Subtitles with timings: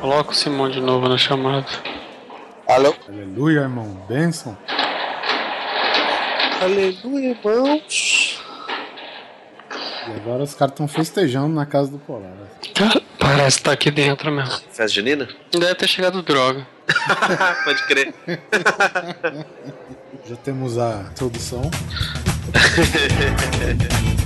[0.00, 1.66] Coloca o Simão de novo na chamada.
[2.68, 2.94] Alô?
[3.08, 4.04] Aleluia, irmão.
[4.08, 4.56] Benção.
[6.60, 8.42] Aleluia, irmãos.
[10.08, 12.30] E agora os caras estão festejando na casa do Polar.
[12.74, 14.50] Cara, parece que tá aqui dentro mesmo.
[14.70, 15.28] Festa junina?
[15.50, 16.66] Deve ter chegado droga.
[17.64, 18.14] Pode crer.
[20.24, 21.68] Já temos a introdução.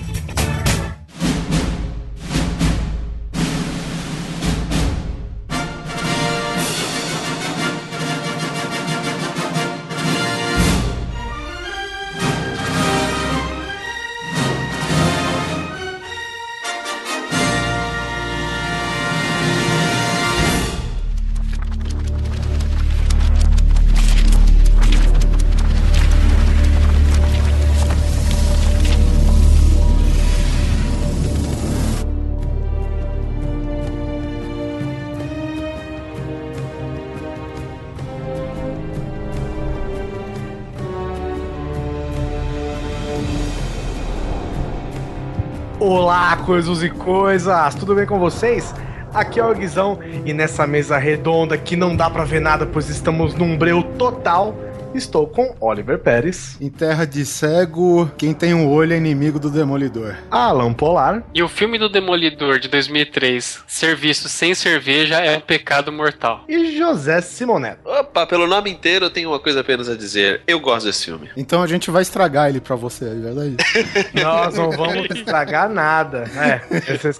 [46.51, 47.75] Coisas e coisas!
[47.75, 48.75] Tudo bem com vocês?
[49.13, 52.89] Aqui é o Guizão e nessa mesa redonda que não dá pra ver nada, pois
[52.89, 54.53] estamos num breu total.
[54.93, 59.49] Estou com Oliver Pérez, Em terra de cego, quem tem um olho é inimigo do
[59.49, 60.15] demolidor.
[60.29, 65.91] Alan Polar E o filme do Demolidor de 2003, Serviço sem cerveja é um pecado
[65.93, 66.43] mortal.
[66.47, 67.79] e José Simoneto.
[67.85, 70.41] Opa, pelo nome inteiro eu tenho uma coisa apenas a dizer.
[70.45, 71.29] Eu gosto desse filme.
[71.37, 73.55] Então a gente vai estragar ele pra você, é verdade?
[74.21, 76.25] Nós não vamos estragar nada.
[76.35, 76.61] É,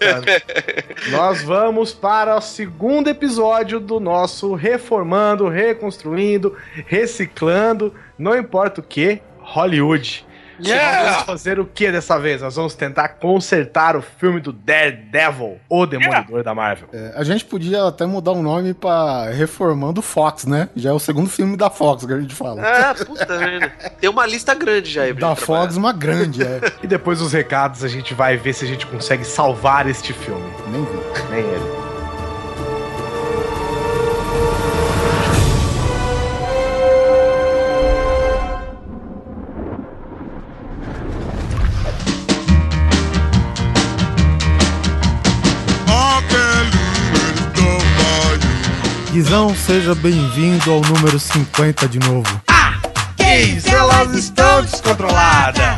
[0.05, 1.11] é.
[1.11, 7.60] Nós vamos para o segundo episódio do nosso Reformando, Reconstruindo, Reciclando,
[8.17, 10.25] não importa o que, Hollywood.
[10.59, 12.41] E nós vamos fazer o que dessa vez?
[12.41, 16.87] Nós vamos tentar consertar o filme do Daredevil, o Demolidor da Marvel.
[16.93, 20.69] É, a gente podia até mudar o nome pra Reformando Fox, né?
[20.75, 22.61] Já é o segundo filme da Fox que a gente fala.
[22.61, 23.69] Ah, puta merda.
[23.99, 26.61] Tem uma lista grande já aí pra da gente Fox, uma grande, é.
[26.83, 30.47] E depois dos recados a gente vai ver se a gente consegue salvar este filme.
[30.69, 31.31] Nem vi.
[31.31, 31.90] Nem ele.
[49.11, 52.41] Guizão, seja bem-vindo ao número 50 de novo.
[53.17, 55.75] Gays, elas estão descontroladas!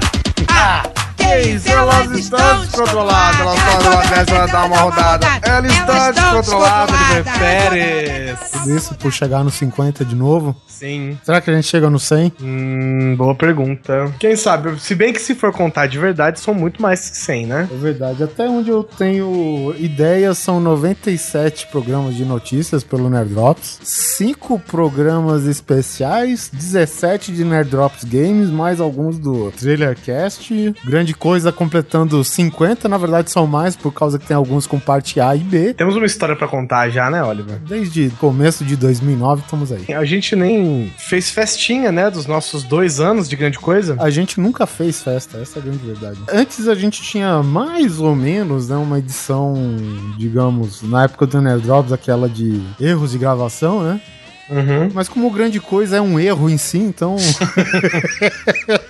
[0.50, 0.93] Ah!
[1.24, 3.40] Gays, elas estão descontroladas!
[3.40, 5.28] Elas fazem uma dessa, dá uma rodada.
[5.44, 6.94] Ela está descontrolada,
[7.40, 8.40] Pérez!
[8.52, 10.56] Tudo isso por chegar no 50 de novo.
[10.68, 11.18] Sim.
[11.24, 12.34] Será que a gente chega no 100?
[12.42, 14.14] Hum, boa pergunta.
[14.20, 14.80] Quem sabe?
[14.80, 17.70] Se bem que se for contar de verdade, são muito mais que 100, né?
[17.72, 18.24] É verdade.
[18.24, 26.50] Até onde eu tenho ideia, são 97 programas de notícias pelo Nerddrops, 5 programas especiais,
[26.52, 30.76] 17 de Nerddrops Games, mais alguns do Trailercast.
[30.86, 35.20] Grande coisa completando 50, na verdade são mais, por causa que tem alguns com parte
[35.20, 35.74] A e B.
[35.74, 37.58] Temos uma história pra contar já, né, Oliver?
[37.60, 39.94] Desde começo de 2009 estamos aí.
[39.94, 43.96] A gente nem fez festinha, né, dos nossos dois anos de grande coisa.
[44.00, 46.20] A gente nunca fez festa, essa é a grande verdade.
[46.32, 49.56] Antes a gente tinha mais ou menos, né, uma edição,
[50.18, 54.02] digamos, na época do Nerdrops, aquela de erros de gravação, né?
[54.50, 54.90] Uhum.
[54.94, 57.16] Mas como grande coisa é um erro em si, então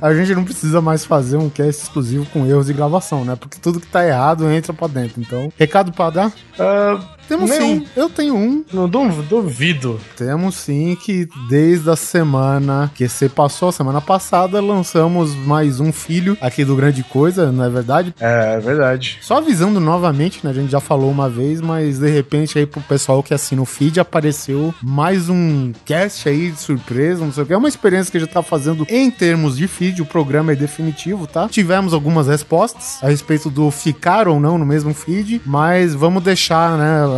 [0.00, 3.36] a gente não precisa mais fazer um cast exclusivo com erros de gravação, né?
[3.36, 5.20] Porque tudo que tá errado entra pra dentro.
[5.20, 6.32] Então, recado pra dar?
[6.58, 6.98] Ah,
[7.28, 7.80] Temos Nenhum.
[7.80, 7.86] sim.
[7.96, 8.64] Eu tenho um.
[8.72, 10.00] não du- duvido.
[10.16, 15.92] Temos sim que desde a semana que você passou, a semana passada, lançamos mais um
[15.92, 18.14] filho aqui do Grande Coisa, não é verdade?
[18.20, 19.18] É verdade.
[19.20, 20.50] Só avisando novamente, né?
[20.50, 23.64] A gente já falou uma vez, mas de repente aí pro pessoal que assina o
[23.66, 27.52] feed apareceu mais um cast aí de surpresa, não sei o que.
[27.52, 30.56] É uma experiência que a gente tá fazendo em termos de feed, o programa é
[30.56, 31.48] definitivo, tá?
[31.48, 36.76] Tivemos algumas respostas a respeito do ficar ou não no mesmo feed, mas vamos deixar,
[36.78, 37.13] né,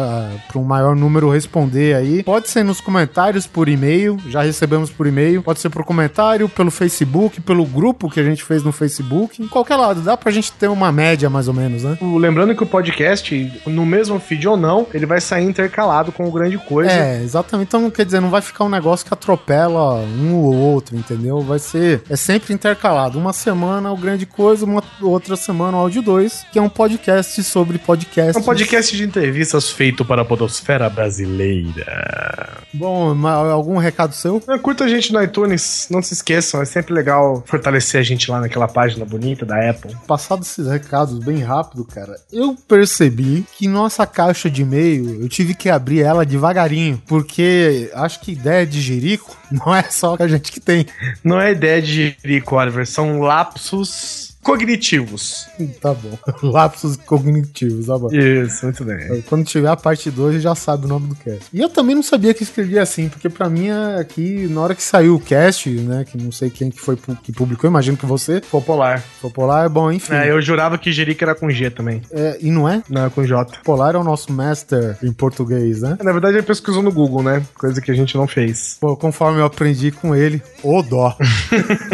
[0.49, 2.23] para um maior número responder aí.
[2.23, 6.71] Pode ser nos comentários por e-mail, já recebemos por e-mail, pode ser por comentário, pelo
[6.71, 10.53] Facebook, pelo grupo que a gente fez no Facebook, em qualquer lado, dá pra gente
[10.53, 11.99] ter uma média mais ou menos, né?
[12.01, 16.33] Lembrando que o podcast, no mesmo feed ou não, ele vai sair intercalado com o
[16.33, 16.91] grande coisa.
[16.91, 17.69] É, exatamente.
[17.69, 21.41] Então, quer dizer, não vai ficar um negócio que atropela um ou outro, entendeu?
[21.41, 22.03] Vai ser.
[22.09, 23.19] É sempre intercalado.
[23.19, 27.43] Uma semana o Grande Coisa, uma outra semana o Áudio 2, que é um podcast
[27.43, 28.37] sobre podcast.
[28.37, 32.59] É um podcast de entrevistas feitas feito para a podosfera brasileira.
[32.75, 34.43] Bom, algum recado seu?
[34.49, 38.29] É, Curta a gente no iTunes, não se esqueçam, é sempre legal fortalecer a gente
[38.29, 39.97] lá naquela página bonita da Apple.
[40.05, 45.55] Passados esses recados bem rápido, cara, eu percebi que nossa caixa de e-mail, eu tive
[45.55, 50.51] que abrir ela devagarinho, porque acho que ideia de jerico não é só a gente
[50.51, 50.87] que tem.
[51.23, 55.49] Não é ideia de Jerico, Oliver, são lapsos cognitivos.
[55.81, 56.17] Tá bom.
[56.41, 58.09] Lapsos cognitivos, tá bom.
[58.13, 59.21] Isso, muito bem.
[59.23, 61.47] Quando tiver a parte 2, já sabe o nome do cast.
[61.53, 64.75] E eu também não sabia que escrevia assim, porque pra mim é aqui, na hora
[64.77, 68.07] que saiu o cast, né, que não sei quem que foi que publicou, imagino que
[68.07, 69.03] você, Popular.
[69.21, 70.15] Popular, bom, enfim.
[70.15, 72.03] É, eu jurava que Jerico era com G também.
[72.13, 72.83] É, e não é?
[72.89, 73.57] Não, é com J.
[73.59, 75.99] Popular é o nosso master em português, né?
[76.01, 77.43] Na verdade, ele pesquisou no Google, né?
[77.55, 78.77] Coisa que a gente não fez.
[78.81, 81.17] Pô, conforme eu aprendi com ele, ô dó.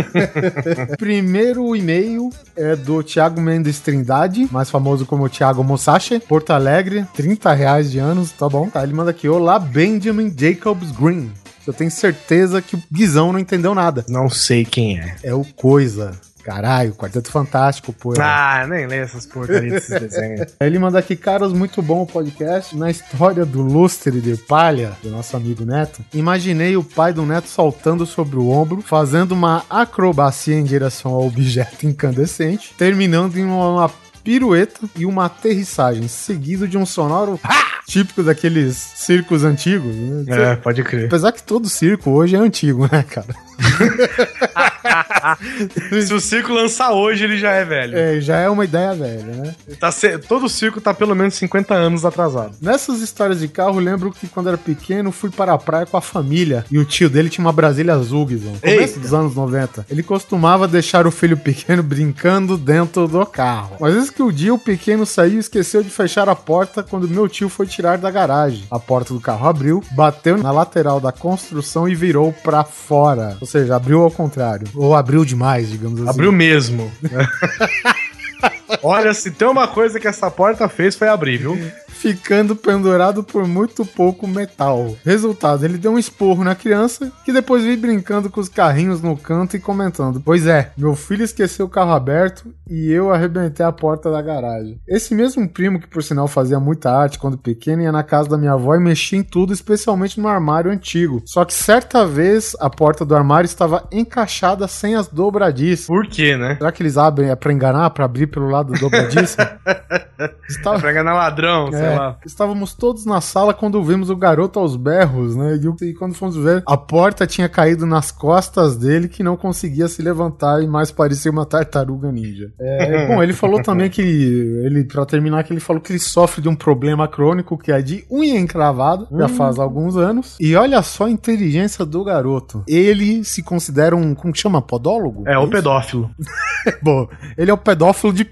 [0.98, 7.52] Primeiro e-mail é do Thiago Mendes Trindade, mais famoso como Thiago Musashi, Porto Alegre, 30
[7.52, 8.68] reais de anos, tá bom?
[8.68, 11.30] Tá, ele manda aqui, olá Benjamin Jacobs Green.
[11.66, 14.04] Eu tenho certeza que o Guizão não entendeu nada.
[14.08, 15.16] Não sei quem é.
[15.22, 16.12] É o Coisa.
[16.42, 18.14] Caralho, Quarteto Fantástico, pô.
[18.18, 20.54] Ah, nem lê essas porcarias desses desenhos.
[20.60, 22.76] Ele manda aqui, caras, muito bom o podcast.
[22.76, 27.48] Na história do lustre de palha, do nosso amigo Neto, imaginei o pai do Neto
[27.48, 33.90] saltando sobre o ombro, fazendo uma acrobacia em direção ao objeto incandescente, terminando em uma
[34.22, 37.38] pirueta e uma aterrissagem, seguido de um sonoro
[37.86, 39.94] típico daqueles circos antigos.
[39.94, 40.52] Né?
[40.52, 41.06] É, pode crer.
[41.06, 43.34] Apesar que todo circo hoje é antigo, né, cara?
[46.06, 47.96] Se o circo lançar hoje, ele já é velho.
[47.96, 49.54] É, já é uma ideia velha, né?
[49.78, 52.54] Tá se- Todo circo tá pelo menos 50 anos atrasado.
[52.60, 56.00] Nessas histórias de carro, lembro que quando era pequeno, fui para a praia com a
[56.00, 56.64] família.
[56.70, 58.54] E o tio dele tinha uma Brasília azul, Guizão.
[58.60, 59.86] Começo dos anos 90.
[59.90, 63.76] Ele costumava deixar o filho pequeno brincando dentro do carro.
[63.80, 67.08] Mas vezes que o dia o pequeno saiu e esqueceu de fechar a porta quando
[67.08, 68.64] meu tio foi tirar da garagem.
[68.70, 73.36] A porta do carro abriu, bateu na lateral da construção e virou pra fora.
[73.52, 74.66] Seja, abriu ao contrário.
[74.74, 76.10] Ou abriu demais, digamos assim.
[76.10, 76.90] Abriu mesmo.
[78.82, 81.56] Olha, se tem uma coisa que essa porta fez foi abrir, viu?
[82.02, 84.96] ficando pendurado por muito pouco metal.
[85.04, 89.16] Resultado, ele deu um esporro na criança, que depois veio brincando com os carrinhos no
[89.16, 93.70] canto e comentando: Pois é, meu filho esqueceu o carro aberto e eu arrebentei a
[93.70, 94.80] porta da garagem.
[94.88, 98.38] Esse mesmo primo, que por sinal fazia muita arte quando pequeno, ia na casa da
[98.38, 101.22] minha avó e mexia em tudo, especialmente no armário antigo.
[101.24, 105.86] Só que certa vez a porta do armário estava encaixada sem as dobradiças.
[105.86, 106.56] Por quê, né?
[106.56, 109.36] Será que eles abrem é pra enganar, pra abrir pelo lado dobradiço?
[110.48, 110.78] Estava...
[110.78, 112.16] Pra enganar ladrão, sei É, lá.
[112.24, 115.56] Estávamos todos na sala quando vimos o garoto aos berros, né?
[115.56, 119.88] E, e quando fomos ver, a porta tinha caído nas costas dele que não conseguia
[119.88, 122.52] se levantar e mais parecia uma tartaruga ninja.
[122.60, 126.40] É, bom, ele falou também que ele, para terminar, que ele falou que ele sofre
[126.42, 130.36] de um problema crônico que é de unha encravada, já faz alguns anos.
[130.38, 132.62] E olha só a inteligência do garoto.
[132.68, 134.62] Ele se considera um, como que chama?
[134.62, 135.24] Podólogo?
[135.26, 135.50] É, o isso?
[135.50, 136.10] pedófilo.
[136.82, 138.24] Bom, ele é o pedófilo de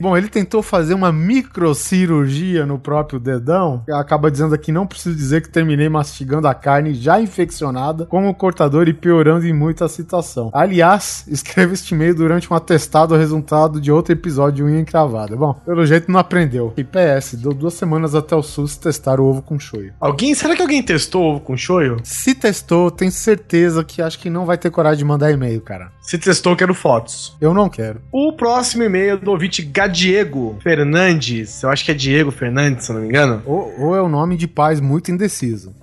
[0.00, 3.82] Bom, ele tentou fazer uma microcirurgia no próprio dedão.
[3.90, 8.34] Acaba dizendo aqui, não preciso dizer que terminei mastigando a carne já infeccionada com o
[8.34, 10.50] cortador e piorando em muito a situação.
[10.52, 15.36] Aliás, escreve este e-mail durante um atestado resultado de outro episódio de unha encravada.
[15.36, 16.72] Bom, pelo jeito não aprendeu.
[16.76, 19.92] E PS, deu duas semanas até o SUS testar o ovo com shoyu.
[20.00, 21.96] Alguém, será que alguém testou ovo com shoyu?
[22.04, 25.90] Se testou, tenho certeza que acho que não vai ter coragem de mandar e-mail, cara.
[26.00, 27.36] Se testou, quero fotos.
[27.40, 28.00] Eu não quero.
[28.12, 31.62] O próximo e-mail do ouvinte Gadiego Fernandes.
[31.62, 33.42] Eu acho que é Diego Fernandes, se não me engano.
[33.44, 35.74] Ou, ou é o nome de pais muito indeciso.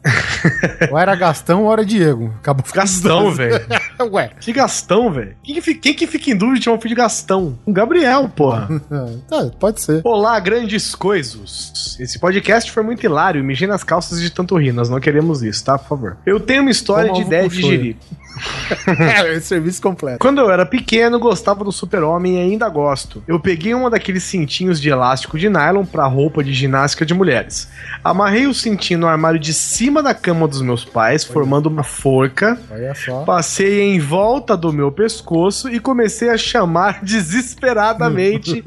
[0.90, 2.34] ou era Gastão ou era Diego.
[2.40, 3.62] Acabou ficando Gastão, velho.
[4.12, 4.32] Ué.
[4.40, 5.36] Que Gastão, velho?
[5.44, 7.58] Quem, que quem que fica em dúvida de o filho de Gastão?
[7.66, 8.70] O Gabriel, porra.
[9.28, 10.02] Tá, pode ser.
[10.04, 11.96] Olá, grandes coisas.
[12.00, 13.44] Esse podcast foi muito hilário.
[13.44, 14.72] Mijei nas calças de tanto rir.
[14.72, 15.78] Nós não queremos isso, tá?
[15.78, 16.18] Por favor.
[16.26, 17.96] Eu tenho uma história de ideia de shoyu.
[19.32, 19.42] jirico.
[19.42, 20.20] Serviço completo.
[20.20, 23.24] Quando eu era pequeno, gostava do super-homem e ainda gosto.
[23.28, 27.70] Eu peguei uma daqueles cintinhos de elástico de nylon pra roupa de ginástica de mulheres.
[28.04, 32.60] Amarrei o cintinho no armário de cima da cama dos meus pais, formando uma forca.
[32.72, 33.24] Olha só.
[33.24, 38.64] Passei em volta do meu pescoço e comecei a chamar desesperadamente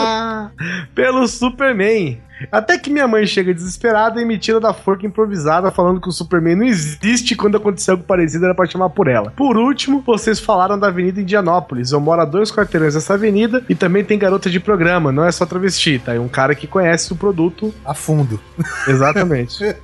[0.94, 2.20] pelo Superman.
[2.50, 6.12] Até que minha mãe chega desesperada e me tira da forca improvisada, falando que o
[6.12, 9.30] Superman não existe quando acontecer algo parecido era pra chamar por ela.
[9.30, 11.92] Por último, vocês falaram da Avenida Indianópolis.
[11.92, 15.32] Eu moro a dois quarteirões dessa avenida e também tem garota de programa, não é
[15.32, 16.14] só travesti, tá?
[16.14, 17.74] É um cara que conhece o produto.
[17.84, 18.40] A fundo.
[18.86, 19.58] Exatamente.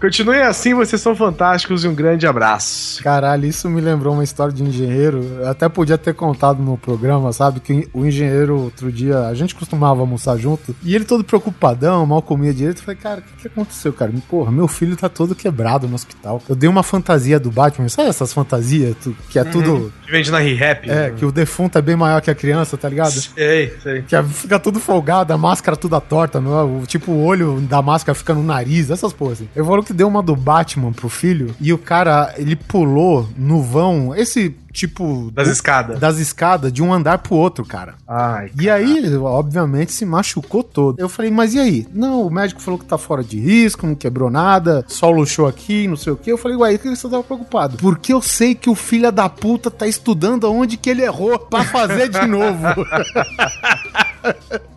[0.00, 3.02] Continue assim, vocês são fantásticos e um grande abraço.
[3.02, 5.22] Caralho, isso me lembrou uma história de engenheiro.
[5.40, 7.60] Eu até podia ter contado no programa, sabe?
[7.60, 10.76] Que o engenheiro, outro dia, a gente costumava almoçar junto.
[10.82, 12.78] E ele todo preocupadão, mal comia direito.
[12.78, 14.12] Eu falei, cara, o que, que aconteceu, cara?
[14.28, 16.42] Porra, meu filho tá todo quebrado no hospital.
[16.48, 18.96] Eu dei uma fantasia do Batman, sabe essas fantasias
[19.28, 19.92] que é tudo.
[20.04, 20.88] Que vende na ReHap.
[20.90, 23.12] É, que o defunto é bem maior que a criança, tá ligado?
[23.12, 24.02] Sei, sei.
[24.02, 26.42] Que fica tudo folgado, a máscara toda torta, é?
[26.42, 29.48] O, tipo, o olho da máscara fica no nariz, essas porras assim.
[29.54, 33.62] Eu falou que deu uma do Batman pro filho e o cara, ele pulou no
[33.62, 35.30] vão, esse tipo.
[35.32, 35.98] Das escadas.
[35.98, 37.94] Das escadas, de um andar pro outro, cara.
[38.06, 38.50] Ai.
[38.60, 41.00] E aí, obviamente, se machucou todo.
[41.00, 41.86] Eu falei, mas e aí?
[41.92, 45.88] Não, o médico falou que tá fora de risco, não quebrou nada, só luxou aqui,
[45.88, 46.30] não sei o quê.
[46.30, 47.78] Eu falei, uai, que você tava preocupado?
[47.78, 51.64] Porque eu sei que o filho da puta tá estudando aonde que ele errou pra
[51.64, 52.66] fazer de novo.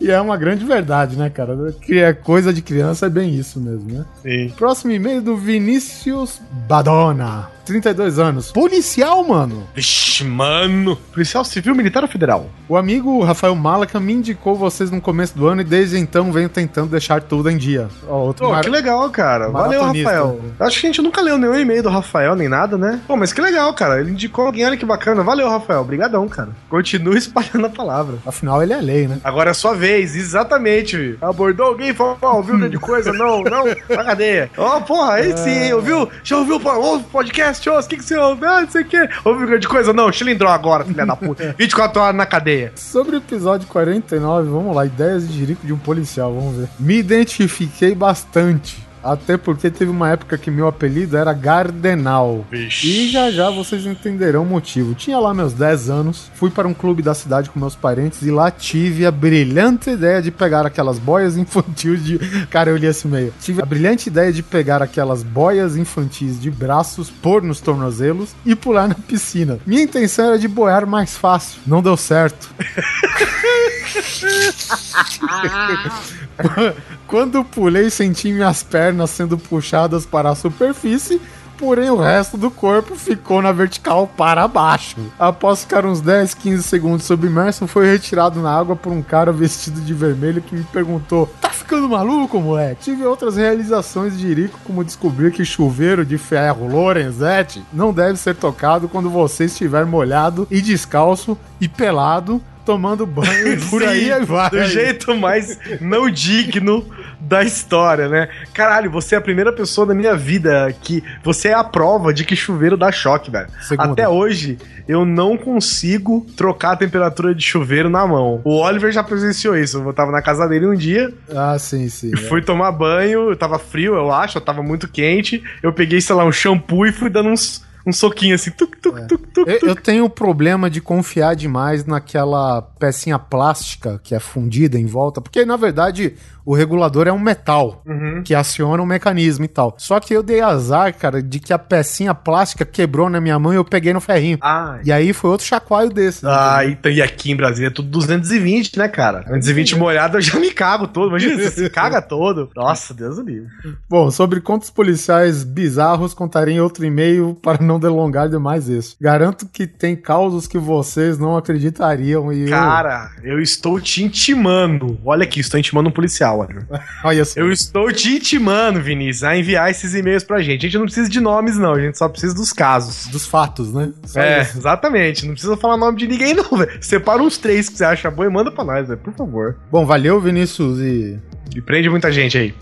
[0.00, 1.56] E é uma grande verdade, né, cara?
[1.82, 4.04] Que é coisa de criança, é bem isso mesmo, né?
[4.22, 4.52] Sim.
[4.56, 7.52] Próximo e-mail do Vinícius Badona.
[7.64, 8.52] 32 anos.
[8.52, 9.66] Policial, mano.
[9.74, 10.96] Vixe, mano.
[11.14, 12.50] Policial Civil, Militar ou Federal?
[12.68, 16.50] O amigo Rafael Malaca me indicou vocês no começo do ano e desde então venho
[16.50, 17.88] tentando deixar tudo em dia.
[18.06, 19.48] Ó, outro Pô, mar- que legal, cara.
[19.48, 19.82] Valeu.
[19.82, 20.40] Rafael.
[20.60, 23.00] Acho que a gente nunca leu nenhum e-mail do Rafael, nem nada, né?
[23.06, 23.98] Pô, mas que legal, cara.
[23.98, 25.22] Ele indicou alguém, olha que bacana.
[25.22, 25.80] Valeu, Rafael.
[25.80, 26.50] Obrigadão, cara.
[26.68, 28.16] Continue espalhando a palavra.
[28.26, 29.18] Afinal, ele é lei, né?
[29.24, 31.16] Agora é sua vez, exatamente.
[31.20, 33.12] Abordou alguém, falou, ó, ouviu grande coisa?
[33.24, 34.50] Não, não, na cadeia.
[34.56, 36.08] Ó, porra, aí sim, hein, ouviu?
[36.22, 37.68] Já ouviu o podcast?
[37.70, 38.44] Ô, o que que você ouve?
[38.44, 39.08] Ah, não sei o quê.
[39.24, 39.92] Ouviu grande coisa?
[39.92, 41.54] Não, cilindrou agora, filha da puta.
[41.58, 42.72] 24 horas na cadeia.
[42.74, 46.68] Sobre o episódio 49, vamos lá, ideias de jirico de um policial, vamos ver.
[46.78, 48.84] Me identifiquei bastante.
[49.04, 52.44] Até porque teve uma época que meu apelido era Gardenal.
[52.52, 54.94] E já já vocês entenderão o motivo.
[54.94, 58.30] Tinha lá meus 10 anos, fui para um clube da cidade com meus parentes e
[58.30, 62.18] lá tive a brilhante ideia de pegar aquelas boias infantis de.
[62.46, 63.32] Cara, eu li esse e-mail.
[63.40, 68.56] Tive a brilhante ideia de pegar aquelas boias infantis de braços, pôr nos tornozelos e
[68.56, 69.58] pular na piscina.
[69.66, 71.60] Minha intenção era de boiar mais fácil.
[71.66, 72.48] Não deu certo.
[77.06, 81.20] Quando pulei, senti minhas pernas sendo puxadas para a superfície,
[81.56, 84.96] porém o resto do corpo ficou na vertical para baixo.
[85.18, 89.80] Após ficar uns 10, 15 segundos submerso, foi retirado na água por um cara vestido
[89.80, 92.84] de vermelho que me perguntou: Tá ficando maluco, moleque?
[92.84, 98.34] Tive outras realizações de Irico, como descobrir que chuveiro de ferro Lorenzetti não deve ser
[98.34, 102.42] tocado quando você estiver molhado e descalço e pelado.
[102.64, 104.50] Tomando banho e por aí Sim, vai.
[104.50, 106.88] Do jeito mais não digno
[107.20, 108.28] da história, né?
[108.52, 112.24] Caralho, você é a primeira pessoa da minha vida que você é a prova de
[112.24, 113.48] que chuveiro dá choque, velho.
[113.62, 113.92] Segunda.
[113.92, 118.40] Até hoje, eu não consigo trocar a temperatura de chuveiro na mão.
[118.44, 119.78] O Oliver já presenciou isso.
[119.78, 122.12] Eu tava na casa dele um dia, Ah, sim, sim.
[122.14, 122.16] é.
[122.16, 125.42] fui tomar banho, eu tava frio, eu acho, eu tava muito quente.
[125.62, 129.06] Eu peguei, sei lá, um shampoo e fui dando uns, um soquinho assim, tuc, tuc,
[129.06, 134.20] tuc, tuc, Eu, eu tenho o problema de confiar demais naquela pecinha plástica que é
[134.20, 136.14] fundida em volta, porque na verdade
[136.44, 138.22] o regulador é um metal Uhum.
[138.24, 139.74] que aciona um mecanismo e tal.
[139.78, 143.52] Só que eu dei azar, cara, de que a pecinha plástica quebrou na minha mão
[143.52, 144.38] e eu peguei no ferrinho.
[144.42, 146.24] Ah, E aí foi outro chacoalho desse.
[146.24, 146.30] né?
[146.32, 149.20] Ah, então, e aqui em Brasília é tudo 220, né, cara?
[149.26, 151.08] 220 molhado eu já me cago todo.
[151.08, 152.50] Imagina, você se caga todo.
[152.54, 153.48] Nossa, Deus do livre.
[153.88, 158.96] Bom, sobre contos policiais bizarros, contarei em outro e-mail para não delongar demais isso.
[159.00, 164.98] Garanto que tem causos que vocês não acreditariam e eu- Cara, eu estou te intimando.
[165.04, 166.66] Olha aqui, estou intimando um policial, olha.
[167.04, 167.40] Olha só.
[167.40, 170.60] Eu estou te intimando, Vinícius, a enviar esses e-mails pra gente.
[170.60, 171.74] A gente não precisa de nomes, não.
[171.74, 173.06] A gente só precisa dos casos.
[173.08, 173.92] Dos fatos, né?
[174.04, 174.58] Só é, isso.
[174.58, 175.26] exatamente.
[175.26, 176.78] Não precisa falar nome de ninguém, não, velho.
[176.80, 179.00] Separa uns três que você acha bom e manda pra nós, velho.
[179.00, 179.56] Por favor.
[179.70, 181.18] Bom, valeu, Vinícius, e
[181.54, 182.54] E prende muita gente aí.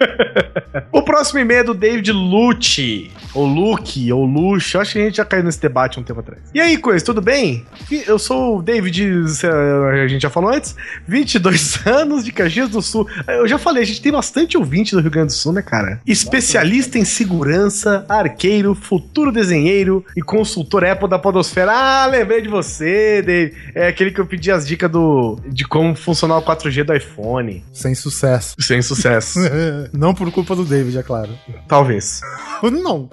[0.92, 3.10] o próximo e-mail é do David Lucci.
[3.34, 4.26] Ou Luke, ou.
[4.26, 6.40] Eu acho que a gente já caiu nesse debate um tempo atrás.
[6.54, 7.66] E aí, coisa, tudo bem?
[8.06, 10.74] Eu sou o David, eh, a gente já falou antes,
[11.06, 13.06] 22 anos de Caxias do Sul.
[13.28, 16.00] Eu já falei, a gente tem bastante ouvinte do Rio Grande do Sul, né, cara?
[16.06, 21.72] Especialista em segurança, arqueiro, futuro desenheiro e consultor Apple da Podosfera.
[21.72, 23.54] Ah, lembrei de você, Dave.
[23.74, 27.62] É aquele que eu pedi as dicas do, de como funcionar o 4G do iPhone.
[27.72, 28.56] sem sucesso.
[28.60, 29.40] Sem sucesso.
[29.92, 31.30] Não por culpa do David, é claro.
[31.68, 32.20] Talvez.
[32.62, 33.08] Não.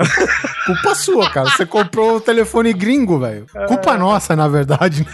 [0.65, 1.49] Culpa sua, cara.
[1.49, 3.45] Você comprou o telefone gringo, velho.
[3.67, 5.05] Culpa nossa, na verdade.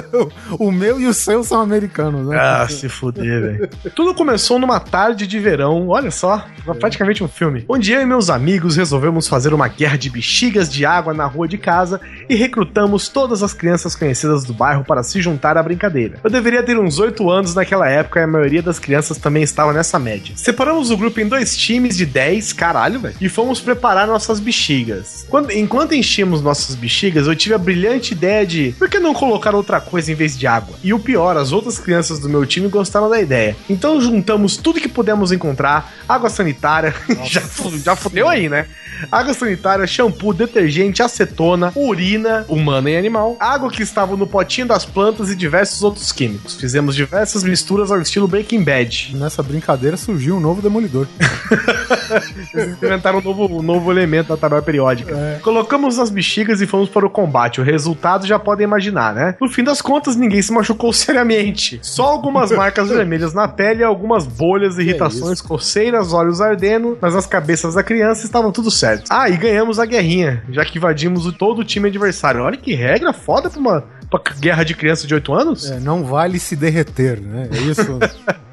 [0.58, 2.38] o meu e o seu são americanos, né?
[2.38, 3.68] Ah, se fuder, velho.
[3.94, 6.44] Tudo começou numa tarde de verão, olha só,
[6.80, 7.64] praticamente um filme.
[7.68, 11.46] Onde eu e meus amigos resolvemos fazer uma guerra de bexigas de água na rua
[11.48, 16.18] de casa e recrutamos todas as crianças conhecidas do bairro para se juntar à brincadeira.
[16.22, 19.72] Eu deveria ter uns 8 anos naquela época e a maioria das crianças também estava
[19.72, 20.34] nessa média.
[20.36, 25.26] Separamos o grupo em dois times de 10, caralho, velho, e fomos preparar nossas bexigas.
[25.28, 29.54] Quando- enquanto enchíamos nossas bexigas, eu tive a brilhante ideia de por que não colocar
[29.54, 30.76] outra coisa em vez de água.
[30.82, 33.56] E o pior, as outras crianças do meu time gostaram da ideia.
[33.68, 37.42] Então juntamos tudo que pudemos encontrar: água sanitária, já,
[37.84, 38.66] já fudeu aí, né?
[39.10, 44.84] Água sanitária, shampoo, detergente, acetona, urina, humana e animal, água que estava no potinho das
[44.84, 46.54] plantas e diversos outros químicos.
[46.54, 49.16] Fizemos diversas misturas ao estilo Breaking Bad.
[49.16, 51.06] Nessa brincadeira surgiu um novo demolidor.
[52.54, 55.40] Eles inventaram um novo, um novo elemento da tabela periódica.
[55.42, 57.60] Colocamos nas bexigas e fomos para o combate.
[57.60, 59.34] O resultado já podem imaginar, né?
[59.40, 61.78] No fim das contas, ninguém se machucou seriamente.
[61.82, 67.74] Só algumas marcas vermelhas na pele algumas bolhas, irritações, coceiras, olhos ardendo, mas nas cabeças
[67.74, 69.04] da criança estavam tudo certo.
[69.10, 72.42] Ah, e ganhamos a guerrinha, já que invadimos o- todo o time adversário.
[72.42, 75.70] Olha que regra foda pra uma pra guerra de criança de 8 anos.
[75.70, 77.48] É, não vale se derreter, né?
[77.50, 77.98] É isso.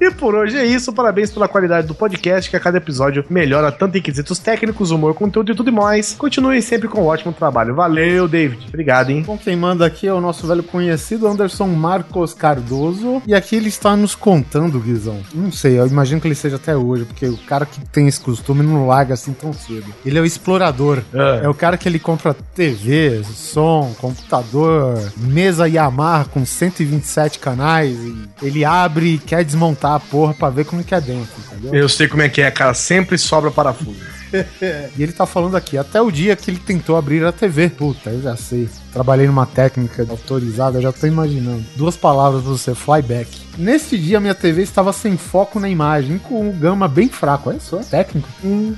[0.00, 0.92] E por hoje é isso.
[0.92, 5.14] Parabéns pela qualidade do podcast, que a cada episódio melhora tanto em quesitos técnicos, humor,
[5.14, 6.14] conteúdo e tudo mais.
[6.14, 7.74] Continue sempre com um ótimo trabalho.
[7.74, 8.66] Valeu, David.
[8.68, 9.22] Obrigado, hein?
[9.26, 13.22] Bom, quem manda aqui é o nosso velho conhecido Anderson Marcos Cardoso.
[13.26, 15.20] E aqui ele está nos contando, Guizão.
[15.34, 18.20] Não sei, eu imagino que ele seja até hoje, porque o cara que tem esse
[18.20, 19.86] costume não larga assim tão cedo.
[20.04, 21.02] Ele é o explorador.
[21.42, 27.96] É o cara que ele compra TV, som, computador, mesa Yamaha com 127 canais.
[27.98, 31.74] E ele abre e quer desmontar a porra pra ver como que é dentro, entendeu?
[31.74, 32.74] Eu sei como é que é, cara.
[32.74, 34.16] Sempre sobra parafuso.
[34.96, 37.68] E ele tá falando aqui, até o dia que ele tentou abrir a TV.
[37.68, 38.68] Puta, eu já sei.
[38.92, 41.64] Trabalhei numa técnica autorizada, já tô imaginando.
[41.76, 43.30] Duas palavras pra você, flyback.
[43.58, 47.50] Nesse dia, minha TV estava sem foco na imagem, com o gama bem fraco.
[47.50, 48.28] Olha só, técnico.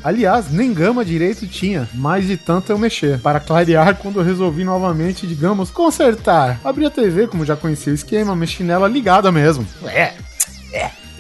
[0.02, 3.18] Aliás, nem gama direito tinha, mas de tanto eu mexer.
[3.21, 6.61] Para clarear, quando eu resolvi novamente, digamos, consertar.
[6.64, 9.66] Abri a TV, como já conhecia o esquema, mexi nela ligada mesmo.
[9.87, 10.12] É,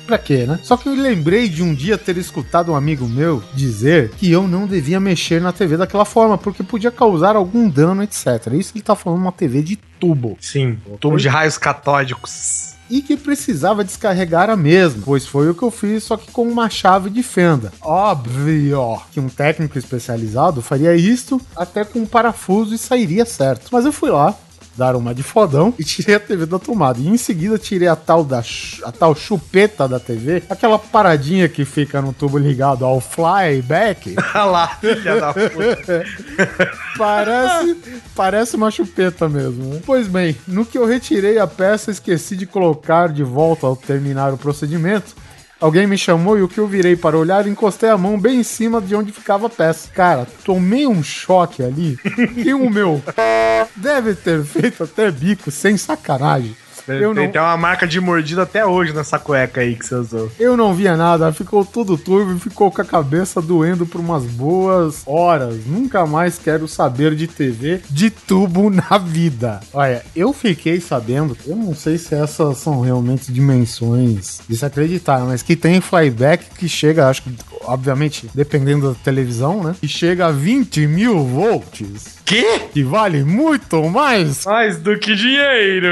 [0.08, 0.58] Pra quê, né?
[0.62, 4.48] Só que eu lembrei de um dia ter escutado um amigo meu dizer que eu
[4.48, 8.54] não devia mexer na TV daquela forma, porque podia causar algum dano, etc.
[8.54, 10.38] Isso ele tá falando uma TV de tubo.
[10.40, 10.78] Sim.
[10.98, 12.74] Tubo de raios catódicos.
[12.88, 16.48] E que precisava descarregar a mesma, pois foi o que eu fiz, só que com
[16.48, 17.70] uma chave de fenda.
[17.82, 23.68] Óbvio que um técnico especializado faria isto até com um parafuso e sairia certo.
[23.70, 24.34] Mas eu fui lá,
[24.78, 27.00] dar uma de fodão e tirei a TV da tomada.
[27.00, 28.42] E em seguida tirei a tal da
[28.84, 34.14] a tal chupeta da TV, aquela paradinha que fica no tubo ligado ao flyback.
[34.34, 36.04] Olha lá, filha da puta.
[36.96, 37.76] Parece,
[38.16, 39.74] parece uma chupeta mesmo.
[39.74, 39.80] né?
[39.86, 44.32] Pois bem, no que eu retirei a peça, esqueci de colocar de volta ao terminar
[44.32, 45.14] o procedimento.
[45.60, 48.44] Alguém me chamou e o que eu virei para olhar, encostei a mão bem em
[48.44, 49.90] cima de onde ficava a peça.
[49.92, 51.98] Cara, tomei um choque ali
[52.42, 53.02] que o meu
[53.74, 56.56] deve ter feito até bico, sem sacanagem.
[56.94, 59.94] Eu Tem não, até uma marca de mordida até hoje nessa cueca aí que você
[59.94, 60.30] usou.
[60.38, 64.24] eu não via nada, ficou tudo turvo e ficou com a cabeça doendo por umas
[64.24, 65.66] boas horas.
[65.66, 69.60] Nunca mais quero saber de TV de tubo na vida.
[69.72, 75.20] Olha, eu fiquei sabendo, eu não sei se essas são realmente dimensões de se acreditar,
[75.20, 79.74] mas que tem flyback que chega, acho que, obviamente, dependendo da televisão, né?
[79.80, 82.17] Que chega a 20 mil volts.
[82.28, 82.60] Quê?
[82.72, 85.88] Que vale muito mais Mais do que dinheiro!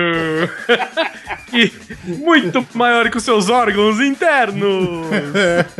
[1.53, 1.73] e
[2.05, 5.07] muito maior que os seus órgãos internos!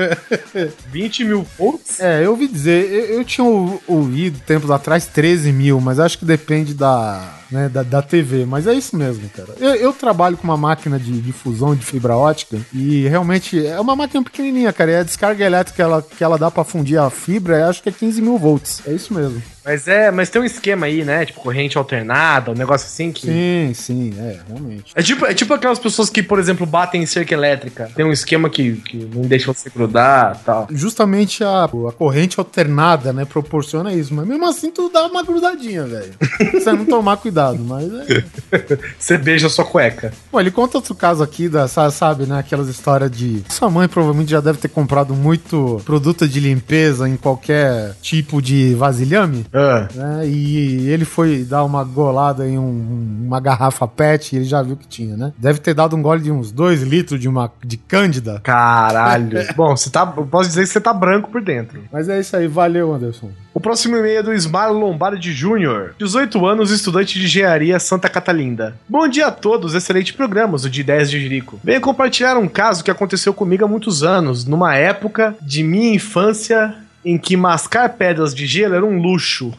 [0.91, 2.01] 20 mil volts?
[2.01, 6.19] É, eu ouvi dizer, eu, eu tinha ou- ouvido tempos atrás 13 mil, mas acho
[6.19, 8.47] que depende da, né, da, da TV.
[8.47, 9.51] Mas é isso mesmo, cara.
[9.61, 13.79] Eu, eu trabalho com uma máquina de, de fusão de fibra ótica e realmente é
[13.79, 14.91] uma máquina pequenininha, cara.
[14.93, 17.83] E a descarga elétrica que ela, que ela dá pra fundir a fibra, eu acho
[17.83, 18.81] que é 15 mil volts.
[18.87, 19.43] É isso mesmo.
[19.67, 21.27] Mas é, mas tem um esquema aí, né?
[21.27, 23.27] Tipo, corrente alternada, um negócio assim que.
[23.27, 24.93] Sim, sim, é, realmente.
[24.95, 27.91] É tipo, é tipo aquelas pessoas que, por exemplo, batem em cerca elétrica.
[27.97, 30.69] Tem um esquema que, que não deixa você grudar e tal.
[30.71, 34.15] Justamente a, a corrente alternada, né, proporciona isso.
[34.15, 36.13] Mas mesmo assim, tu dá uma grudadinha, velho.
[36.55, 38.25] Você não tomar cuidado, mas é.
[38.99, 40.13] Você beija a sua cueca.
[40.31, 42.39] Bom, ele conta outro caso aqui, da, sa- sabe, né?
[42.39, 43.43] Aquelas histórias de.
[43.49, 48.75] Sua mãe provavelmente já deve ter comprado muito produto de limpeza em qualquer tipo de
[48.75, 49.45] vasilhame.
[49.59, 49.89] Ah.
[49.95, 50.29] Né?
[50.29, 54.77] E ele foi dar uma golada em um- uma garrafa PET e ele já viu
[54.77, 55.33] que tinha, né?
[55.39, 58.41] Deve ter dado um gole de uns 2 litros de uma de cândida.
[58.43, 59.39] Caralho.
[59.57, 60.13] Bom, você tá.
[60.17, 61.83] Eu posso dizer que você tá branco por dentro.
[61.93, 63.31] Mas é isso aí, valeu, Anderson.
[63.55, 68.77] O próximo e-mail é do Ismar Lombardi Júnior, 18 anos, estudante de engenharia Santa Catalinda.
[68.87, 71.59] Bom dia a todos, excelente programa, o de ideias de Jerico.
[71.65, 76.75] Venho compartilhar um caso que aconteceu comigo há muitos anos, numa época de minha infância
[77.07, 79.53] em que mascar pedras de gelo era um luxo.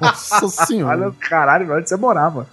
[0.00, 1.08] Nossa Olha senhora.
[1.08, 2.46] o caralho, onde você morava.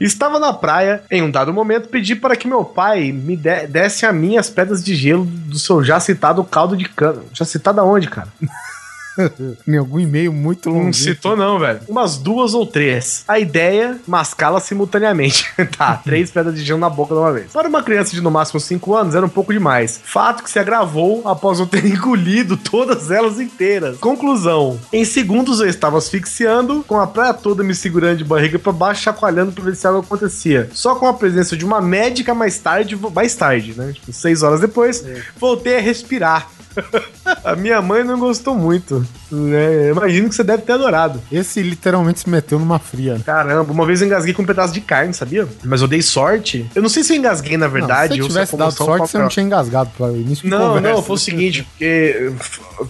[0.00, 4.04] Estava na praia, em um dado momento pedi para que meu pai me de- desse
[4.04, 7.22] a mim as pedras de gelo do seu já citado caldo de cana.
[7.32, 8.26] Já citado aonde, cara?
[9.66, 10.86] em algum e-mail muito longo.
[10.86, 11.80] Não citou, não, velho.
[11.88, 13.24] Umas duas ou três.
[13.26, 15.46] A ideia, mascá-la simultaneamente.
[15.76, 17.52] tá, três pedras de gelo na boca de uma vez.
[17.52, 20.00] Para uma criança de no máximo 5 anos, era um pouco demais.
[20.04, 23.98] Fato que se agravou após eu ter engolido todas elas inteiras.
[23.98, 28.72] Conclusão: em segundos eu estava asfixiando, com a praia toda me segurando de barriga para
[28.72, 30.68] baixo, chacoalhando para ver se algo acontecia.
[30.72, 33.92] Só com a presença de uma médica mais tarde, mais tarde, né?
[33.92, 35.04] Tipo, seis horas depois,
[35.38, 36.50] voltei a respirar.
[37.44, 39.06] A minha mãe não gostou muito.
[39.30, 39.90] Né?
[39.90, 41.20] Imagino que você deve ter adorado.
[41.30, 43.20] Esse literalmente se meteu numa fria.
[43.24, 45.46] Caramba, uma vez eu engasguei com um pedaço de carne, sabia?
[45.64, 46.66] Mas eu dei sorte.
[46.74, 48.16] Eu não sei se eu engasguei na verdade.
[48.18, 50.88] não, se tivesse dado sorte, você não tinha engasgado para o início de Não, conversa.
[50.88, 52.32] não, foi o seguinte, porque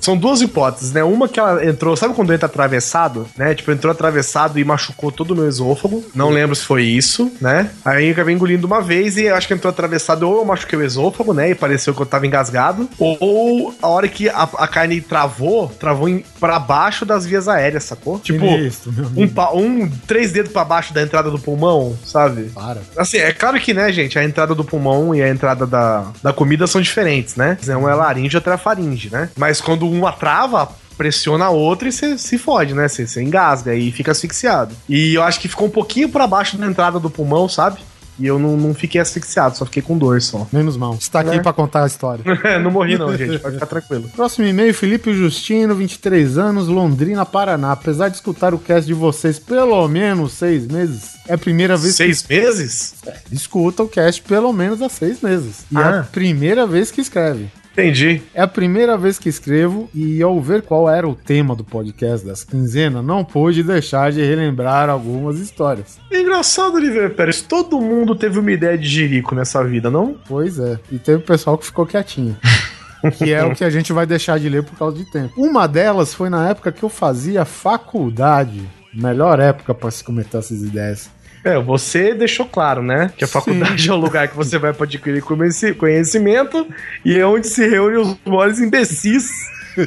[0.00, 1.02] são duas hipóteses, né?
[1.02, 3.54] Uma que ela entrou, sabe quando entra atravessado, né?
[3.54, 6.04] Tipo, entrou atravessado e machucou todo o meu esôfago.
[6.14, 7.70] Não lembro se foi isso, né?
[7.84, 10.82] Aí eu acabei engolindo uma vez e acho que entrou atravessado ou eu machuquei o
[10.84, 11.50] esôfago, né?
[11.50, 12.88] E pareceu que eu tava engasgado.
[12.98, 17.84] Ou a hora que a, a carne travou, travou em, pra baixo das vias aéreas,
[17.84, 18.18] sacou?
[18.18, 22.44] Tipo, Sinistro, um, pa- um três dedos pra baixo da entrada do pulmão, sabe?
[22.54, 22.80] Para.
[22.96, 26.32] Assim, é claro que, né, gente, a entrada do pulmão e a entrada da, da
[26.32, 27.56] comida são diferentes, né?
[27.68, 29.28] Um é laringe e outro é faringe, né?
[29.36, 32.88] Mas quando uma trava, pressiona a outra e você se fode, né?
[32.88, 34.74] Você você engasga e fica asfixiado.
[34.88, 37.78] E eu acho que ficou um pouquinho pra baixo da entrada do pulmão, sabe?
[38.18, 40.46] E eu não, não fiquei asfixiado, só fiquei com dor só.
[40.52, 40.94] Menos mal.
[40.94, 41.40] Está aqui É.
[41.40, 42.24] pra contar a história.
[42.62, 44.08] não morri não, gente, pode ficar tranquilo.
[44.16, 47.72] Próximo e-mail, Felipe Justino, 23 anos, Londrina, Paraná.
[47.72, 51.94] Apesar de escutar o cast de vocês pelo menos seis meses, é a primeira vez
[51.96, 52.94] Seis meses?
[53.28, 55.64] que escuta o cast pelo menos há seis meses.
[55.70, 56.02] E é a Ah.
[56.10, 57.50] primeira vez que escreve.
[57.76, 58.22] Entendi.
[58.32, 62.24] É a primeira vez que escrevo e ao ver qual era o tema do podcast
[62.24, 65.98] dessa quinzena, não pude deixar de relembrar algumas histórias.
[66.10, 70.16] É engraçado, Oliveira Pérez, todo mundo teve uma ideia de jirico nessa vida, não?
[70.26, 72.34] Pois é, e teve pessoal que ficou quietinho.
[73.18, 75.34] que é o que a gente vai deixar de ler por causa de tempo.
[75.36, 78.66] Uma delas foi na época que eu fazia faculdade.
[78.94, 81.10] Melhor época para se comentar essas ideias.
[81.46, 83.12] É, você deixou claro, né?
[83.16, 83.32] Que a Sim.
[83.34, 86.66] faculdade é o lugar que você vai para adquirir conheci- conhecimento
[87.04, 89.28] e é onde se reúnem os maiores imbecis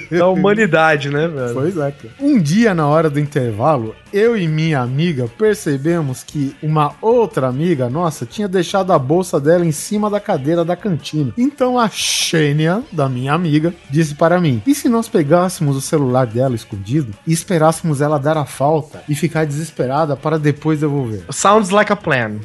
[0.10, 1.54] da humanidade, né, velho?
[1.54, 2.14] Pois é, cara.
[2.20, 7.90] Um dia, na hora do intervalo, eu e minha amiga percebemos que uma outra amiga
[7.90, 11.34] nossa tinha deixado a bolsa dela em cima da cadeira da cantina.
[11.38, 16.26] Então a Xênia, da minha amiga, disse para mim: e se nós pegássemos o celular
[16.26, 21.24] dela escondido e esperássemos ela dar a falta e ficar desesperada para depois devolver?
[21.30, 22.40] Sounds like a plan.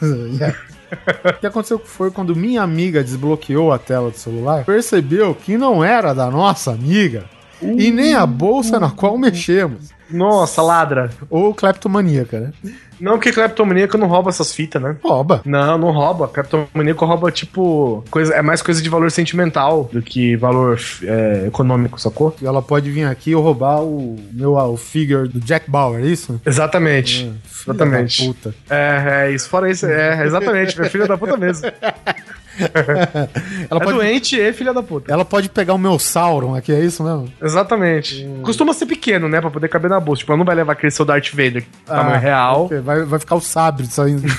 [1.36, 5.82] O que aconteceu foi quando minha amiga desbloqueou a tela do celular, percebeu que não
[5.82, 7.24] era da nossa amiga
[7.60, 9.90] e nem a bolsa na qual mexemos.
[10.10, 11.10] Nossa, ladra.
[11.28, 12.52] Ou cleptomaníaca, né?
[13.00, 14.96] Não, porque cleptomaníaco não rouba essas fitas, né?
[15.02, 15.42] Rouba.
[15.44, 16.28] Não, não rouba.
[16.28, 22.00] Cleptomaníaco rouba, tipo, coisa, é mais coisa de valor sentimental do que valor é, econômico,
[22.00, 22.34] sacou?
[22.40, 26.06] E ela pode vir aqui e roubar o meu o figure do Jack Bauer, é
[26.06, 26.40] isso?
[26.44, 27.30] Exatamente.
[27.44, 28.22] Filha Exatamente.
[28.22, 28.54] da Puta.
[28.70, 29.48] É, é, isso.
[29.48, 30.78] Fora isso, é, exatamente.
[30.78, 31.66] Minha filha da puta mesmo.
[33.70, 35.12] Ela é pode, doente e filha da puta.
[35.12, 37.30] ela pode pegar o meu Sauron aqui, é isso mesmo?
[37.42, 38.28] Exatamente.
[38.42, 39.40] Costuma ser pequeno, né?
[39.40, 40.20] Pra poder caber na bolsa.
[40.20, 42.64] Tipo, ela não vai levar aquele seu Darth Vader, tamanho Ah, real.
[42.66, 42.80] ok.
[42.80, 44.22] Vai, vai ficar o sabre saindo.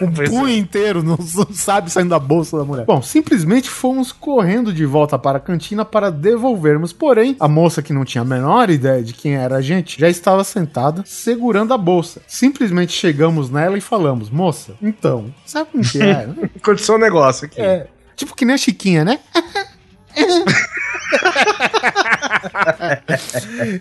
[0.00, 0.32] Um Pois é.
[0.32, 1.18] punho inteiro no
[1.52, 2.84] sabre saindo da bolsa da mulher.
[2.86, 6.92] Bom, simplesmente fomos correndo de volta para a cantina para devolvermos.
[6.92, 10.08] Porém, a moça que não tinha a menor ideia de quem era a gente já
[10.08, 12.20] estava sentada segurando a bolsa.
[12.26, 16.28] Simplesmente chegamos nela e falamos: Moça, então, sabe como que é?
[16.56, 17.60] Aconteceu um negócio aqui.
[17.60, 17.86] É.
[18.16, 19.18] Tipo que nem a Chiquinha, né?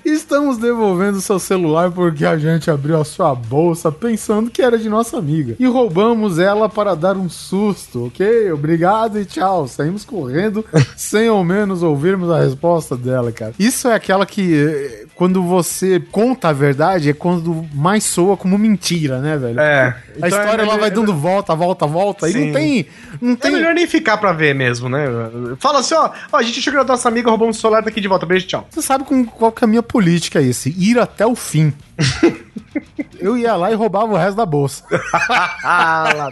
[0.04, 4.90] Estamos devolvendo seu celular porque a gente abriu a sua bolsa pensando que era de
[4.90, 5.56] nossa amiga.
[5.60, 8.52] E roubamos ela para dar um susto, ok?
[8.52, 9.68] Obrigado e tchau.
[9.68, 10.66] Saímos correndo
[10.96, 13.54] sem ao menos ouvirmos a resposta dela, cara.
[13.60, 18.58] Isso é aquela que, eh, quando você conta a verdade, é quando mais soa como
[18.58, 19.60] mentira, né, velho?
[19.60, 19.96] É.
[20.22, 22.30] A Então história é ela vai melhor- dando volta, volta, volta.
[22.30, 22.46] E Sim.
[22.48, 22.86] não tem.
[23.22, 25.06] Não É tem melhor nem ficar pra ver mesmo, né?
[25.60, 28.08] Fala assim, ó, ó, a gente chegou na nossa amiga, roubamos o celular daqui de
[28.08, 28.26] volta.
[28.26, 28.68] Beijo, tchau.
[28.70, 30.74] Você sabe com qual que é a minha política esse?
[30.78, 31.74] Ir até o fim.
[33.20, 34.84] Eu ia lá e roubava o resto da bolsa.
[35.64, 36.30] ah.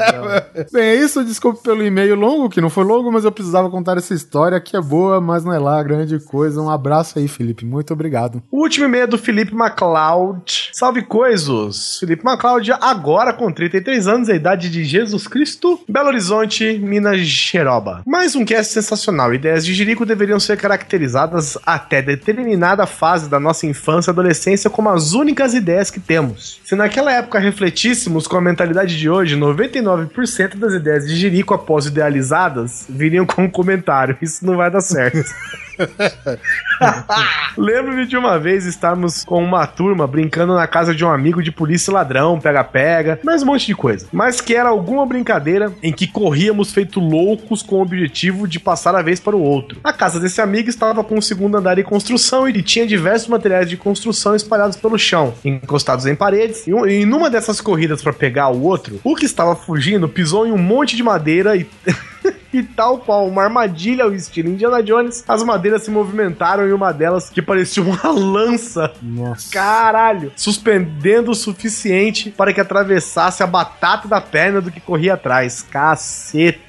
[0.71, 1.23] Bem, é isso.
[1.23, 4.75] Desculpe pelo e-mail longo, que não foi longo, mas eu precisava contar essa história que
[4.75, 6.61] é boa, mas não é lá grande coisa.
[6.61, 7.65] Um abraço aí, Felipe.
[7.65, 8.41] Muito obrigado.
[8.49, 10.69] O último e-mail é do Felipe MacLeod.
[10.71, 11.99] Salve coisos!
[11.99, 18.01] Felipe MacLeod, agora com 33 anos, a idade de Jesus Cristo, Belo Horizonte, Minas Geroba.
[18.05, 19.33] Mais um cast sensacional.
[19.33, 24.89] Ideias de Jerico deveriam ser caracterizadas até determinada fase da nossa infância e adolescência como
[24.89, 26.59] as únicas ideias que temos.
[26.63, 31.85] Se naquela época refletíssemos com a mentalidade de hoje, 99% das ideias de Jerico após
[31.85, 34.17] idealizadas viriam com um comentário.
[34.21, 35.23] Isso não vai dar certo.
[37.57, 41.51] Lembro-me de uma vez estarmos com uma turma brincando na casa de um amigo de
[41.51, 44.07] polícia ladrão, pega-pega, mais um monte de coisa.
[44.11, 48.95] Mas que era alguma brincadeira em que corríamos feito loucos com o objetivo de passar
[48.95, 49.79] a vez para o outro.
[49.83, 53.69] A casa desse amigo estava com o segundo andar em construção e tinha diversos materiais
[53.69, 56.65] de construção espalhados pelo chão, encostados em paredes.
[56.67, 60.45] E, um- e numa dessas corridas para pegar o outro, o que estava fugindo pisou
[60.47, 61.65] em um monte de madeira e.
[62.57, 66.91] E tal qual uma armadilha ao estilo Indiana Jones, as madeiras se movimentaram e uma
[66.91, 69.51] delas, que parecia uma lança, Nossa.
[69.51, 75.61] caralho, suspendendo o suficiente para que atravessasse a batata da perna do que corria atrás.
[75.61, 76.66] Caceta.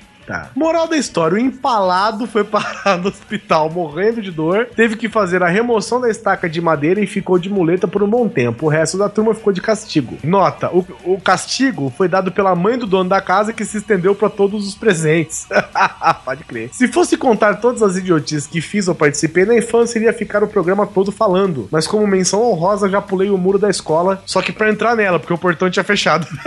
[0.54, 5.42] Moral da história: o empalado foi parar no hospital morrendo de dor, teve que fazer
[5.42, 8.66] a remoção da estaca de madeira e ficou de muleta por um bom tempo.
[8.66, 10.18] O resto da turma ficou de castigo.
[10.22, 14.14] Nota: o, o castigo foi dado pela mãe do dono da casa que se estendeu
[14.14, 15.46] para todos os presentes.
[16.24, 16.70] Pode crer.
[16.72, 20.48] Se fosse contar todas as idiotices que fiz ou participei na infância, iria ficar o
[20.48, 21.68] programa todo falando.
[21.70, 25.18] Mas como menção honrosa, já pulei o muro da escola, só que pra entrar nela,
[25.18, 26.26] porque o portão tinha fechado.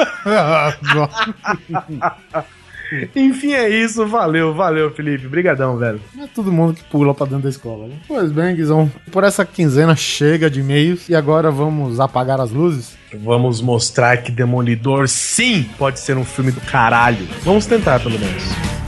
[3.16, 4.06] Enfim, é isso.
[4.06, 5.28] Valeu, valeu, Felipe.
[5.28, 6.00] Brigadão, velho.
[6.16, 7.96] Não é todo mundo que pula pra dentro da escola, né?
[8.08, 8.92] Pois bem, Guizão.
[9.12, 12.98] Por essa quinzena chega de e-mails e agora vamos apagar as luzes?
[13.14, 17.28] Vamos mostrar que Demolidor, sim, pode ser um filme do caralho.
[17.44, 18.81] Vamos tentar, pelo menos.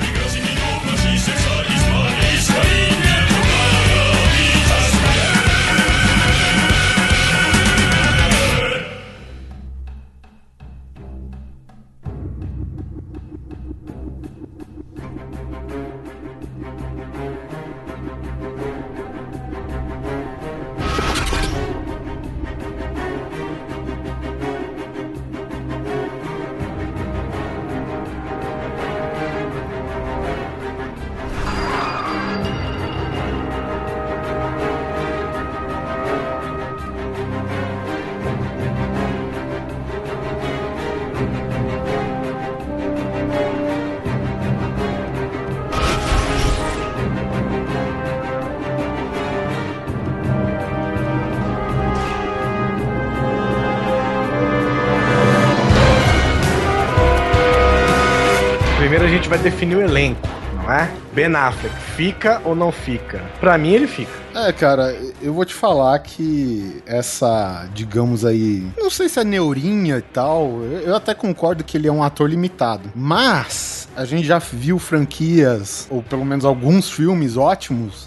[59.43, 60.21] Definir o elenco,
[60.56, 60.89] não é?
[61.13, 63.21] Ben Affleck, fica ou não fica?
[63.41, 64.10] Pra mim, ele fica.
[64.34, 69.97] É, cara, eu vou te falar que essa, digamos aí, não sei se é neurinha
[69.97, 72.89] e tal, eu até concordo que ele é um ator limitado.
[72.95, 78.02] Mas a gente já viu franquias, ou pelo menos alguns filmes ótimos,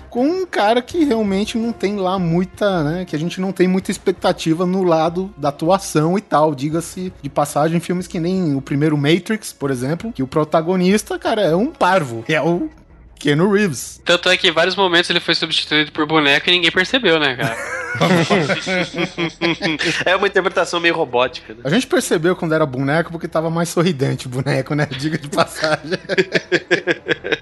[0.57, 3.05] cara que realmente não tem lá muita, né?
[3.05, 6.55] Que a gente não tem muita expectativa no lado da atuação e tal.
[6.55, 11.43] Diga-se de passagem, filmes que nem o primeiro Matrix, por exemplo, que o protagonista, cara,
[11.43, 12.25] é um parvo.
[12.27, 12.71] É o
[13.19, 14.01] Keanu Reeves.
[14.03, 17.37] Tanto é que em vários momentos ele foi substituído por boneco e ninguém percebeu, né,
[17.37, 17.57] cara?
[20.05, 21.61] É uma interpretação meio robótica, né?
[21.65, 24.87] A gente percebeu quando era boneco porque tava mais sorridente o boneco, né?
[24.99, 25.99] Diga de passagem.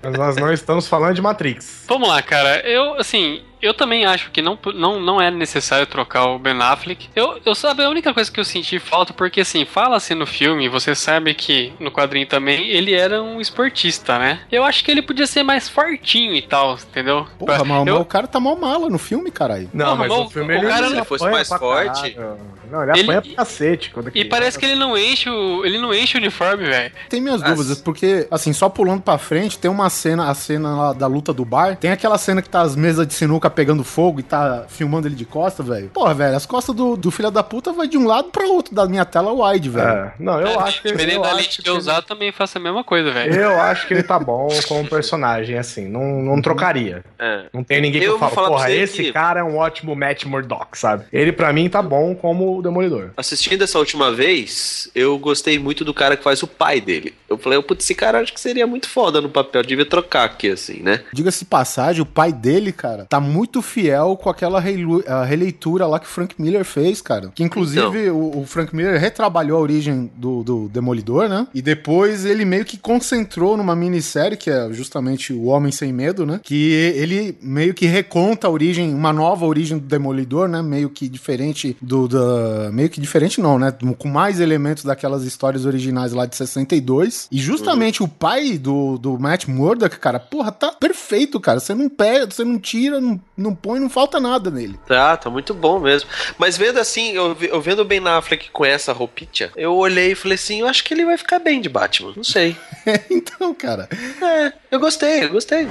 [0.02, 1.85] Mas nós não estamos falando de Matrix.
[1.88, 2.61] Vamos lá, cara.
[2.61, 7.09] Eu, assim, eu também acho que não, não, não é necessário trocar o Ben Affleck.
[7.16, 10.68] Eu, eu sabe, a única coisa que eu senti falta, porque assim, fala-se no filme,
[10.68, 14.40] você sabe que no quadrinho também, ele era um esportista, né?
[14.52, 17.26] Eu acho que ele podia ser mais fortinho e tal, entendeu?
[17.38, 19.68] Porra, Pra- mas eu- o cara tá mal mala no filme, caralho.
[19.72, 22.54] Não, Porra, mas o filme o ele, cara- se ele fosse mais forte- caralho.
[22.70, 23.90] Não, ele Ele- apanha pra cacete.
[23.90, 25.64] Quando E parece que ele não enche o.
[25.64, 26.92] Ele não enche o uniforme, velho.
[27.08, 30.74] Tem minhas As- dúvidas, porque, assim, só pulando pra frente, tem uma cena, a cena
[30.74, 33.84] lá da luta do bar, tem aquela cena que tá as mesas de sinuca pegando
[33.84, 35.88] fogo e tá filmando ele de costa, velho.
[35.90, 38.74] Porra, velho, as costas do, do filho da puta vai de um lado pra outro
[38.74, 39.86] da minha tela wide, velho.
[39.86, 42.32] É, não, eu É, acho que eu da lente que que eu ele- usar, também
[42.32, 43.34] faço a mesma coisa, velho.
[43.34, 47.04] Eu acho que ele tá bom como personagem, assim, não, não trocaria.
[47.18, 47.44] É.
[47.52, 49.94] Não tem ninguém que Eu pra porra, esse que- cara é um ótimo
[50.24, 51.04] Matt Murdock, sabe?
[51.12, 53.10] Ele pra mim tá bom como o Demolidor.
[53.16, 57.14] Assistindo essa última vez, eu gostei muito do cara que faz o pai dele.
[57.28, 60.50] Eu falei, putz, esse cara acho que seria muito foda no papel, devia trocar aqui,
[60.50, 61.00] assim, né?
[61.12, 66.06] Diga-se de passagem, o pai dele, cara, tá muito fiel com aquela releitura lá que
[66.06, 67.30] o Frank Miller fez, cara.
[67.34, 71.46] Que inclusive o, o Frank Miller retrabalhou a origem do, do Demolidor, né?
[71.54, 76.24] E depois ele meio que concentrou numa minissérie, que é justamente O Homem Sem Medo,
[76.24, 76.40] né?
[76.42, 80.13] Que ele meio que reconta a origem, uma nova origem do Demolidor,
[80.48, 80.62] né?
[80.62, 82.09] Meio que diferente do.
[82.09, 83.72] Da, meio que diferente, não, né?
[83.98, 87.29] Com mais elementos daquelas histórias originais lá de 62.
[87.31, 91.61] E justamente o pai do, do Matt Murdock, cara, porra, tá perfeito, cara.
[91.61, 94.79] Você não perde, você não tira, não, não põe, não falta nada nele.
[94.87, 96.09] Tá, tá muito bom mesmo.
[96.38, 100.14] Mas vendo assim, eu, eu vendo o Ben Affleck com essa roupinha, eu olhei e
[100.14, 102.12] falei assim, eu acho que ele vai ficar bem de Batman.
[102.16, 102.57] Não sei.
[103.11, 103.88] então, cara.
[104.22, 105.66] É, eu gostei, eu gostei.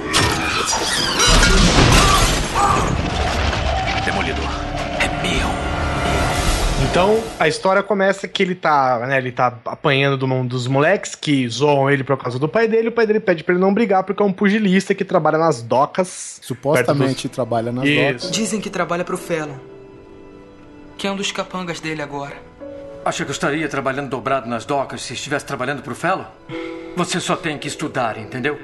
[6.94, 11.16] Então, a história começa que ele tá, né, ele tá apanhando do um dos moleques
[11.16, 13.74] que zoam ele por causa do pai dele, o pai dele pede pra ele não
[13.74, 16.38] brigar porque é um pugilista que trabalha nas docas.
[16.40, 18.00] Supostamente trabalha nas Isso.
[18.00, 18.30] docas.
[18.30, 19.56] Dizem que trabalha pro Fallon.
[20.96, 22.36] Que é um dos capangas dele agora.
[23.04, 26.26] Acha que eu estaria trabalhando dobrado nas docas se estivesse trabalhando pro Fellow?
[26.94, 28.56] Você só tem que estudar, entendeu?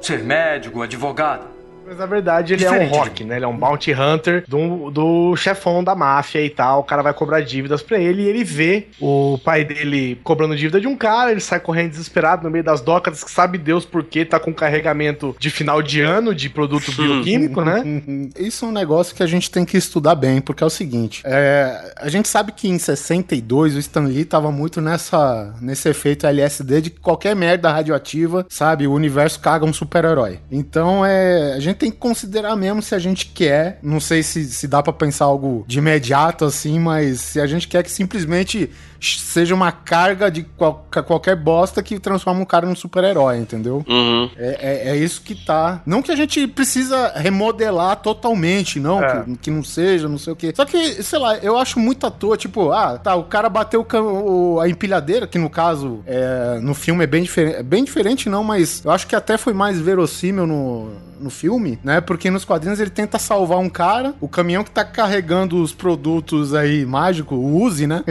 [0.00, 1.53] Ser médico, advogado.
[1.86, 3.36] Mas na verdade ele é Diferente um rock, né?
[3.36, 6.80] Ele é um bounty hunter do, do chefão da máfia e tal.
[6.80, 10.80] O cara vai cobrar dívidas pra ele e ele vê o pai dele cobrando dívida
[10.80, 11.30] de um cara.
[11.30, 14.52] Ele sai correndo desesperado no meio das docas, que sabe Deus por quê, tá com
[14.52, 17.82] carregamento de final de ano de produto bioquímico, né?
[18.38, 21.22] Isso é um negócio que a gente tem que estudar bem, porque é o seguinte:
[21.24, 26.26] é, a gente sabe que em 62 o Stan Lee tava muito nessa, nesse efeito
[26.26, 30.38] LSD de que qualquer merda radioativa, sabe, o universo caga um super-herói.
[30.50, 34.44] Então é, a gente tem que considerar mesmo se a gente quer, não sei se,
[34.46, 38.70] se dá pra pensar algo de imediato assim, mas se a gente quer que simplesmente
[39.04, 43.84] seja uma carga de qual- qualquer bosta que transforma um cara num super-herói, entendeu?
[43.88, 44.30] Uhum.
[44.36, 45.82] É, é, é isso que tá.
[45.86, 49.22] Não que a gente precisa remodelar totalmente, não, É.
[49.24, 50.52] que, que não seja, não sei o quê.
[50.56, 53.86] Só que, sei lá, eu acho muito à toa, tipo, ah, tá, o cara bateu
[53.94, 57.62] o a empilhadeira, que no caso, é, no filme é bem diferente.
[57.62, 60.90] Bem diferente, não, mas eu acho que até foi mais verossímil no,
[61.20, 62.00] no filme, né?
[62.00, 66.54] Porque nos quadrinhos ele tenta salvar um cara, o caminhão que tá carregando os produtos
[66.54, 68.02] aí mágicos, o Uzi, né?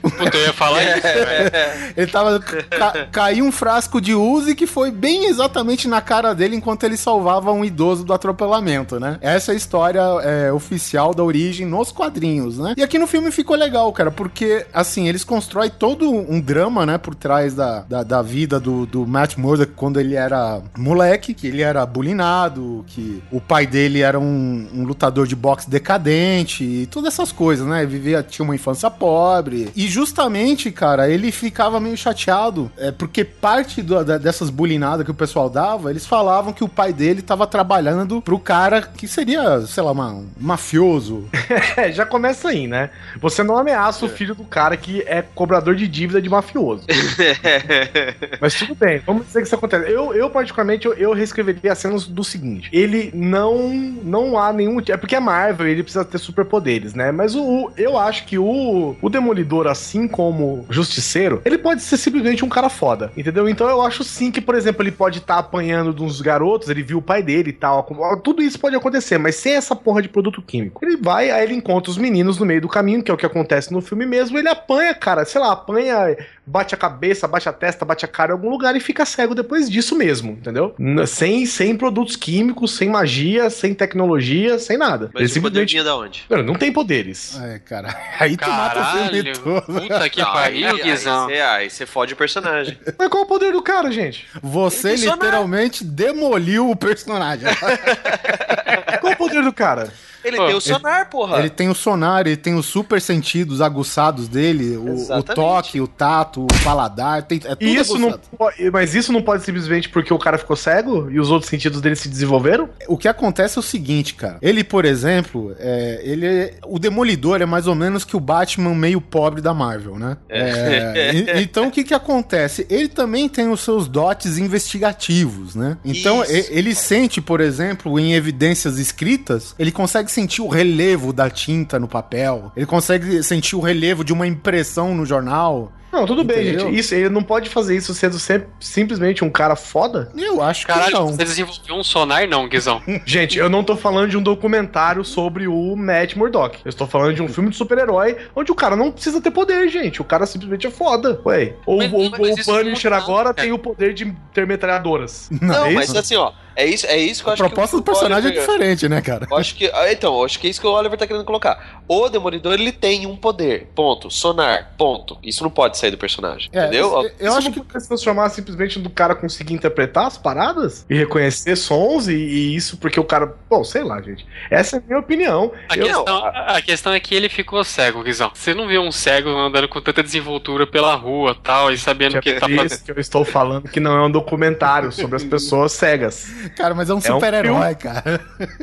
[0.00, 1.50] Puta, ia falar isso, velho.
[1.96, 2.40] Ele tava.
[2.40, 6.96] Ca, caiu um frasco de Uzi que foi bem exatamente na cara dele enquanto ele
[6.96, 9.18] salvava um idoso do atropelamento, né?
[9.20, 12.74] Essa é a história é, oficial da origem nos quadrinhos, né?
[12.76, 16.98] E aqui no filme ficou legal, cara, porque, assim, eles constroem todo um drama, né,
[16.98, 21.46] por trás da, da, da vida do, do Matt Murdock quando ele era moleque, que
[21.46, 26.86] ele era bulinado, que o pai dele era um, um lutador de boxe decadente e
[26.86, 27.84] todas essas coisas, né?
[27.84, 29.70] Vivia, tinha uma infância pobre.
[29.74, 30.31] E justamente,
[30.72, 35.48] cara, ele ficava meio chateado, é, porque parte do- da- dessas bulinadas que o pessoal
[35.50, 39.92] dava, eles falavam que o pai dele tava trabalhando pro cara que seria, sei lá,
[39.92, 41.28] uma- um mafioso.
[41.76, 42.90] É, já começa aí, né?
[43.20, 46.84] Você não ameaça o filho do cara que é cobrador de dívida de mafioso.
[48.40, 49.90] Mas tudo bem, vamos dizer que isso acontece.
[49.90, 54.78] Eu, eu particularmente, eu, eu reescreveria a cena do seguinte: ele não não há nenhum.
[54.88, 57.12] É porque é Marvel, ele precisa ter superpoderes, né?
[57.12, 61.96] Mas o, o- eu acho que o, o Demolidor, assim como Justiceiro, ele pode ser
[61.96, 63.48] simplesmente um cara foda, entendeu?
[63.48, 66.82] Então eu acho sim que, por exemplo, ele pode estar apanhando de uns garotos, ele
[66.82, 67.82] viu o pai dele e tal.
[68.22, 70.84] Tudo isso pode acontecer, mas sem essa porra de produto químico.
[70.84, 73.26] Ele vai, aí ele encontra os meninos no meio do caminho, que é o que
[73.26, 74.38] acontece no filme mesmo.
[74.38, 78.32] Ele apanha, cara, sei lá, apanha, bate a cabeça, bate a testa, bate a cara
[78.32, 80.74] em algum lugar e fica cego depois disso mesmo, entendeu?
[81.06, 85.10] Sem, sem produtos químicos, sem magia, sem tecnologia, sem nada.
[85.14, 85.72] Mas ele o poder simplesmente.
[85.72, 86.24] vinha da onde?
[86.28, 87.38] Não, não tem poderes.
[87.40, 87.94] É, cara.
[88.18, 89.80] Aí tu mata o filme Caralho, todo.
[89.80, 91.26] puta que Não, pariu, Guizão.
[91.26, 92.78] você, aí você fode o personagem.
[92.98, 94.26] Mas qual é o poder do cara, gente?
[94.42, 95.14] Você sonar.
[95.14, 97.48] literalmente demoliu o personagem.
[99.00, 99.92] Qual é o poder do cara?
[100.24, 101.38] Ele Pô, tem o sonar, porra.
[101.38, 105.86] Ele tem o sonar, ele tem os super sentidos aguçados dele, o, o toque, o
[105.88, 110.12] tato, o paladar, tem, é tudo isso não pode, mas isso não pode simplesmente porque
[110.12, 112.68] o cara ficou cego e os outros sentidos dele se desenvolveram?
[112.88, 114.38] O que acontece é o seguinte, cara.
[114.40, 118.74] Ele, por exemplo, é, ele é- o Demolidor é mais ou menos que o Batman
[118.74, 120.16] meio pobre da Marvel, né?
[120.28, 122.66] É, e- então o que que acontece?
[122.70, 125.76] Ele também tem os seus dotes investigativos, né?
[125.84, 126.32] Então Isso.
[126.32, 131.78] e- ele sente, por exemplo, em evidências escritas, ele consegue sentir o relevo da tinta
[131.78, 135.72] no papel, ele consegue sentir o relevo de uma impressão no jornal.
[135.92, 136.66] Não, tudo bem, Entendeu?
[136.68, 136.78] gente.
[136.78, 140.10] Isso, ele não pode fazer isso sendo sempre, simplesmente um cara foda.
[140.16, 141.08] Eu acho que Caralho, não.
[141.08, 142.80] você desenvolveu um sonar não, Guizão.
[143.04, 146.58] Gente, eu não tô falando de um documentário sobre o Matt Murdock.
[146.64, 149.68] Eu estou falando de um filme de super-herói onde o cara não precisa ter poder,
[149.68, 150.00] gente.
[150.00, 151.20] O cara simplesmente é foda.
[151.26, 151.54] Ué.
[151.66, 153.32] Ou Mas- ou- mas o Punisher não- agora é.
[153.34, 155.28] tem o poder de ter metralhadoras.
[155.42, 155.98] Não, é mas isso?
[155.98, 156.32] assim, ó.
[156.54, 158.86] É isso, é isso que eu A acho proposta que do personagem é Oliver- diferente,
[158.88, 159.26] né, cara?
[159.30, 159.70] Eu acho que.
[159.72, 161.82] ah, Então, eu acho que é isso que o Oliver tá querendo colocar.
[161.88, 163.70] O Demolidor, ele tem um poder.
[163.74, 164.10] Ponto.
[164.10, 164.74] Sonar.
[164.76, 165.16] Ponto.
[165.22, 166.48] Isso não pode sair do personagem.
[166.52, 167.02] É, entendeu?
[167.02, 171.56] eu- eu acho pode se transformar simplesmente do cara conseguir interpretar as paradas e reconhecer
[171.56, 173.34] sons e, e isso porque o cara.
[173.50, 174.26] Bom, sei lá, gente.
[174.50, 175.52] Essa é a minha opinião.
[175.68, 178.30] A, Eu- questão, a a questão é que ele ficou cego, Guizão.
[178.34, 182.20] Você não viu um cego andando com tanta desenvoltura pela rua tal, e sabendo o
[182.20, 182.72] que ele tá É fazendo.
[182.72, 186.28] isso que eu estou falando que não é um documentário sobre as pessoas cegas.
[186.56, 188.20] Cara, mas é um um super-herói, cara.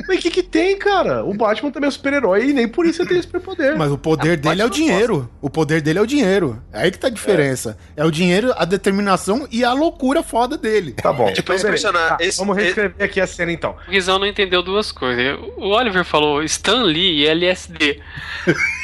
[0.08, 1.24] Mas o que, que tem, cara?
[1.24, 3.76] O Batman também é super-herói e nem por isso ele tem esse superpoder.
[3.76, 5.30] Mas o poder dele é o Batman dinheiro.
[5.42, 6.62] O poder dele é o dinheiro.
[6.72, 7.78] É aí que tá a diferença.
[7.96, 8.04] É.
[8.04, 10.92] o dinheiro, a determinação e a loucura foda dele.
[10.92, 11.32] Tá bom.
[11.32, 13.76] Tipo, esse personagem- Tá, esse- vamos esse- reescrever aqui a cena então.
[13.86, 15.38] O Guizão não entendeu duas coisas.
[15.56, 18.00] O Oliver falou Stan Lee e LSD.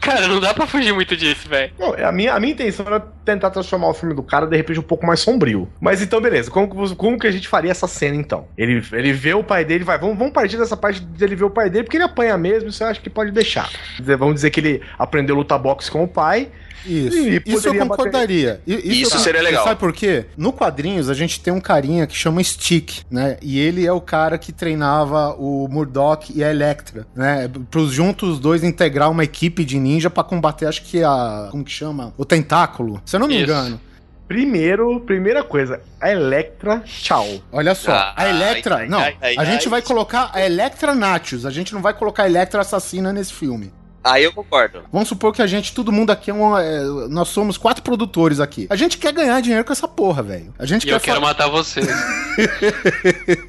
[0.00, 1.72] Cara, não dá pra fugir muito disso, velho.
[1.78, 4.80] Bom, a minha, a minha intenção era tentar transformar o filme do cara de repente
[4.80, 5.68] um pouco mais sombrio.
[5.80, 6.50] Mas então, beleza.
[6.50, 8.48] Como, que- como que a gente faria essa cena então?
[8.56, 11.50] Ele, ele vê o pai dele, vai, vamos, vamos partir dessa parte dele ver o
[11.50, 13.70] pai dele, porque ele apanha mesmo, isso eu acho que pode deixar.
[14.00, 16.48] Vamos dizer que ele aprendeu a lutar boxe com o pai.
[16.86, 17.16] Isso.
[17.18, 18.60] E Isso eu concordaria.
[18.66, 19.64] I- Isso eu- seria legal.
[19.64, 20.26] Sabe por quê?
[20.36, 23.36] No quadrinhos a gente tem um carinha que chama Stick, né?
[23.42, 27.50] E ele é o cara que treinava o Murdoch e a Electra, né?
[27.70, 31.48] Pros juntos os dois integrar uma equipe de ninja pra combater, acho que a.
[31.50, 32.12] Como que chama?
[32.16, 33.02] O tentáculo.
[33.04, 33.44] Se eu não me Isso.
[33.44, 33.80] engano.
[34.26, 37.26] Primeiro, primeira coisa, a Electra, tchau.
[37.50, 38.76] Olha só, Ah, a Electra.
[38.76, 39.70] ai, não, ai, ai, a gente ai.
[39.70, 41.46] vai colocar a Electra Natius.
[41.46, 43.72] A gente não vai colocar a Electra Assassina nesse filme.
[44.02, 44.80] Aí eu concordo.
[44.92, 46.56] Vamos supor que a gente, todo mundo aqui é um.
[46.56, 48.66] é, nós somos quatro produtores aqui.
[48.70, 50.54] A gente quer ganhar dinheiro com essa porra, velho.
[50.58, 51.86] A gente E quer eu quero matar vocês.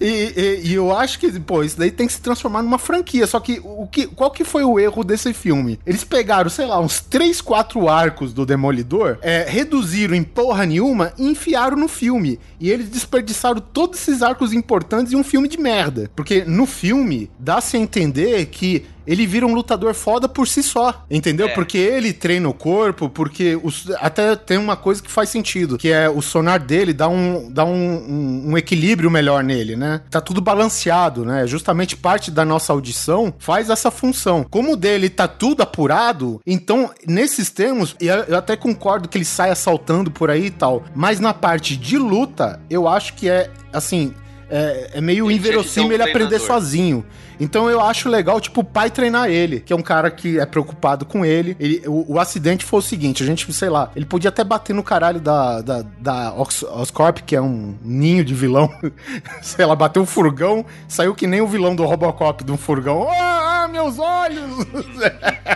[0.00, 3.26] e, e- e eu acho que, pô, isso daí tem que se transformar numa franquia.
[3.26, 5.78] Só que, o que qual que foi o erro desse filme?
[5.86, 11.12] Eles pegaram, sei lá, uns 3, 4 arcos do Demolidor, é, reduziram em porra nenhuma
[11.18, 12.38] e enfiaram no filme.
[12.58, 16.10] E eles desperdiçaram todos esses arcos importantes em um filme de merda.
[16.14, 21.04] Porque no filme, dá-se a entender que ele vira um lutador foda por si só,
[21.10, 21.48] entendeu?
[21.48, 21.52] É.
[21.54, 25.88] Porque ele treina o corpo, porque os- até tem uma coisa que faz sentido, que
[25.90, 30.00] é o sonar dele dá um, dá um, um- um equilíbrio melhor nele, né?
[30.10, 31.46] Tá tudo balanceado, né?
[31.46, 34.46] Justamente parte da nossa audição faz essa função.
[34.48, 39.18] Como o dele tá tudo apurado, então, nesses termos, e eu eu até concordo que
[39.18, 43.28] ele sai assaltando por aí e tal, mas na parte de luta, eu acho que
[43.28, 44.14] é, assim,
[44.50, 47.04] é, é meio Ele inverossímil ter um ele aprender sozinho.
[47.38, 50.44] Então eu acho legal, tipo, o pai treinar ele, que é um cara que é
[50.44, 51.56] preocupado com ele.
[51.58, 54.74] Ele- o, o acidente foi o seguinte: a gente, sei lá, ele podia até bater
[54.74, 58.70] no caralho da, da, da Ox- Oscorp, que é um ninho de vilão.
[59.40, 63.08] sei lá, bateu um furgão, saiu que nem o vilão do Robocop de um furgão.
[63.10, 64.66] Ah, meus olhos!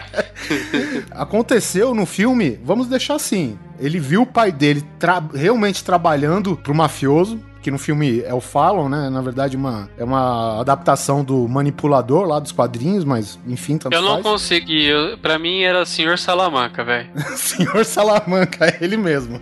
[1.10, 3.58] Aconteceu no filme, vamos deixar assim.
[3.78, 8.42] Ele viu o pai dele tra- realmente trabalhando pro mafioso, que no filme é o
[8.42, 9.08] Fallon, né?
[9.08, 14.02] Na verdade, uma, é uma adaptação do manipulador lá dos quadrinhos, mas enfim, tanto Eu
[14.02, 14.22] não faz.
[14.22, 14.84] consegui.
[14.84, 17.08] Eu, pra mim era Senhor Salamanca, velho.
[17.34, 19.40] Senhor Salamanca, é ele mesmo.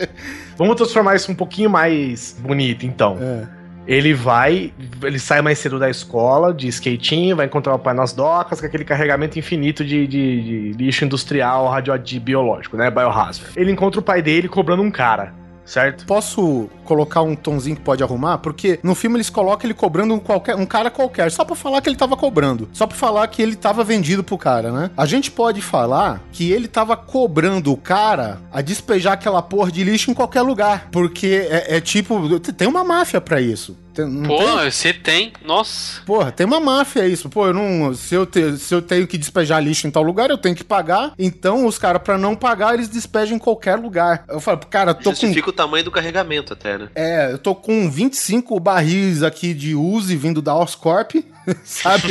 [0.56, 3.18] Vamos transformar isso um pouquinho mais bonito, então.
[3.20, 3.58] É.
[3.86, 8.12] Ele vai, ele sai mais cedo da escola, de skatinho, vai encontrar o pai nas
[8.12, 12.90] docas, com aquele carregamento infinito de, de- de lixo industrial radioativo biológico, né?
[12.90, 13.50] Biohazard.
[13.56, 15.32] Ele encontra o pai dele cobrando um cara,
[15.68, 16.06] certo?
[16.06, 18.38] Posso colocar um tonzinho que pode arrumar?
[18.38, 21.80] Porque no filme eles colocam ele cobrando um, qualquer, um cara qualquer, só pra falar
[21.82, 22.68] que ele tava cobrando.
[22.72, 24.90] Só pra falar que ele tava vendido pro cara, né?
[24.96, 29.84] A gente pode falar que ele tava cobrando o cara a despejar aquela porra de
[29.84, 30.88] lixo em qualquer lugar.
[30.90, 33.76] Porque é, é tipo, tem uma máfia pra isso.
[33.98, 34.70] Tem- não Pô, tem?
[34.70, 35.32] você tem.
[35.44, 36.00] Nossa.
[36.06, 37.28] Porra, tem uma máfia isso.
[37.28, 37.92] Pô, eu não.
[37.94, 40.62] Se eu, te- se eu tenho que despejar lixo em tal lugar, eu tenho que
[40.62, 41.12] pagar.
[41.18, 44.24] Então, os caras, pra não pagar, eles despejam em qualquer lugar.
[44.28, 45.16] Eu falo, cara, tô com.
[45.16, 46.88] Justifica o tamanho do carregamento até, né?
[46.94, 51.14] É, eu tô com 25 barris aqui de Uzi vindo da Oscorp,
[51.64, 52.04] sabe?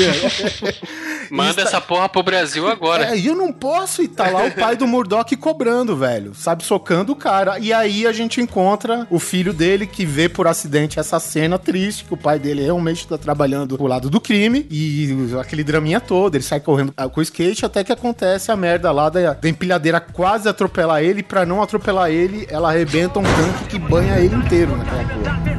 [1.30, 3.12] Manda essa porra pro Brasil agora.
[3.12, 6.34] É, e eu não posso ir tá lá o pai do Murdoch cobrando, velho.
[6.34, 7.60] Sabe, socando o cara.
[7.60, 11.77] E aí a gente encontra o filho dele que vê por acidente essa cena triste,
[11.78, 14.66] que o pai dele realmente tá trabalhando pro lado do crime.
[14.70, 18.56] E aquele draminha todo, ele sai correndo ah, com o skate até que acontece a
[18.56, 21.24] merda lá da, da empilhadeira quase atropelar ele.
[21.24, 25.58] Pra não atropelar ele, ela arrebenta um tanque que banha ele inteiro naquela porra.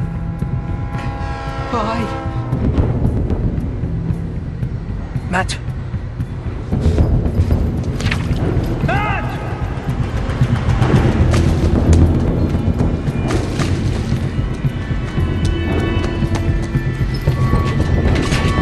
[1.71, 2.07] Pai.
[5.29, 5.68] Matt.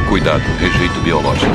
[0.07, 1.51] Cuidado, rejeito biológico.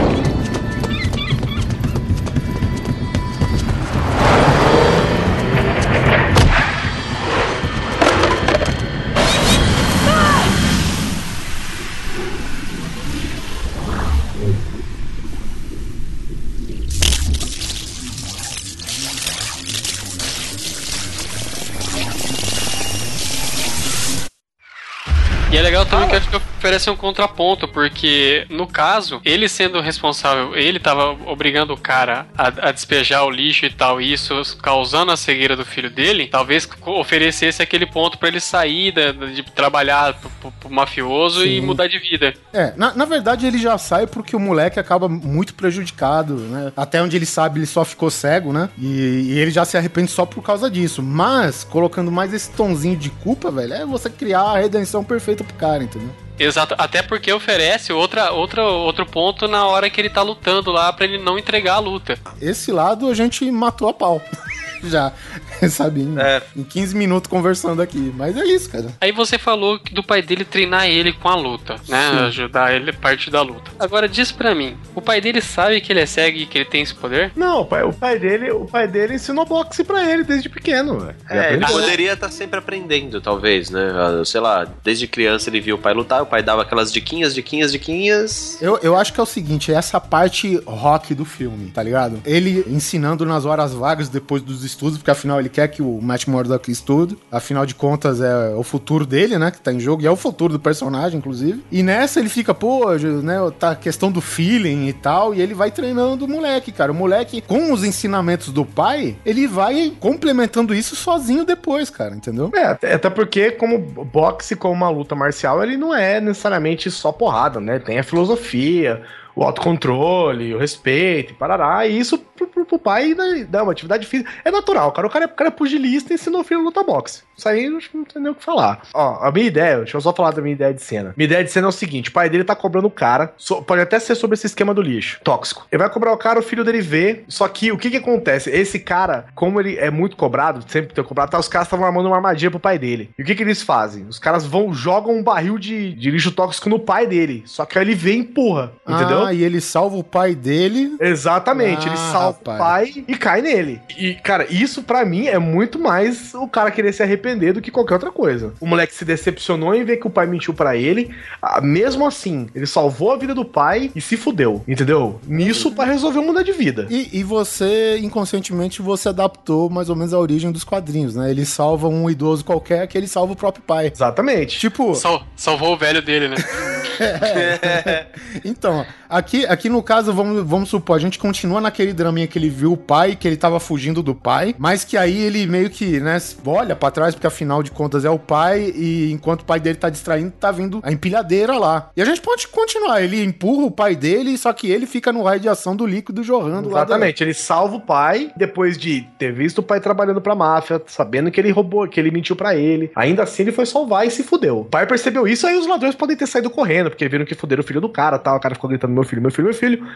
[25.51, 29.49] E é legal também que acho que eu oferece um contraponto, porque no caso, ele
[29.49, 34.13] sendo responsável, ele tava obrigando o cara a, a despejar o lixo e tal, e
[34.13, 39.11] isso causando a cegueira do filho dele, talvez oferecesse aquele ponto para ele sair da,
[39.11, 41.57] de trabalhar pro, pro, pro mafioso Sim.
[41.57, 42.33] e mudar de vida.
[42.53, 46.73] É, na, na verdade ele já sai porque o moleque acaba muito prejudicado, né?
[46.77, 48.71] Até onde ele sabe, ele só ficou cego, né?
[48.79, 51.03] E, e ele já se arrepende só por causa disso.
[51.03, 55.55] Mas, colocando mais esse tonzinho de culpa, velho, é você criar a redenção perfeita pro
[55.55, 56.11] cara, entendeu?
[56.43, 60.93] Exato, até porque oferece outra, outra, outro ponto na hora que ele tá lutando lá
[60.93, 62.19] para ele não entregar a luta.
[62.41, 64.21] Esse lado a gente matou a pau.
[64.85, 65.13] já,
[65.71, 66.03] sabe?
[66.03, 66.43] Em, é.
[66.57, 68.13] em 15 minutos conversando aqui.
[68.17, 68.87] Mas é isso, cara.
[69.01, 72.11] Aí você falou do pai dele treinar ele com a luta, né?
[72.11, 72.19] Sim.
[72.27, 73.71] Ajudar ele parte da luta.
[73.79, 76.65] Agora diz para mim, o pai dele sabe que ele é cego e que ele
[76.65, 77.33] tem esse poder?
[77.37, 81.13] Não, o pai, o pai dele, o pai dele ensinou boxe para ele desde pequeno.
[81.29, 83.93] É, ele poderia estar tá sempre aprendendo, talvez, né?
[83.95, 87.35] Ah, sei lá, desde criança ele viu o pai lutar, o pai dava aquelas diquinhas,
[87.35, 88.59] diquinhas, diquinhas.
[88.61, 92.21] Eu, eu acho que é o seguinte, é essa parte rock do filme, tá ligado?
[92.25, 96.27] Ele ensinando nas horas vagas depois dos estudos, porque afinal ele quer que o Matt
[96.27, 97.17] Murdock estude.
[97.31, 99.51] Afinal de contas, é o futuro dele, né?
[99.51, 101.63] Que tá em jogo, e é o futuro do personagem, inclusive.
[101.71, 102.93] E nessa ele fica, pô,
[103.23, 103.37] né?
[103.59, 106.93] Tá questão do feeling e tal, e ele vai treinando o moleque, cara.
[106.93, 112.51] O moleque, com os ensinamentos do pai, ele vai complementando isso sozinho depois, cara, entendeu?
[112.55, 117.61] É, até porque, como boxe, como uma luta marcial, ele não é necessariamente só porrada,
[117.61, 117.79] né?
[117.79, 119.03] Tem a filosofia,
[119.35, 121.87] o autocontrole, o respeito, parará.
[121.87, 123.15] E isso pro, pro, pro pai
[123.49, 124.31] dá uma atividade física.
[124.45, 125.07] É natural, cara.
[125.07, 127.23] O cara, é, o cara é pugilista e ensinou o filho a lutar boxe.
[127.37, 128.83] Isso aí eu não tem nem o que falar.
[128.95, 131.15] Ó, a minha ideia, deixa eu só falar da minha ideia de cena.
[131.17, 133.63] Minha ideia de cena é o seguinte: o pai dele tá cobrando o cara, so,
[133.63, 135.67] pode até ser sobre esse esquema do lixo, tóxico.
[135.71, 137.25] Ele vai cobrar o cara, o filho dele vê.
[137.29, 138.51] Só que o que que acontece?
[138.51, 142.07] Esse cara, como ele é muito cobrado, sempre tem cobrado, tá, os caras estavam armando
[142.07, 143.11] uma armadilha pro pai dele.
[143.19, 144.05] E o que que eles fazem?
[144.07, 147.43] Os caras vão, jogam um barril de, de lixo tóxico no pai dele.
[147.47, 149.22] Só que aí ele vê e empurra, entendeu?
[149.27, 150.97] Ah, e ele salva o pai dele.
[151.01, 152.57] Exatamente, ah, ele salva rapaz.
[152.57, 153.81] o pai e cai nele.
[153.97, 157.71] E, cara, isso para mim é muito mais o cara querer se arrepender do que
[157.71, 158.55] qualquer outra coisa.
[158.61, 161.15] O moleque se decepcionou em ver que o pai mentiu para ele.
[161.41, 165.21] Ah, mesmo assim, ele salvou a vida do pai e se fudeu, entendeu?
[165.27, 166.87] Nisso para resolver mudar de vida.
[166.91, 171.31] E, e, você, inconscientemente, você adaptou mais ou menos a origem dos quadrinhos, né?
[171.31, 173.91] Ele salva um idoso qualquer que ele salva o próprio pai.
[173.93, 174.59] Exatamente.
[174.59, 174.95] Tipo.
[174.95, 176.37] Sal, salvou o velho dele, né?
[177.03, 178.07] é.
[178.45, 182.49] Então, aqui, aqui no caso, vamos, vamos supor, a gente continua naquele draminha que ele
[182.49, 186.01] viu o pai, que ele tava fugindo do pai, mas que aí ele meio que,
[186.01, 189.61] né, olha para trás, porque afinal de contas é o pai, e enquanto o pai
[189.61, 191.91] dele tá distraindo, tá vindo a empilhadeira lá.
[191.97, 195.23] E a gente pode continuar, ele empurra o pai dele, só que ele fica no
[195.23, 199.59] raio de ação do líquido jorrando Exatamente, ele salva o pai, depois de ter visto
[199.59, 202.91] o pai trabalhando pra máfia, sabendo que ele roubou, que ele mentiu para ele.
[202.95, 204.61] Ainda assim, ele foi salvar e se fudeu.
[204.61, 207.63] O pai percebeu isso, aí os ladrões podem ter saído correndo, porque viram que fuderam
[207.63, 209.87] o filho do cara, tal, o cara ficou gritando meu filho, meu filho, meu filho.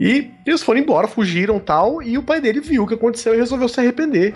[0.00, 3.38] E eles foram embora, fugiram tal, e o pai dele viu o que aconteceu e
[3.38, 4.34] resolveu se arrepender.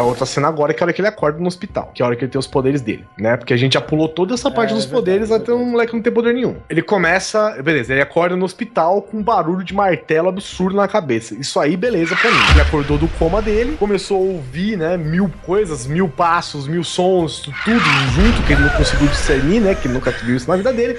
[0.00, 2.04] Pra outra cena agora, que é a hora que ele acorda no hospital, que é
[2.04, 3.36] a hora que ele tem os poderes dele, né?
[3.36, 5.92] Porque a gente já pulou toda essa parte é, dos é poderes até um moleque
[5.92, 6.56] não ter poder nenhum.
[6.70, 11.34] Ele começa, beleza, ele acorda no hospital com um barulho de martelo absurdo na cabeça.
[11.34, 12.38] Isso aí, beleza pra mim.
[12.52, 17.40] Ele acordou do coma dele, começou a ouvir, né, mil coisas, mil passos, mil sons,
[17.40, 17.80] tudo
[18.14, 19.74] junto, que ele não conseguiu discernir, né?
[19.74, 20.98] Que ele nunca viu isso na vida dele.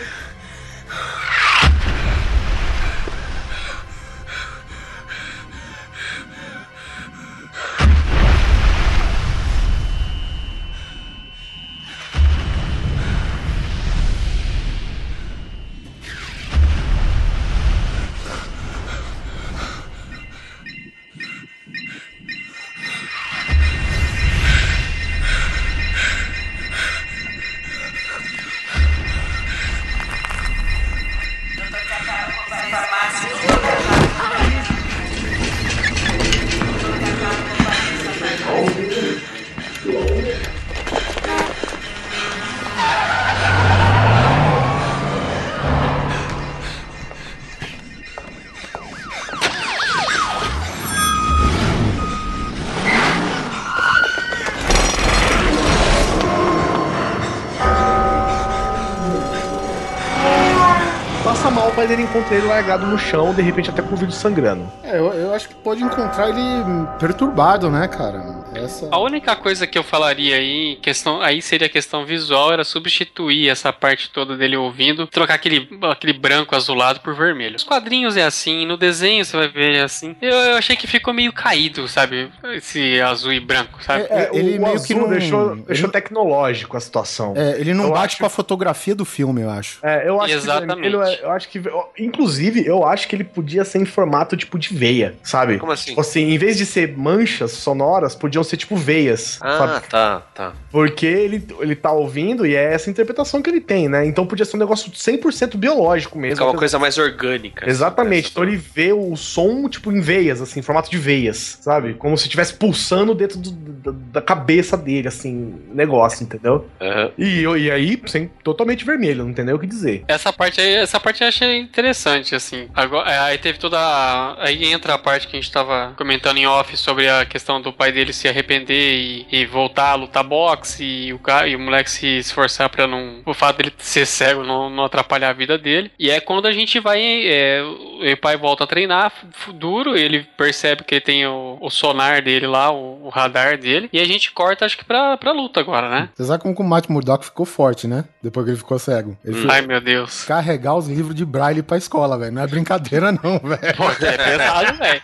[62.32, 64.64] Encontra ele largado no chão, de repente até com o vidro sangrando.
[64.84, 68.41] É, eu, eu acho que pode encontrar ele perturbado, né, cara?
[68.64, 68.88] Essa.
[68.92, 73.50] A única coisa que eu falaria aí, questão, aí seria a questão visual, era substituir
[73.50, 77.56] essa parte toda dele ouvindo, trocar aquele, aquele branco azulado por vermelho.
[77.56, 80.16] Os quadrinhos é assim, no desenho você vai ver é assim.
[80.22, 82.30] Eu, eu achei que ficou meio caído, sabe?
[82.54, 84.06] Esse azul e branco, sabe?
[84.10, 87.34] É, ele o meio azul que não- deixou, ele- deixou tecnológico a situação.
[87.36, 89.80] É, ele não Eu bate acho- com a fotografia do filme, eu acho.
[89.84, 90.82] É, eu acho Exatamente.
[90.82, 91.62] que ele, é- eu acho que
[91.98, 95.58] inclusive eu acho que ele podia ser em formato tipo de veia, sabe?
[95.58, 95.90] Como assim?
[95.92, 99.88] Tipo assim, em vez de ser manchas sonoras, podiam ser tipo veias, Ah, sabe?
[99.88, 100.54] tá, tá.
[100.72, 104.06] Porque ele, ele tá ouvindo e é essa interpretação que ele tem, né?
[104.06, 106.36] Então podia ser um negócio 100% biológico mesmo.
[106.38, 107.62] Fica uma coisa mais orgânica.
[107.66, 108.12] assim, Exatamente.
[108.12, 108.32] parece.
[108.32, 111.94] Então ele vê o som, tipo, em veias, assim, em formato de veias, sabe?
[111.96, 116.68] Como se estivesse pulsando dentro do- da, da cabeça dele, assim, negócio, entendeu?
[116.80, 117.12] Aham.
[117.18, 120.04] E, e aí, sem, totalmente vermelho, não tem nem o que dizer.
[120.08, 122.70] Essa parte aí, essa parte eu achei interessante, assim.
[122.74, 123.78] Agora, é, aí teve toda.
[123.80, 127.62] a- Aí entra a parte que a gente tava comentando em off sobre a questão
[127.62, 131.56] do pai dele se arrepender e, e voltar a lutar boxe e o, cara, e
[131.56, 133.22] o moleque se esforçar pra não.
[133.26, 135.92] O fato dele ser cego não, não atrapalhar a vida dele.
[135.98, 137.00] E é quando a gente vai.
[137.02, 139.12] é, o pai volta a treinar
[139.54, 143.90] duro, ele percebe que ele tem o, o sonar dele lá, o, o radar dele.
[143.94, 146.10] E a gente corta, acho que pra, pra luta agora, né?
[146.16, 148.06] Você sabe como o Matt Murdock ficou forte, né?
[148.22, 149.18] Depois que ele ficou cego.
[149.24, 150.24] Ele foi Ai meu Deus.
[150.24, 152.32] carregar os livros de Braille pra escola, velho.
[152.32, 153.60] Não é brincadeira, não, velho.
[153.62, 155.02] É pesado, velho.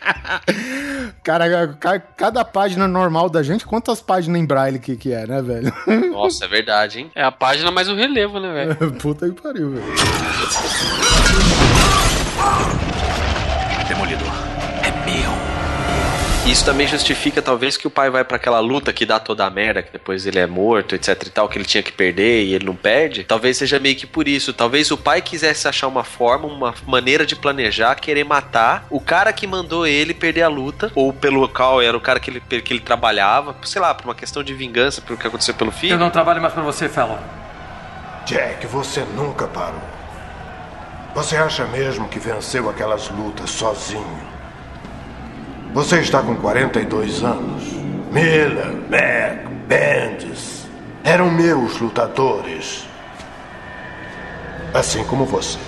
[1.24, 5.42] Cara, ca- cada página normal da gente, quantas páginas em Braille que, que é, né,
[5.42, 5.74] velho?
[6.12, 7.12] Nossa, é verdade, hein?
[7.16, 8.92] É a página mais o relevo, né, velho?
[9.00, 9.84] Puta que pariu, velho.
[13.88, 14.27] Demolidor.
[16.48, 19.50] Isso também justifica, talvez, que o pai vai pra aquela luta que dá toda a
[19.50, 22.54] merda, que depois ele é morto, etc e tal, que ele tinha que perder e
[22.54, 23.26] ele não perde.
[23.26, 24.54] Talvez seja meio que por isso.
[24.54, 29.34] Talvez o pai quisesse achar uma forma, uma maneira de planejar, querer matar o cara
[29.34, 32.72] que mandou ele perder a luta, ou pelo qual era o cara que ele, que
[32.74, 35.98] ele trabalhava, sei lá, por uma questão de vingança pelo que aconteceu pelo Eu filho.
[35.98, 37.20] não trabalho mais pra você, Fellow.
[38.26, 39.82] Jack, você nunca parou.
[41.14, 44.37] Você acha mesmo que venceu aquelas lutas sozinho?
[45.78, 47.64] Você está com 42 anos.
[48.12, 50.66] Miller, Mac, Bendis
[51.04, 52.88] eram meus lutadores.
[54.74, 55.60] Assim como você.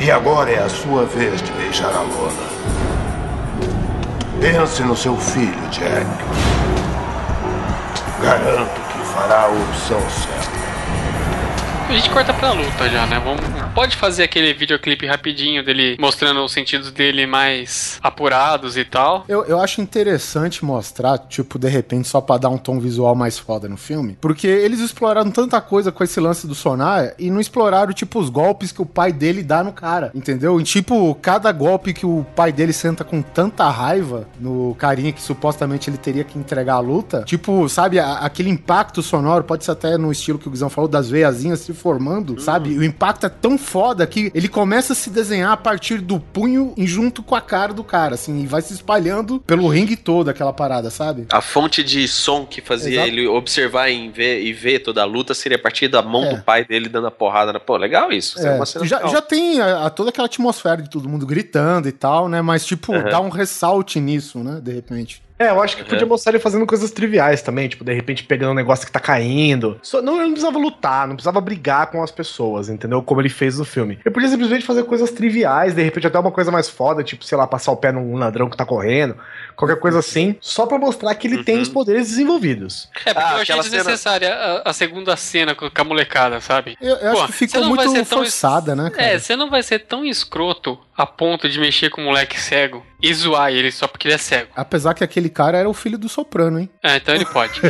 [0.00, 2.48] E agora é a sua vez de beijar a lona.
[4.40, 6.06] Pense no seu filho, Jack.
[8.22, 10.57] Garanto que fará a opção certa.
[11.88, 13.18] A gente corta pra luta já, né?
[13.18, 13.40] Vamos,
[13.74, 19.24] pode fazer aquele videoclipe rapidinho dele mostrando os sentidos dele mais apurados e tal.
[19.26, 23.38] Eu, eu acho interessante mostrar, tipo, de repente, só pra dar um tom visual mais
[23.38, 24.18] foda no filme.
[24.20, 28.28] Porque eles exploraram tanta coisa com esse lance do sonar e não exploraram, tipo, os
[28.28, 30.60] golpes que o pai dele dá no cara, entendeu?
[30.60, 35.22] E, tipo, cada golpe que o pai dele senta com tanta raiva no carinha que
[35.22, 39.70] supostamente ele teria que entregar a luta, tipo, sabe, a- aquele impacto sonoro, pode ser
[39.70, 42.70] até no estilo que o Guizão falou, das veiazinhas formando, sabe?
[42.70, 46.18] E o impacto é tão foda que ele começa a se desenhar a partir do
[46.20, 49.96] punho e junto com a cara do cara, assim, e vai se espalhando pelo ringue
[49.96, 51.26] todo, aquela parada, sabe?
[51.32, 53.08] A fonte de som que fazia Exato.
[53.08, 56.34] ele observar e ver, e ver toda a luta seria a partir da mão É.
[56.36, 57.52] do pai dele dando a porrada.
[57.52, 57.60] Na...
[57.60, 58.38] Pô, legal isso.
[58.40, 59.10] É, É, já, legal.
[59.12, 62.42] já tem a, a toda aquela atmosfera de todo mundo gritando e tal, né?
[62.42, 63.04] Mas, tipo, Uhum.
[63.04, 64.60] dá um ressalte nisso, né?
[64.62, 65.22] De repente.
[65.38, 65.88] É, eu acho que Uhum.
[65.88, 68.98] podia mostrar ele fazendo coisas triviais também, tipo, de repente pegando um negócio que tá
[69.00, 69.78] caindo.
[69.82, 73.02] Só, não, ele não precisava lutar, não precisava brigar com as pessoas, entendeu?
[73.02, 73.98] Como ele fez no filme.
[74.04, 77.38] Ele podia simplesmente fazer coisas triviais, de repente até uma coisa mais foda, tipo, sei
[77.38, 79.16] lá, passar o pé num ladrão que tá correndo,
[79.56, 82.88] qualquer coisa assim, só pra mostrar que ele tem os poderes desenvolvidos.
[83.04, 86.40] É, porque Ah, eu achei aquela cena- desnecessária a, a segunda cena com, a molecada,
[86.40, 86.76] sabe?
[86.80, 89.08] Eu, eu Pô, acho que ficou muito tão forçada, né, cara?
[89.08, 92.84] É, você não vai ser tão escroto a ponto de mexer com um moleque cego
[93.00, 94.48] e zoar ele só porque ele é cego.
[94.56, 96.68] Apesar que aquele cara era o filho do soprano, hein?
[96.82, 97.60] É, então ele pode.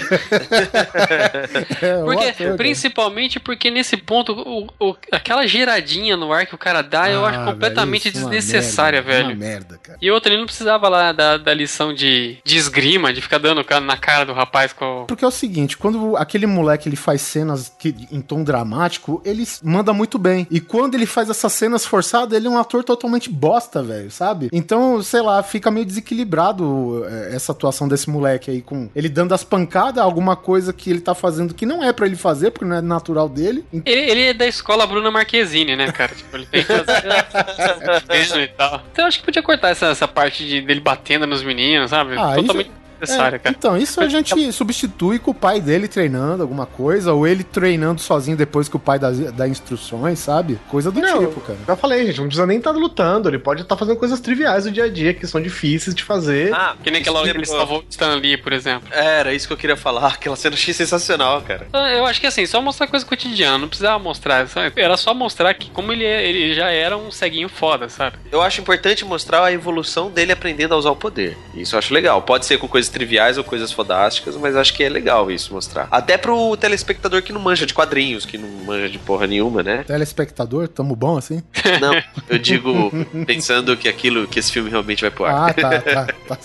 [1.83, 2.57] É, o Porque, ator, cara.
[2.57, 7.24] principalmente porque nesse ponto, o- o- aquela geradinha no ar que o cara dá, eu
[7.24, 9.37] Ah, acho completamente velho, é desnecessária, merda, velho.
[9.39, 9.99] Merda, cara.
[10.01, 13.64] E outra, ele não precisava lá da, da lição de, de esgrima, de ficar dando
[13.83, 15.05] na cara do rapaz com.
[15.07, 19.45] Porque é o seguinte, quando aquele moleque ele faz cenas que, em tom dramático, ele
[19.62, 20.47] manda muito bem.
[20.51, 24.49] E quando ele faz essas cenas forçadas, ele é um ator totalmente bosta, velho, sabe?
[24.53, 29.33] Então, sei lá, fica meio desequilibrado é, essa atuação desse moleque aí com ele dando
[29.35, 32.64] as pancadas, alguma coisa que ele tá fazendo que não é pra ele fazer, porque
[32.64, 33.64] não é natural dele.
[33.73, 36.14] Ele, ele é da escola Bruna Marquezine, né, cara?
[36.14, 38.43] Tipo, ele tem que fazer.
[38.43, 38.83] e tal.
[38.93, 42.14] Então eu acho que podia cortar essa, essa parte de, dele batendo nos meninos, sabe?
[42.19, 42.71] Ah, Totalmente.
[43.01, 43.55] Necessária, cara.
[43.57, 48.01] Então, isso a gente substitui com o pai dele treinando alguma coisa, ou ele treinando
[48.01, 50.59] sozinho depois que o pai dá, dá instruções, sabe?
[50.69, 51.59] Coisa do Não, tipo, cara.
[51.67, 53.29] Já falei, gente, não precisa nem estar lutando.
[53.29, 56.53] Ele pode estar fazendo coisas triviais do dia a dia que são difíceis de fazer.
[56.55, 58.89] Ah, Que nem aquela hora que ele salvou o Stan Lee, por exemplo.
[58.93, 60.09] É, Era isso que eu queria falar.
[60.19, 61.67] Aquela cena eu achei sensacional, cara.
[61.73, 64.47] Ah, Eu acho que assim, só mostrar coisa cotidiana, não precisava mostrar.
[64.49, 64.73] sabe?
[64.81, 68.17] Era só mostrar que como ele, é- ele já era um ceguinho foda, sabe?
[68.31, 71.37] Eu acho importante mostrar a evolução dele aprendendo a usar o poder.
[71.55, 72.21] Isso eu acho legal.
[72.23, 75.89] Pode ser com coisas triviais ou coisas fodásticas, mas acho que é legal isso mostrar.
[75.91, 79.84] Até pro telespectador que não manja de quadrinhos, que não manja de porra nenhuma, né?
[79.84, 81.43] Telespectador, tamo bom assim?
[81.80, 81.95] Não,
[82.28, 82.91] eu digo
[83.26, 85.51] pensando que aquilo, que esse filme realmente vai pro ar.
[85.51, 86.07] Ah, tá, tá.
[86.28, 86.39] tá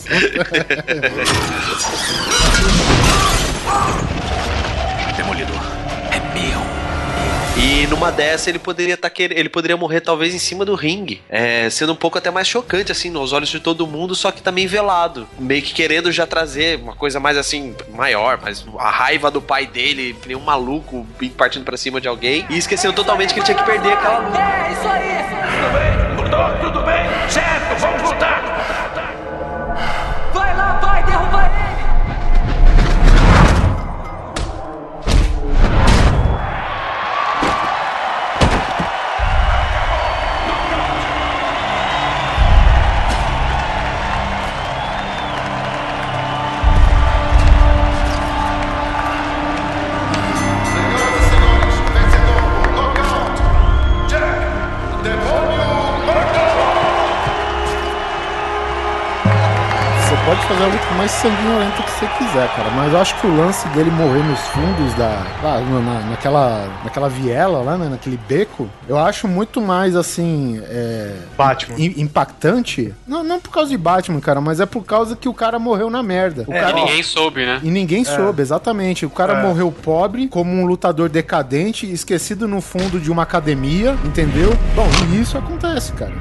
[7.94, 11.94] numa dessa ele poderia tá ele poderia morrer talvez em cima do ringue, é, sendo
[11.94, 15.28] um pouco até mais chocante assim nos olhos de todo mundo, só que também velado,
[15.38, 19.68] meio que querendo já trazer uma coisa mais assim maior, mas a raiva do pai
[19.68, 21.06] dele, que nem um maluco
[21.38, 24.24] partindo pra cima de alguém e esquecendo totalmente que ele tinha que perder aquela.
[24.38, 25.14] É, isso aí!
[25.54, 27.30] Tudo bem, tudo bem.
[27.30, 28.33] Certo, vamos lutar.
[60.34, 62.70] Pode fazer a luta mais sanguinolenta que você quiser, cara.
[62.72, 65.24] Mas eu acho que o lance dele morrer nos fundos da.
[65.44, 67.88] na- na- naquela, naquela viela lá, né?
[67.90, 70.60] Naquele beco, eu acho muito mais assim.
[70.66, 71.78] É, Batman.
[71.78, 72.94] im- impactante.
[73.08, 75.90] Não, não por causa de Batman, cara, mas é por causa que o cara morreu
[75.90, 76.46] na merda.
[76.48, 77.60] O É, cara, E ninguém soube, né?
[77.62, 79.06] E ninguém soube, exatamente.
[79.06, 79.42] O cara É.
[79.44, 84.58] morreu pobre, como um lutador decadente, esquecido no fundo de uma academia, entendeu?
[84.76, 86.14] Bom, e isso acontece, cara.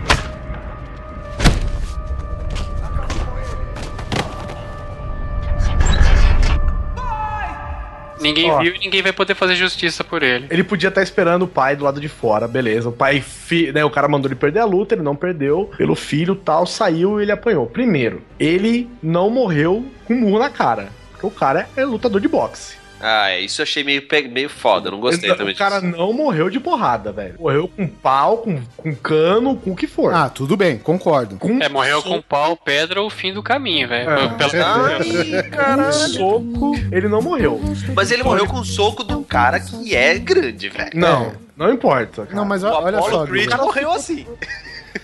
[8.22, 8.60] Ninguém Ó.
[8.60, 10.46] viu e ninguém vai poder fazer justiça por ele.
[10.50, 12.88] Ele podia estar esperando o pai do lado de fora, beleza.
[12.88, 15.70] O pai, fi, né, o cara mandou ele perder a luta, ele não perdeu.
[15.76, 17.66] Pelo filho tal, saiu e ele apanhou.
[17.66, 20.90] Primeiro, ele não morreu com um murro na cara.
[21.12, 22.81] Porque o cara é lutador de boxe.
[23.02, 25.96] Ah, é, isso eu achei meio, meio foda, não gostei Ele- também o cara disso.
[25.96, 27.34] não morreu de porrada, velho.
[27.38, 30.14] Morreu com pau, com, com cano, com o que for.
[30.14, 31.36] Ah, tudo bem, concordo.
[31.36, 34.08] com É, morreu com pau, pedra ou fim do caminho, velho.
[34.08, 34.28] É.
[34.28, 35.92] Pelo- Ai, caralho.
[35.92, 37.60] soco, ele não morreu.
[37.94, 40.90] Mas ele morreu com o soco de um cara que é grande, velho.
[40.94, 42.22] Não, não importa.
[42.24, 42.36] cara.
[42.36, 43.64] Não, mas O olha Apollo só, Creed Guilherme.
[43.64, 44.26] morreu assim.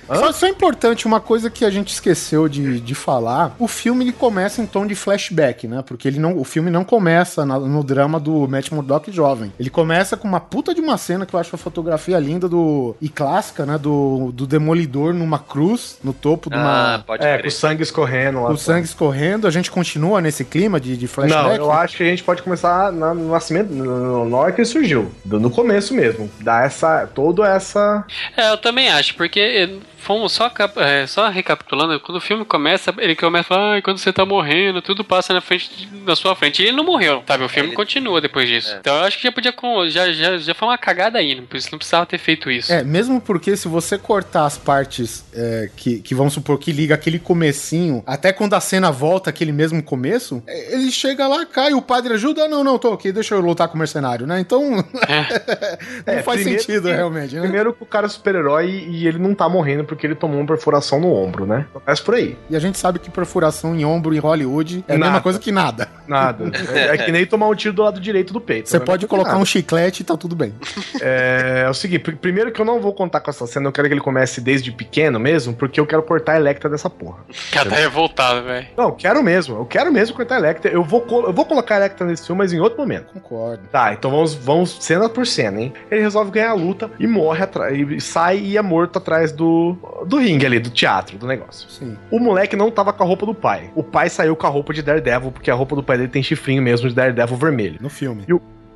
[0.09, 3.54] Só, só é importante uma coisa que a gente esqueceu de, de falar.
[3.59, 5.82] O filme ele começa em tom de flashback, né?
[5.86, 9.52] Porque ele não, o filme não começa na- no drama do Matt Murdock jovem.
[9.59, 12.96] Ele começa com uma puta de uma cena que eu acho a fotografia linda do
[13.00, 13.76] e clássica, né?
[13.78, 17.42] Do, do demolidor numa cruz no topo de uma Ah, pode É, crer.
[17.42, 18.48] com o sangue escorrendo lá.
[18.48, 19.46] com o sangue escorrendo.
[19.46, 21.59] A gente continua nesse clima de, de Não, flashback.
[21.59, 25.11] eu acho que a gente pode começar na- no nascimento, na hora que ele surgiu.
[25.24, 26.30] No começo mesmo.
[26.40, 27.06] Dá essa.
[27.14, 28.04] Toda essa.
[28.36, 33.14] É, eu também acho, porque fomos só, é, só recapitulando, quando o filme começa, ele
[33.16, 36.62] começa a falar, ah, quando você tá morrendo, tudo passa na frente na sua frente.
[36.62, 37.44] E ele não morreu, sabe?
[37.44, 38.74] O filme Ele- continua depois disso.
[38.80, 39.55] Então eu acho que já podia.
[39.90, 42.72] Já, já, já foi uma cagada aí, não precis- não precisava ter feito isso.
[42.72, 46.94] É, mesmo porque se você cortar as partes é, que, que vamos supor que liga
[46.94, 51.72] aquele comecinho, até quando a cena volta aquele mesmo começo, é, ele chega lá, cai,
[51.74, 54.38] o padre ajuda, "Ah, não, não, tô aqui, deixa eu lutar com o mercenário, né?
[54.40, 54.62] Então,
[56.07, 57.40] não É, faz primeiro sentido que- realmente, né?
[57.42, 60.47] Primeiro que o cara é super-herói e ele não tá morrendo porque ele tomou uma
[60.47, 61.66] perfuração no ombro, né?
[61.72, 62.36] Começa por aí.
[62.49, 65.22] E a gente sabe que perfuração em ombro em Hollywood é a mesma Nada.
[65.22, 65.89] coisa que nada.
[66.07, 66.51] Nada.
[66.74, 68.68] É, é que nem tomar um tiro do lado direito do peito.
[68.68, 68.84] Você né?
[68.84, 69.43] pode colocar nada.
[69.43, 70.55] um chiclete e tá tudo bem.
[71.01, 73.72] É, é o seguinte, pr- primeiro que eu não vou contar com essa cena, eu
[73.72, 77.18] quero que ele comece desde pequeno mesmo, porque eu quero cortar a Electra dessa porra.
[77.53, 78.66] Cara tá revoltado, velho.
[78.76, 80.70] Não, quero mesmo, eu quero mesmo cortar a Electra.
[80.70, 83.12] Eu vou, eu vou colocar a Electra nesse filme, mas em outro momento.
[83.12, 83.62] Concordo.
[83.70, 85.72] Tá, então vamos, vamos cena por cena, hein?
[85.91, 89.76] Ele resolve ganhar a luta e morre atrás, sai e é morto atrás do,
[90.07, 91.68] do ringue ali, do teatro, do negócio.
[91.70, 91.97] Sim.
[92.11, 93.70] O moleque não tava com a roupa do pai.
[93.74, 96.22] O pai saiu com a roupa de Daredevil, porque a roupa do pai dele tem
[96.22, 97.79] chifrinho mesmo de Daredevil vermelho.
[97.81, 98.24] No filme.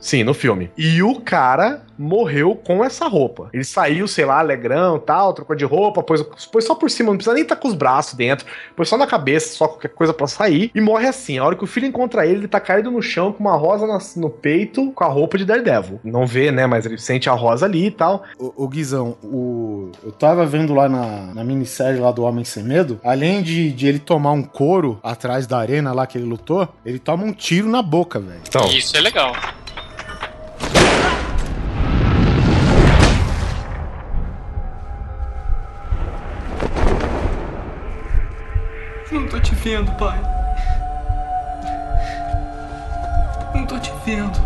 [0.03, 0.69] Sim, no filme.
[0.77, 3.49] E o cara morreu com essa roupa.
[3.53, 7.17] Ele saiu, sei lá, alegrão tal, trocou de roupa, pôs, pôs só por cima, não
[7.17, 8.45] precisa nem estar tá com os braços dentro,
[8.75, 11.39] pôs só na cabeça, só qualquer coisa para sair, e morre assim.
[11.39, 13.87] A hora que o filho encontra ele, ele tá caído no chão com uma rosa
[14.17, 16.01] no peito, com a roupa de Daredevil.
[16.03, 18.25] Não vê, né, mas ele sente a rosa ali e tal.
[18.37, 22.65] O, o Guizão, o, eu tava vendo lá na, na minissérie lá do Homem Sem
[22.65, 26.69] Medo, além de, de ele tomar um couro atrás da arena lá que ele lutou,
[26.85, 28.41] ele toma um tiro na boca, velho.
[28.49, 28.67] Então.
[28.67, 29.33] Isso é legal.
[39.33, 40.20] Tô te vendo, pai.
[43.55, 44.39] Não tô te vendo.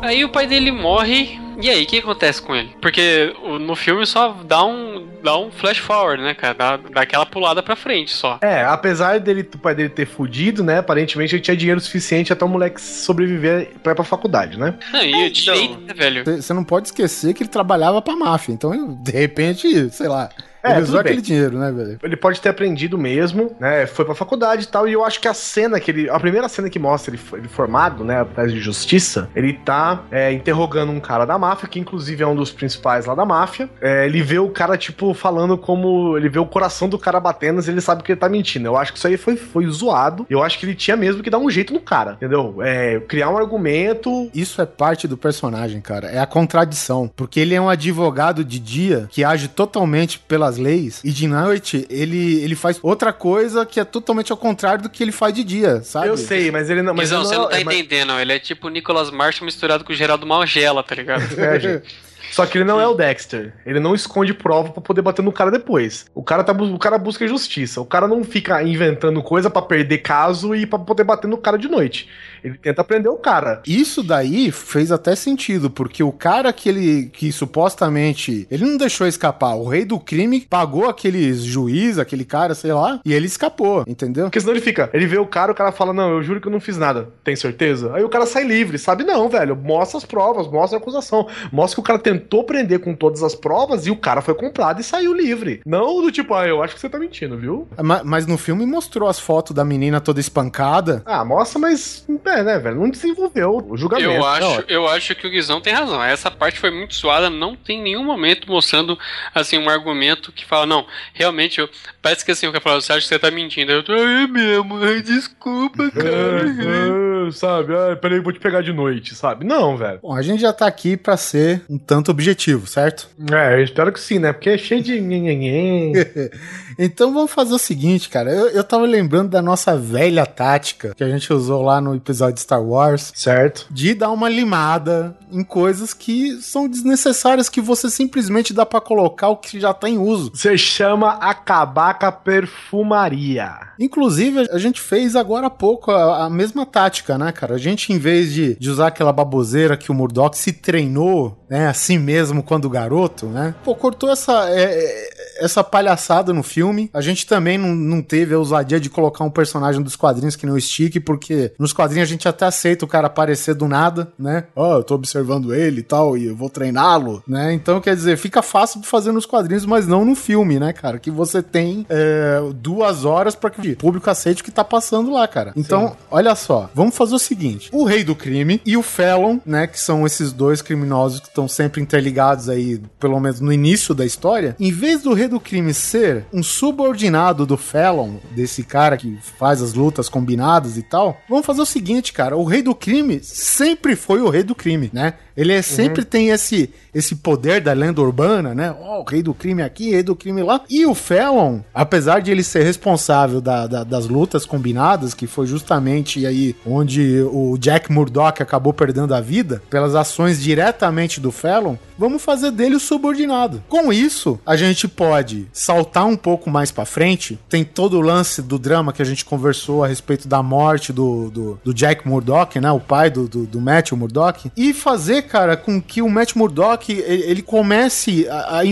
[0.00, 2.70] Aí o pai dele morre e aí, o que acontece com ele?
[2.80, 6.54] Porque no filme só dá um, dá um flash forward, né, cara?
[6.54, 8.38] Dá, dá aquela pulada pra frente só.
[8.42, 10.78] É, apesar dele, o pai dele ter fudido, né?
[10.78, 14.74] Aparentemente ele tinha dinheiro suficiente até o moleque sobreviver pra ir pra faculdade, né?
[14.92, 16.24] Não, e é, direito, né, velho?
[16.24, 18.52] Você não pode esquecer que ele trabalhava pra máfia.
[18.52, 20.28] Então, de repente, sei lá.
[20.66, 21.98] É, ele usou aquele dinheiro, né, velho?
[22.02, 23.86] Ele pode ter aprendido mesmo, né?
[23.86, 24.88] Foi pra faculdade e tal.
[24.88, 26.10] E eu acho que a cena que ele.
[26.10, 28.20] A primeira cena que mostra ele, ele formado, né?
[28.20, 32.34] Atrás de justiça, ele tá é, interrogando um cara da máfia, que inclusive é um
[32.34, 33.68] dos principais lá da máfia.
[33.80, 36.16] É, ele vê o cara, tipo, falando como.
[36.16, 38.66] Ele vê o coração do cara batendo e ele sabe que ele tá mentindo.
[38.66, 40.26] Eu acho que isso aí foi, foi zoado.
[40.28, 42.56] Eu acho que ele tinha mesmo que dar um jeito no cara, entendeu?
[42.62, 44.30] É, criar um argumento.
[44.34, 46.08] Isso é parte do personagem, cara.
[46.08, 47.10] É a contradição.
[47.14, 51.86] Porque ele é um advogado de dia que age totalmente pelas leis e de noite
[51.90, 55.44] ele, ele faz outra coisa que é totalmente ao contrário do que ele faz de
[55.44, 56.08] dia, sabe?
[56.08, 56.94] Eu sei, mas ele não.
[56.94, 59.84] Mas não, não, você não tá é, entendendo, ele é tipo o Nicolas Marshall misturado
[59.84, 61.26] com o Geraldo Malgela, tá ligado?
[61.36, 62.06] É, gente.
[62.30, 63.52] Só que ele não é o Dexter.
[63.64, 66.06] Ele não esconde prova para poder bater no cara depois.
[66.14, 67.80] O cara, tá, o cara busca justiça.
[67.80, 71.56] O cara não fica inventando coisa para perder caso e para poder bater no cara
[71.56, 72.08] de noite.
[72.42, 73.62] Ele tenta prender o cara.
[73.66, 79.06] Isso daí fez até sentido, porque o cara que ele que supostamente ele não deixou
[79.06, 83.84] escapar, o rei do crime pagou aquele juiz, aquele cara, sei lá, e ele escapou,
[83.86, 84.24] entendeu?
[84.24, 86.48] Porque senão ele fica, ele vê o cara, o cara fala: "Não, eu juro que
[86.48, 87.08] eu não fiz nada".
[87.24, 87.94] Tem certeza?
[87.94, 89.04] Aí o cara sai livre, sabe?
[89.04, 92.94] Não, velho, mostra as provas, mostra a acusação, mostra que o cara tentou prender com
[92.94, 95.60] todas as provas e o cara foi comprado e saiu livre.
[95.66, 97.66] Não do tipo, ah, eu acho que você tá mentindo, viu?
[97.82, 101.02] Mas, mas no filme mostrou as fotos da menina toda espancada.
[101.04, 102.76] Ah, mostra, mas é, né, velho?
[102.76, 104.10] Não desenvolveu o julgamento.
[104.10, 106.02] Eu acho, eu acho que o Guizão tem razão.
[106.02, 108.98] Essa parte foi muito suada, não tem nenhum momento mostrando,
[109.34, 111.68] assim, um argumento que fala, não, realmente, eu,
[112.02, 113.72] parece que assim, o cara fala, você acha que você tá mentindo?
[113.72, 116.08] Eu tô, é mesmo, desculpa, cara.
[116.08, 119.44] É, é, sabe, ah, peraí, vou te pegar de noite, sabe?
[119.44, 120.00] Não, velho.
[120.02, 123.08] Bom, a gente já tá aqui pra ser um tanto objetivo, certo?
[123.32, 124.32] É, eu espero que sim, né?
[124.32, 124.96] Porque é cheio de.
[126.78, 128.30] então vamos fazer o seguinte, cara.
[128.30, 132.15] Eu, eu tava lembrando da nossa velha tática que a gente usou lá no episódio
[132.32, 133.12] de Star Wars.
[133.14, 133.66] Certo.
[133.70, 139.28] De dar uma limada em coisas que são desnecessárias, que você simplesmente dá para colocar
[139.28, 140.30] o que já tá em uso.
[140.34, 143.52] Você chama acabar com a perfumaria.
[143.78, 147.54] Inclusive, a gente fez agora há pouco a, a mesma tática, né, cara?
[147.54, 151.68] A gente, em vez de, de usar aquela baboseira que o Murdoch se treinou, né,
[151.68, 153.54] assim mesmo quando garoto, né?
[153.64, 154.48] Pô, cortou essa.
[154.50, 156.90] É, é essa palhaçada no filme.
[156.92, 160.46] A gente também não, não teve a ousadia de colocar um personagem dos quadrinhos que
[160.46, 164.44] não Stick, porque nos quadrinhos a gente até aceita o cara aparecer do nada, né?
[164.54, 167.52] Ó, oh, eu tô observando ele e tal, e eu vou treiná-lo, né?
[167.52, 170.98] Então, quer dizer, fica fácil de fazer nos quadrinhos, mas não no filme, né, cara?
[170.98, 175.10] Que você tem é, duas horas para que o público aceite o que tá passando
[175.10, 175.52] lá, cara.
[175.56, 175.94] Então, Sim.
[176.10, 179.80] olha só, vamos fazer o seguinte: o Rei do Crime e o Felon, né, que
[179.80, 184.56] são esses dois criminosos que estão sempre interligados aí, pelo menos no início da história,
[184.58, 189.62] em vez do Rei do crime ser um subordinado do Felon, desse cara que faz
[189.62, 192.36] as lutas combinadas e tal, vamos fazer o seguinte, cara.
[192.36, 195.14] O rei do crime sempre foi o rei do crime, né?
[195.36, 196.08] Ele é, sempre uhum.
[196.08, 198.74] tem esse, esse poder da lenda urbana, né?
[198.80, 200.62] Oh, o rei do crime aqui, rei do crime lá.
[200.68, 205.46] E o Felon, apesar de ele ser responsável da, da, das lutas combinadas, que foi
[205.46, 211.76] justamente aí onde o Jack Murdock acabou perdendo a vida, pelas ações diretamente do Felon,
[211.98, 213.62] vamos fazer dele o subordinado.
[213.68, 217.38] Com isso, a gente pode saltar um pouco mais para frente.
[217.48, 221.30] Tem todo o lance do drama que a gente conversou a respeito da morte do,
[221.30, 222.70] do, do Jack Murdock, né?
[222.70, 224.50] O pai do, do, do Matthew Murdock.
[224.56, 228.66] E fazer cara, com que o Matt Murdock ele, ele comece a, a, a,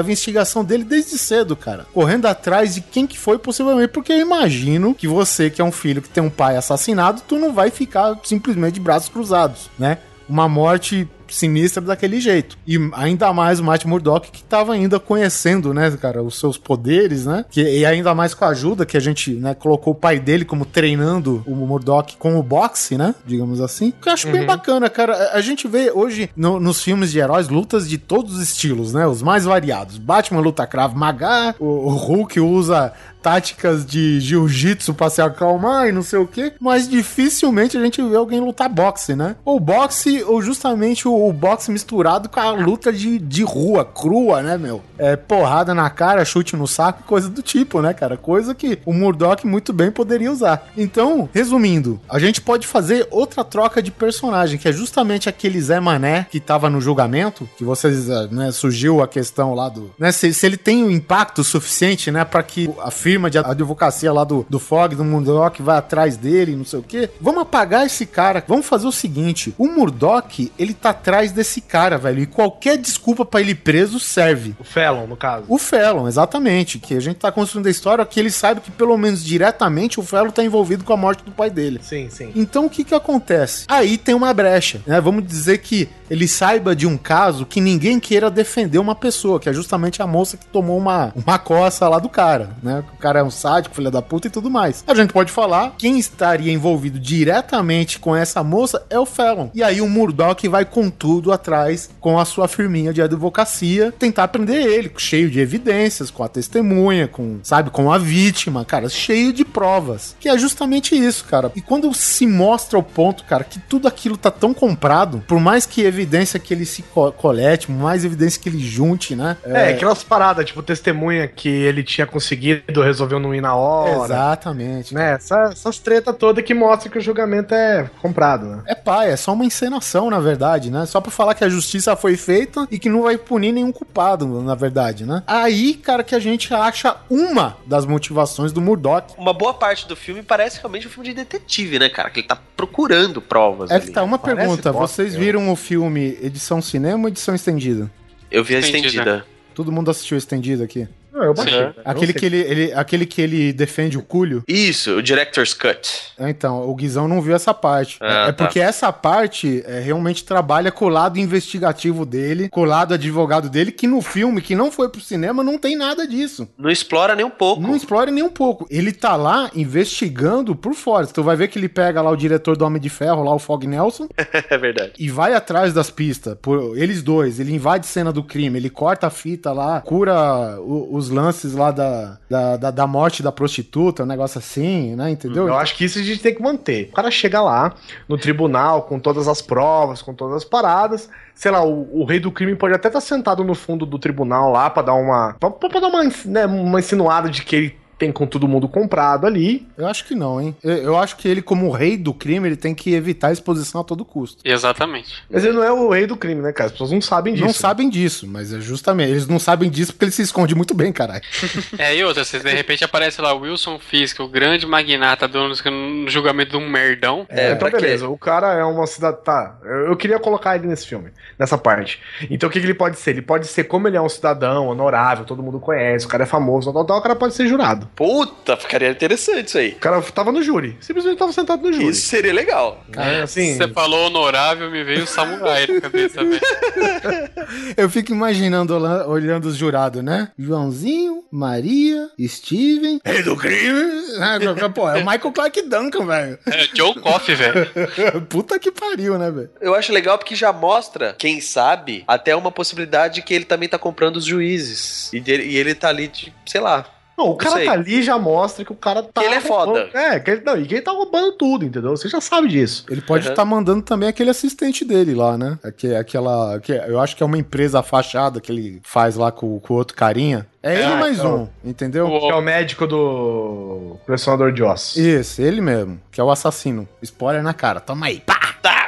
[0.00, 1.86] investigação dele desde cedo, cara.
[1.92, 3.88] Correndo atrás de quem que foi, possivelmente.
[3.88, 7.36] Porque eu imagino que você, que é um filho que tem um pai assassinado, tu
[7.38, 9.98] não vai ficar simplesmente de braços cruzados, né?
[10.28, 12.56] uma morte sinistra daquele jeito.
[12.66, 17.26] E ainda mais o Matt Murdock, que tava ainda conhecendo, né, cara, os seus poderes,
[17.26, 17.44] né?
[17.50, 20.44] Que, e ainda mais com a ajuda que a gente, né, colocou o pai dele
[20.44, 23.14] como treinando o Murdock com o boxe, né?
[23.26, 23.92] Digamos assim.
[24.00, 25.30] Que eu acho bem bacana, cara.
[25.32, 29.06] A, gente vê hoje no- nos filmes de heróis lutas de todos os estilos, né?
[29.06, 29.98] Os mais variados.
[29.98, 32.92] Batman luta Krav Maga, o, o Hulk usa
[33.24, 38.02] táticas de jiu-jitsu pra se acalmar e não sei o quê, mas dificilmente a gente
[38.02, 39.34] vê alguém lutar boxe, né?
[39.46, 44.58] Ou boxe, ou justamente o, boxe misturado com a luta de, de rua, crua, né,
[44.58, 44.82] meu?
[44.98, 48.18] É porrada na cara, chute no saco, coisa do tipo, né, cara?
[48.18, 50.68] Coisa que o Murdock muito bem poderia usar.
[50.76, 55.80] Então, resumindo, a gente pode fazer outra troca de personagem, que é justamente aquele Zé
[55.80, 60.12] Mané que tava no julgamento, que vocês, eh, né, surgiu a questão lá do, né,
[60.12, 64.24] se, se ele tem o impacto suficiente, né, para que a firma de advocacia lá
[64.24, 67.08] do, do Fog, do Murdock, vai atrás dele, não sei o quê.
[67.20, 68.42] Vamos apagar esse cara.
[68.48, 73.24] Vamos fazer o seguinte, o Murdock, ele tá atrás desse cara, velho, e qualquer desculpa
[73.24, 74.56] pra ele preso serve.
[74.58, 75.44] O Felon, no caso.
[75.48, 76.80] O Felon, exatamente.
[76.80, 80.02] Que a gente tá construindo a história que ele sabe que, pelo menos diretamente, o
[80.02, 81.78] Felon tá envolvido com a morte do pai dele.
[81.82, 82.32] Sim, sim.
[82.34, 83.64] Então o que que acontece?
[83.68, 85.00] Aí tem uma brecha, né?
[85.00, 89.48] Vamos dizer que ele saiba de um caso que ninguém queira defender uma pessoa, que
[89.48, 92.82] é justamente a moça que tomou uma, uma coça lá do cara, né?
[93.04, 94.82] Cara é um sádico, filho da puta e tudo mais.
[94.86, 99.48] A gente pode falar, quem estaria envolvido diretamente com essa moça é o Felon.
[99.52, 104.28] E aí o Murdock vai com tudo atrás, com a sua firminha de advocacia, tentar
[104.28, 109.34] prender ele, cheio de evidências, com a testemunha, com, sabe, com a vítima, cara, cheio
[109.34, 110.16] de provas.
[110.18, 111.52] Que é justamente isso, cara.
[111.54, 115.66] E quando se mostra o ponto, cara, que tudo aquilo tá tão comprado, por mais
[115.66, 119.36] que evidência que ele se co- colete, mais evidência que ele junte, né?
[119.44, 122.62] É, aquelas paradas, tipo, testemunha que ele tinha conseguido,
[122.94, 124.04] resolveu não ir na hora.
[124.04, 124.94] Exatamente.
[124.94, 125.12] Né?
[125.14, 128.62] Essa- essas tretas todas que mostram que o julgamento é comprado, né?
[128.66, 130.86] É pai, é só uma encenação, na verdade, né?
[130.86, 134.26] Só pra falar que a justiça foi feita e que não vai punir nenhum culpado,
[134.42, 135.22] na verdade, né?
[135.26, 139.14] Aí, cara, que a gente acha uma das motivações do Murdoch.
[139.18, 142.10] Uma boa parte do filme parece realmente um filme de detetive, né, cara?
[142.10, 143.70] Que ele tá procurando provas.
[143.70, 143.92] É que ali.
[143.92, 144.72] tá, uma Parece pergunta.
[144.72, 145.20] bosta, Vocês eu.
[145.20, 147.90] viram o filme edição cinema ou edição estendida?
[148.30, 148.86] Eu vi a Estendida.
[148.88, 149.26] estendida.
[149.54, 150.88] Todo mundo assistiu estendida aqui?
[151.14, 151.66] Não, eu baixei.
[151.68, 151.72] Sim.
[151.84, 154.42] Aquele que ele, ele- aquele que ele defende o culho?
[154.48, 155.90] Isso, o Director's Cut.
[156.18, 157.98] É, Então, o Guizão não viu essa parte.
[158.00, 158.44] Ah, é, é tá.
[158.44, 163.48] porque essa parte é, realmente trabalha com o lado investigativo dele, com o lado advogado
[163.48, 166.48] dele, que no filme, que não foi pro cinema, não tem nada disso.
[166.58, 167.62] Não explora nem um pouco.
[167.62, 168.66] Não explora nem um pouco.
[168.68, 171.06] Ele tá lá investigando por fora.
[171.06, 173.38] Tu vai ver que ele pega lá o diretor do Homem de Ferro, lá o
[173.38, 174.08] Fog Nelson,
[174.50, 174.92] é verdade.
[174.98, 176.36] e vai atrás das pistas.
[176.42, 177.38] Por eles dois.
[177.38, 181.70] Ele invade cena do crime, ele corta a fita lá, cura o- os lances lá
[181.70, 185.10] da, da, da, da morte da prostituta, um negócio assim, né?
[185.10, 185.48] Entendeu?
[185.48, 186.88] Eu acho que isso a gente tem que manter.
[186.90, 187.74] O cara chega lá
[188.08, 191.08] no tribunal com todas as provas, com todas as paradas.
[191.34, 194.50] Sei lá, o, o rei do crime pode até estar sentado no fundo do tribunal
[194.50, 195.34] lá pra dar uma.
[195.38, 199.26] pra, pra dar uma, né, uma insinuada de que ele tem com todo mundo comprado
[199.26, 199.66] ali.
[199.76, 200.56] Eu acho que não, hein?
[200.62, 203.80] Eu, eu acho que ele, como rei do crime, ele tem que evitar a exposição
[203.80, 204.38] a todo custo.
[204.44, 205.22] Exatamente.
[205.30, 206.66] Mas ele não é o rei do crime, né, cara?
[206.66, 207.46] As pessoas não sabem disso.
[207.46, 209.10] Não sabem disso, mas é justamente.
[209.10, 211.22] Eles não sabem disso porque ele se esconde muito bem, caralho.
[211.78, 215.54] É, e outra, se de repente aparece lá o Wilson Fisk, o grande magnata dono
[215.54, 217.26] do- no julgamento de um merdão.
[217.28, 217.76] É, então pra quê?
[217.76, 218.08] beleza.
[218.08, 219.18] O cara é uma cidade.
[219.24, 222.00] Tá, eu, eu queria colocar ele nesse filme, nessa parte.
[222.30, 223.10] Então o que, que ele pode ser?
[223.10, 226.26] Ele pode ser, como ele é um cidadão honorável, todo mundo conhece, o cara é
[226.26, 227.83] famoso, tal, tal, o cara pode ser jurado.
[227.96, 229.70] Puta, ficaria interessante isso aí.
[229.70, 230.76] O cara tava no júri.
[230.80, 231.88] Simplesmente tava sentado no júri.
[231.88, 232.84] Isso seria legal.
[232.96, 233.56] É, assim.
[233.56, 236.40] Você falou honorável, me veio o samurai na cabeça, velho.
[237.76, 240.30] Eu fico imaginando olha- olhando os jurados, né?
[240.38, 243.00] Joãozinho, Maria, Steven.
[243.04, 244.04] Rei do crime!
[244.20, 244.38] Ah,
[244.70, 246.38] Pô, é o Michael Clark Duncan, velho.
[246.46, 247.68] É, Joe Coffey, velho.
[248.28, 249.50] Puta que pariu, né, velho?
[249.60, 253.78] Eu acho legal porque já mostra, quem sabe, até uma possibilidade que ele também tá
[253.78, 255.12] comprando os juízes.
[255.12, 256.86] E, dele- e ele tá ali, de, sei lá.
[257.16, 259.20] Não, o cara tá ali e já mostra que o cara tá.
[259.20, 259.88] Que ele é foda.
[259.94, 261.90] É, que ele, não, e que ele tá roubando tudo, entendeu?
[261.96, 262.84] Você já sabe disso.
[262.90, 263.32] Ele pode Uhum.
[263.32, 265.58] estar mandando também aquele assistente dele lá, né?
[265.62, 266.58] Aque- Aquela.
[266.60, 269.96] Que eu acho que é uma empresa fachada que ele faz lá com o outro
[269.96, 270.46] carinha.
[270.62, 271.50] É ele Ah, mais então.
[271.64, 272.06] um, entendeu?
[272.08, 274.96] Que é o médico do colecionador de ossos.
[274.96, 276.88] Isso, ele mesmo, que é o assassino.
[277.02, 278.40] Spoiler na cara, toma aí, pá!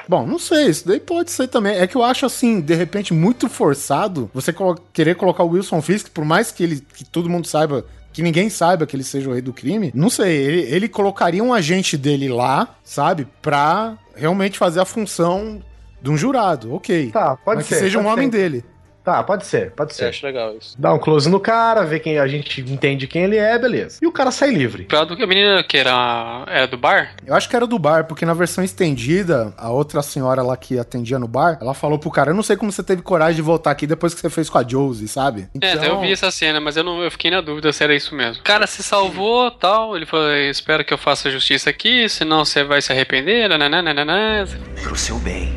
[0.09, 1.77] Bom, não sei, isso daí pode ser também.
[1.77, 5.83] É que eu acho assim, de repente, muito forçado você colo- querer colocar o Wilson
[5.83, 7.85] Fisk, por mais que ele que todo mundo saiba,
[8.17, 9.93] que ninguém saiba que ele seja o rei do crime.
[9.95, 15.63] Não sei, ele, ele colocaria um agente dele lá, sabe, pra realmente fazer a função
[16.01, 17.11] de um jurado, ok.
[17.11, 17.75] Tá, pode Mas ser.
[17.75, 18.39] que seja um homem ser.
[18.39, 18.65] dele.
[19.07, 20.07] Tá, pode ser, pode Eu ser.
[20.07, 20.75] acho legal isso.
[20.77, 24.01] Dá um close no cara, vê quem a gente entende quem ele é, beleza.
[24.03, 24.83] E o cara sai livre.
[24.83, 27.15] Pra do que a menina que era, era do bar?
[27.25, 30.77] Eu acho que era do bar, porque na versão estendida, a outra senhora lá que
[30.77, 33.43] atendia no bar, ela falou pro cara: Eu não sei como você teve coragem de
[33.43, 35.47] voltar aqui depois que você fez com a Josie, sabe?
[35.63, 38.13] É, eu vi essa cena, mas eu não eu fiquei na dúvida se era isso
[38.13, 38.41] mesmo.
[38.41, 39.97] O cara se salvou tal.
[39.97, 43.49] Ele falou: Espero que eu faça justiça aqui, senão você vai se arrepender.
[43.49, 44.47] Nananana.
[44.83, 45.55] Pro seu bem.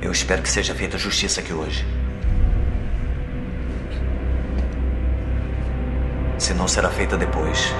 [0.00, 1.84] Eu espero que seja feita justiça aqui hoje.
[6.42, 7.72] Se não será feita depois.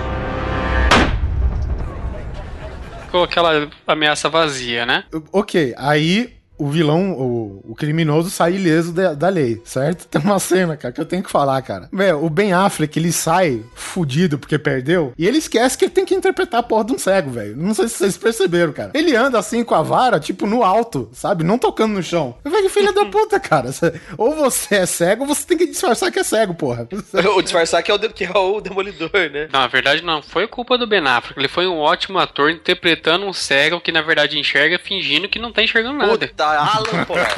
[3.07, 5.03] Ficou aquela ameaça vazia, né?
[5.33, 6.33] Ok, aí
[6.63, 10.07] o vilão, o, o criminoso sai ileso da, da lei, certo?
[10.13, 11.89] Tem uma cena, cara, que eu tenho que falar, cara.
[11.93, 16.05] Meu, o Ben Affleck, ele sai fudido porque perdeu e ele esquece que ele tem
[16.05, 17.57] que interpretar a porra de um cego, velho.
[17.57, 18.91] Não sei se vocês perceberam, cara.
[18.95, 21.45] Ele anda assim com a vara, tipo, no alto, sabe?
[21.45, 22.35] Não tocando no chão.
[22.45, 23.71] Velho, filha da puta, cara.
[24.17, 26.87] Ou você é cego ou você tem que disfarçar que é cego, porra.
[27.37, 29.49] o disfarçar que é o, de- que é o demolidor, né?
[29.53, 31.39] Não, na verdade não foi culpa do Ben Affleck.
[31.39, 35.53] Ele foi um ótimo ator interpretando um cego que na verdade enxerga fingindo que não
[35.53, 36.11] tá enxergando nada.
[36.13, 36.27] Puta,
[36.59, 37.29] Alan, porra.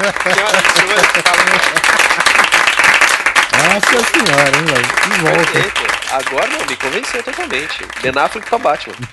[3.57, 4.87] Nossa senhora, hein, velho.
[4.87, 5.51] Que volta.
[5.51, 5.95] Perfeito.
[6.11, 7.85] Agora não, me convenceu totalmente.
[8.01, 8.95] Ben Affleck pra Batman.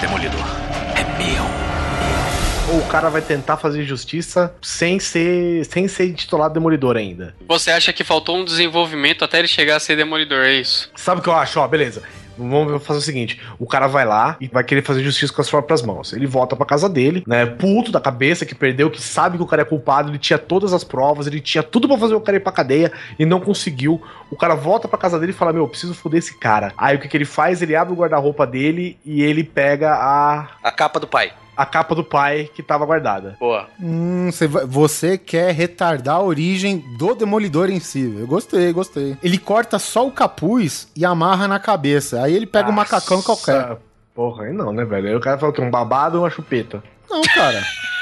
[0.00, 0.40] Demolidor.
[0.96, 1.44] É meu.
[2.74, 7.34] Ou o cara vai tentar fazer justiça sem ser, sem ser titulado demolidor ainda.
[7.46, 10.90] Você acha que faltou um desenvolvimento até ele chegar a ser demolidor, é isso?
[10.96, 11.60] Sabe o que eu acho?
[11.60, 12.02] Ó, beleza.
[12.38, 15.50] Vamos fazer o seguinte: o cara vai lá e vai querer fazer justiça com as
[15.50, 16.12] próprias mãos.
[16.12, 17.46] Ele volta pra casa dele, né?
[17.46, 20.72] Puto da cabeça, que perdeu, que sabe que o cara é culpado, ele tinha todas
[20.72, 24.02] as provas, ele tinha tudo pra fazer o cara ir pra cadeia e não conseguiu.
[24.30, 26.72] O cara volta pra casa dele e fala: Meu, eu preciso foder esse cara.
[26.76, 27.62] Aí o que, que ele faz?
[27.62, 30.48] Ele abre o guarda-roupa dele e ele pega a.
[30.62, 31.32] A capa do pai.
[31.56, 33.36] A capa do pai que tava guardada.
[33.40, 33.68] Boa.
[33.80, 34.28] Hum,
[34.66, 38.14] você, quer retardar a origem do Demolidor em si.
[38.18, 39.16] Eu gostei, gostei.
[39.22, 42.22] Ele corta só o capuz e amarra na cabeça.
[42.22, 43.78] Aí ele pega um macacão qualquer.
[44.14, 45.08] Porra, aí não, né, velho?
[45.08, 46.82] Aí o cara fala que é um babado ou uma chupeta.
[47.08, 47.62] Não, cara.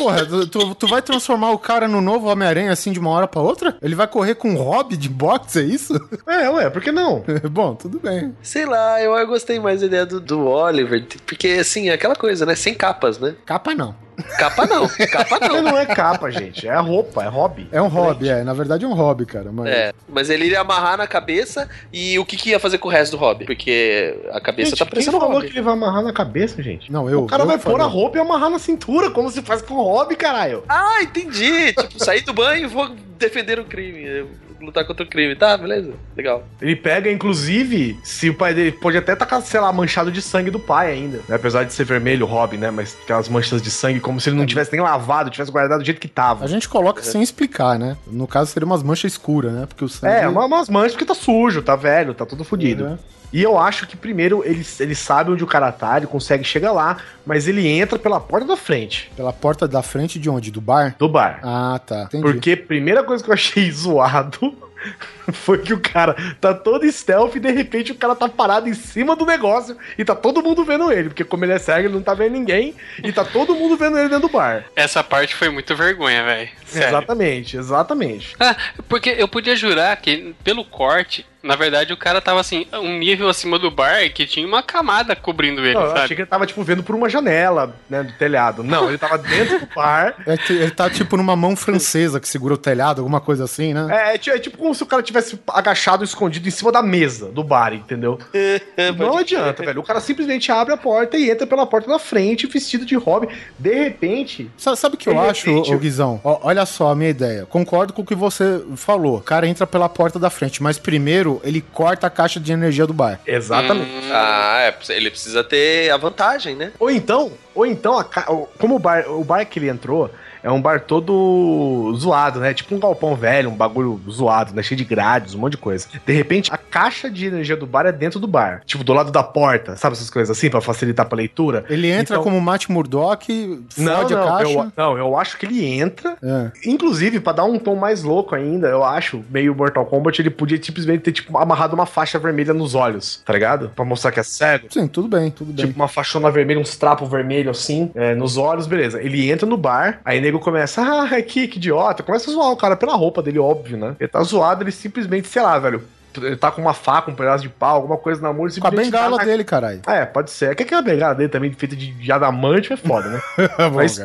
[0.00, 3.28] Porra, tu, tu, tu vai transformar o cara no novo Homem-Aranha assim de uma hora
[3.28, 3.76] pra outra?
[3.82, 5.92] Ele vai correr com um hobby de boxe, é isso?
[6.26, 7.22] É, ué, por que não?
[7.50, 8.34] Bom, tudo bem.
[8.42, 12.16] Sei lá, eu, eu gostei mais da ideia do, do Oliver, porque assim, é aquela
[12.16, 12.54] coisa, né?
[12.54, 13.34] Sem capas, né?
[13.44, 13.94] Capa não.
[14.22, 15.62] Capa não, capa não.
[15.62, 16.66] não é capa, gente.
[16.66, 17.68] É roupa, é hobby.
[17.72, 18.42] É um hobby, é.
[18.42, 19.50] Na verdade é um hobby, cara.
[19.52, 19.66] Mas...
[19.68, 22.90] É, mas ele iria amarrar na cabeça e o que, que ia fazer com o
[22.90, 23.44] resto do hobby?
[23.44, 25.48] Porque a cabeça Gente, tá quem parecendo falou hobby.
[25.48, 26.90] que ele vai amarrar na cabeça, gente?
[26.90, 27.24] Não, eu.
[27.24, 29.74] o cara eu vai pôr a roupa e amarrar na cintura, como se faz com
[29.74, 30.64] o hobby, caralho.
[30.68, 31.72] Ah, entendi.
[31.72, 34.26] tipo, sair do banho e vou defender o crime,
[34.60, 35.34] lutar contra o crime.
[35.36, 36.44] Tá, beleza, legal.
[36.60, 40.50] Ele pega, inclusive, se o pai dele pode até estar, sei lá, manchado de sangue
[40.50, 41.18] do pai ainda.
[41.28, 41.36] né?
[41.36, 42.70] Apesar de ser vermelho o hobby, né?
[42.70, 45.84] Mas aquelas manchas de sangue, como se ele não tivesse nem lavado, tivesse guardado do
[45.84, 46.44] jeito que tava.
[46.44, 47.96] A gente coloca sem explicar, né?
[48.06, 49.66] No caso seria umas manchas escuras, né?
[49.66, 50.14] Porque o sangue.
[50.14, 52.84] É, uma- umas manchas porque tá sujo, tá velho, tá tudo fodido.
[52.84, 52.98] Uhum.
[53.32, 56.72] E eu acho que primeiro ele, ele sabe onde o cara tá, ele consegue chegar
[56.72, 60.50] lá, mas ele entra pela porta da frente Pela porta da frente de onde?
[60.50, 60.94] Do bar?
[60.98, 61.40] do bar.
[61.42, 62.02] Ah, tá.
[62.04, 62.22] Entendi.
[62.22, 64.54] Porque a primeira coisa que eu achei zoado
[65.32, 68.74] foi que o cara tá todo stealth e de repente o cara tá parado em
[68.74, 71.08] cima do negócio e tá todo mundo vendo ele.
[71.08, 73.98] Porque como ele é cego, ele não tá vendo ninguém e tá todo mundo vendo
[73.98, 74.64] ele dentro do bar.
[74.74, 76.48] Essa parte foi muito vergonha, velho.
[76.72, 76.88] Sério.
[76.88, 78.36] Exatamente, exatamente.
[78.40, 78.56] Ah,
[78.88, 83.28] porque eu podia jurar que pelo corte, na verdade o cara tava assim, um nível
[83.28, 86.46] acima do bar que tinha uma camada cobrindo ele, Não, eu achei que ele tava,
[86.46, 88.62] tipo, vendo por uma janela, né, do telhado.
[88.62, 90.14] Não, ele tava dentro do bar.
[90.26, 93.74] É que ele tá tipo numa mão francesa que segura o telhado, alguma coisa assim,
[93.74, 93.86] né?
[93.90, 97.30] É, é é tipo como se o cara tivesse agachado, escondido em cima da mesa
[97.30, 98.18] do bar, entendeu?
[98.96, 99.80] Não adianta, velho.
[99.80, 103.28] O cara simplesmente abre a porta e entra pela porta da frente, vestido de hobby.
[103.58, 106.20] De repente, Sa- Sabe o que eu De acho, repente, ô, Guizão?
[106.24, 107.46] Ó, olha só a minha ideia.
[107.46, 109.16] Concordo com o que você falou.
[109.16, 112.86] O cara entra pela porta da frente, mas primeiro ele corta a caixa de energia
[112.86, 113.20] do bar.
[113.26, 113.90] exatamente.
[114.12, 116.72] Ah, é, ele precisa ter a vantagem, né?
[116.78, 120.10] Ou então, ou então, a como o bar, o bar que ele entrou
[120.42, 122.52] é um bar todo zoado, né?
[122.54, 124.62] Tipo um galpão velho, um bagulho zoado, né?
[124.62, 125.86] Cheio de grades, um monte de coisa.
[126.06, 128.62] De repente, a caixa de energia do bar é dentro do bar.
[128.64, 131.64] Tipo, do lado da porta, sabe essas coisas assim, pra facilitar pra leitura?
[131.68, 134.52] Ele entra Então- como Matt Murdock, Não, fode a não, caixa.
[134.52, 136.16] eu, não, eu acho que ele entra.
[136.22, 136.50] É.
[136.66, 140.62] Inclusive, pra dar um tom mais louco ainda, eu acho, meio Mortal Kombat, ele podia
[140.62, 143.70] simplesmente ter, tipo, amarrado uma faixa vermelha nos olhos, tá ligado?
[143.74, 144.66] Pra mostrar que é cego.
[144.70, 145.66] Sim, tudo bem, tudo bem.
[145.66, 149.02] Tipo, uma faixona vermelha, uns trapos vermelhos assim, é, nos olhos, beleza.
[149.02, 152.02] Ele entra no bar, aí o nego começa, ah, aqui, que idiota.
[152.02, 153.96] Começa a zoar o cara pela roupa dele, óbvio, né?
[153.98, 155.82] Ele tá zoado, ele simplesmente, sei lá, velho,
[156.16, 158.46] ele tá com uma faca, um pedaço de pau, alguma coisa na mão.
[158.46, 159.80] ele Com a bengala dá na- dele, caralho.
[159.86, 160.52] É, pode ser.
[160.52, 163.20] É que aquela bengala dele também, feita de, de adamante, é foda, né?
[163.74, 164.00] Mas-.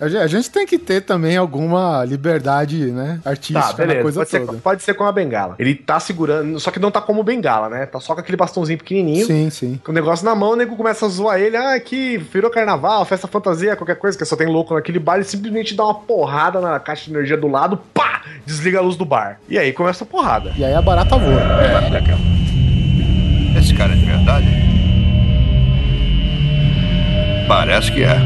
[0.00, 3.20] A gente- tem que ter também alguma liberdade, né?
[3.24, 4.02] Artística Tá, beleza.
[4.02, 4.58] coisa Pode ser, toda.
[4.58, 5.54] pode ser com a bengala.
[5.58, 7.84] Ele tá segurando, só que não tá como bengala, né?
[7.86, 9.26] Tá só com aquele bastãozinho pequenininho.
[9.26, 9.80] Sim, sim.
[9.84, 11.56] Com o negócio na mão, o nego começa a zoar ele.
[11.56, 15.16] Ah, aqui, virou carnaval, festa fantasia, qualquer coisa, que só tem louco naquele bar.
[15.16, 18.22] Ele simplesmente dá uma porrada na caixa de energia do lado, pá!
[18.46, 19.38] Desliga a luz do bar.
[19.48, 20.52] E aí começa a porrada.
[20.56, 21.42] E aí a barata voa.
[23.58, 24.46] Esse cara é de verdade?
[27.46, 28.16] Parece que é.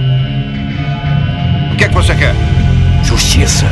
[1.73, 2.35] O que é que você quer?
[3.03, 3.67] Justiça.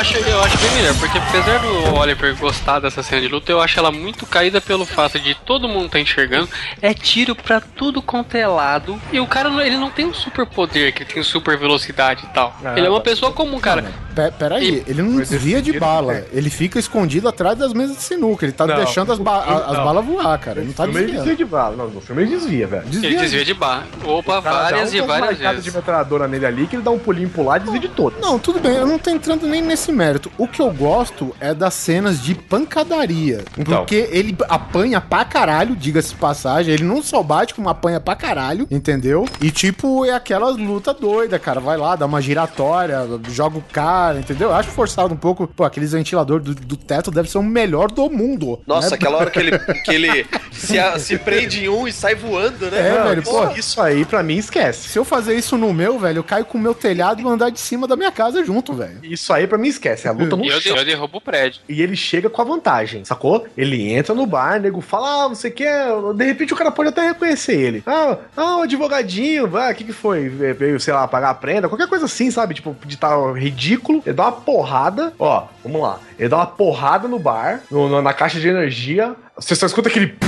[0.00, 3.52] Eu acho, eu acho bem melhor, porque apesar do Oliver gostar dessa cena de luta,
[3.52, 6.48] eu acho ela muito caída pelo fato de todo mundo tá enxergando.
[6.80, 8.98] É tiro pra tudo quanto é lado.
[9.12, 12.24] E o cara, não- ele não tem um super poder, que ele tem super velocidade
[12.24, 12.56] e tal.
[12.64, 13.10] Ah, ele é uma tá.
[13.10, 13.92] pessoa comum, cara.
[14.30, 16.24] Pe- Peraí, ele não desvia de bala.
[16.32, 18.44] Ele fica escondido atrás das mesas de sinuca.
[18.44, 18.76] Ele tá Não.
[18.76, 20.58] deixando as, ba- as balas voar, cara.
[20.60, 21.26] Ele não tá filme ele desviando.
[21.26, 21.76] desvia de bala.
[21.76, 22.84] Não, no filme ele desvia, velho.
[22.92, 23.84] Ele desvia de barra.
[24.04, 25.64] Opa, várias e umas várias vezes.
[25.64, 28.16] de metralhadora nele ali que ele dá um pulinho pro lado e desvia de todo.
[28.20, 30.30] Não, tudo bem, eu não tô entrando nem nesse mérito.
[30.38, 33.44] O que eu gosto é das cenas de pancadaria.
[33.58, 33.78] Então.
[33.78, 36.72] Porque ele apanha pra caralho, diga-se de passagem.
[36.74, 39.26] Ele não só bate, como apanha pra caralho, entendeu?
[39.40, 41.60] E tipo, é aquelas luta doida, cara.
[41.60, 42.98] Vai lá, dá uma giratória,
[43.30, 44.48] joga o cara, entendeu?
[44.48, 45.46] Eu acho forçado um pouco.
[45.46, 48.60] Pô, aqueles ventiladores do, do teto deve ser o melhor do mundo.
[48.66, 48.94] Nossa, né?
[48.96, 52.70] aquela hora que ele, que ele se, a- se prende em um e sai voando,
[52.70, 52.88] né?
[52.88, 53.50] É, Não, velho, isso- pô.
[53.50, 54.88] Isso aí, pra mim, esquece.
[54.88, 57.32] Se eu fazer isso no meu, velho, eu caio com o meu telhado e vou
[57.32, 58.98] andar de cima da minha casa junto, velho.
[59.02, 60.06] Isso aí, pra mim, esquece.
[60.06, 60.76] É a luta no eu, chão.
[60.76, 61.60] eu derrubo o prédio.
[61.68, 63.46] E ele chega com a vantagem, sacou?
[63.56, 65.86] Ele entra no bar, nego fala, ah, você quer.
[66.14, 67.82] De repente o cara pode até reconhecer ele.
[67.86, 70.28] Ah, ah o advogadinho, vai, o que que foi?
[70.28, 72.54] Veio, sei lá, pagar a prenda, qualquer coisa assim, sabe?
[72.54, 73.89] Tipo, de tá ridículo.
[74.04, 75.98] Ele dá uma porrada, ó, vamos lá.
[76.18, 79.14] Ele dá uma porrada no bar, no- no- na caixa de energia.
[79.36, 80.08] Você só escuta aquele.
[80.08, 80.26] pum,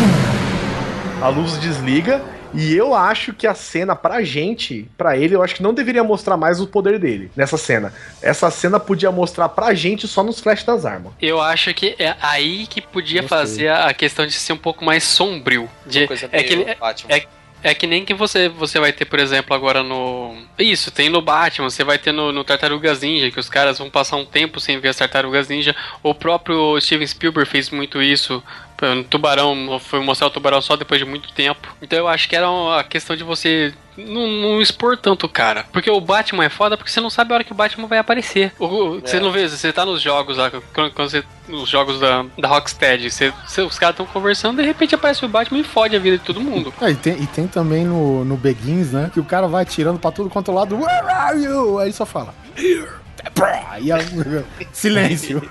[1.23, 2.21] a luz desliga.
[2.55, 6.05] E eu acho que a cena, pra gente, pra ele, eu acho que não deveria
[6.05, 7.95] mostrar mais o poder dele nessa cena.
[8.21, 11.13] Essa cena podia mostrar pra gente só nos flashes das armas.
[11.19, 15.03] Eu acho que é aí que podia fazer a questão de ser um pouco mais
[15.03, 15.67] sombrio.
[15.87, 17.15] De, é, que, meio é, Batman.
[17.17, 17.25] é,
[17.63, 20.37] é que nem que você, você vai ter, por exemplo, agora no.
[20.59, 23.89] Isso, tem no Batman, você vai ter no, no Tartarugas Ninja, que os caras vão
[23.89, 25.75] passar um tempo sem ver as Tartarugas Ninja.
[26.03, 28.43] O próprio Steven Spielberg fez muito isso.
[28.95, 31.69] No Tubarão, foi mostrar o tubarão só depois de muito tempo.
[31.81, 35.65] Então eu acho que era uma questão de você não, não expor tanto o cara.
[35.73, 37.99] Porque o Batman é foda porque você não sabe a hora que o Batman vai
[37.99, 38.53] aparecer.
[38.59, 39.21] O- o- Você É.
[39.21, 41.23] não vê, você tá nos jogos lá, quando, quando você.
[41.49, 45.29] Nos jogos da, da Rocksteady, você, você- os caras estão conversando, de repente aparece o
[45.29, 46.73] Batman e fode a vida de todo mundo.
[46.81, 49.11] É, e, tem, e tem também no, no Begins, né?
[49.13, 50.77] Que o cara vai tirando pra tudo quanto é lado.
[50.77, 51.79] Where are you?
[51.79, 52.35] Aí só fala.
[52.57, 52.89] Here.
[53.81, 53.99] E a-
[54.73, 55.43] silêncio.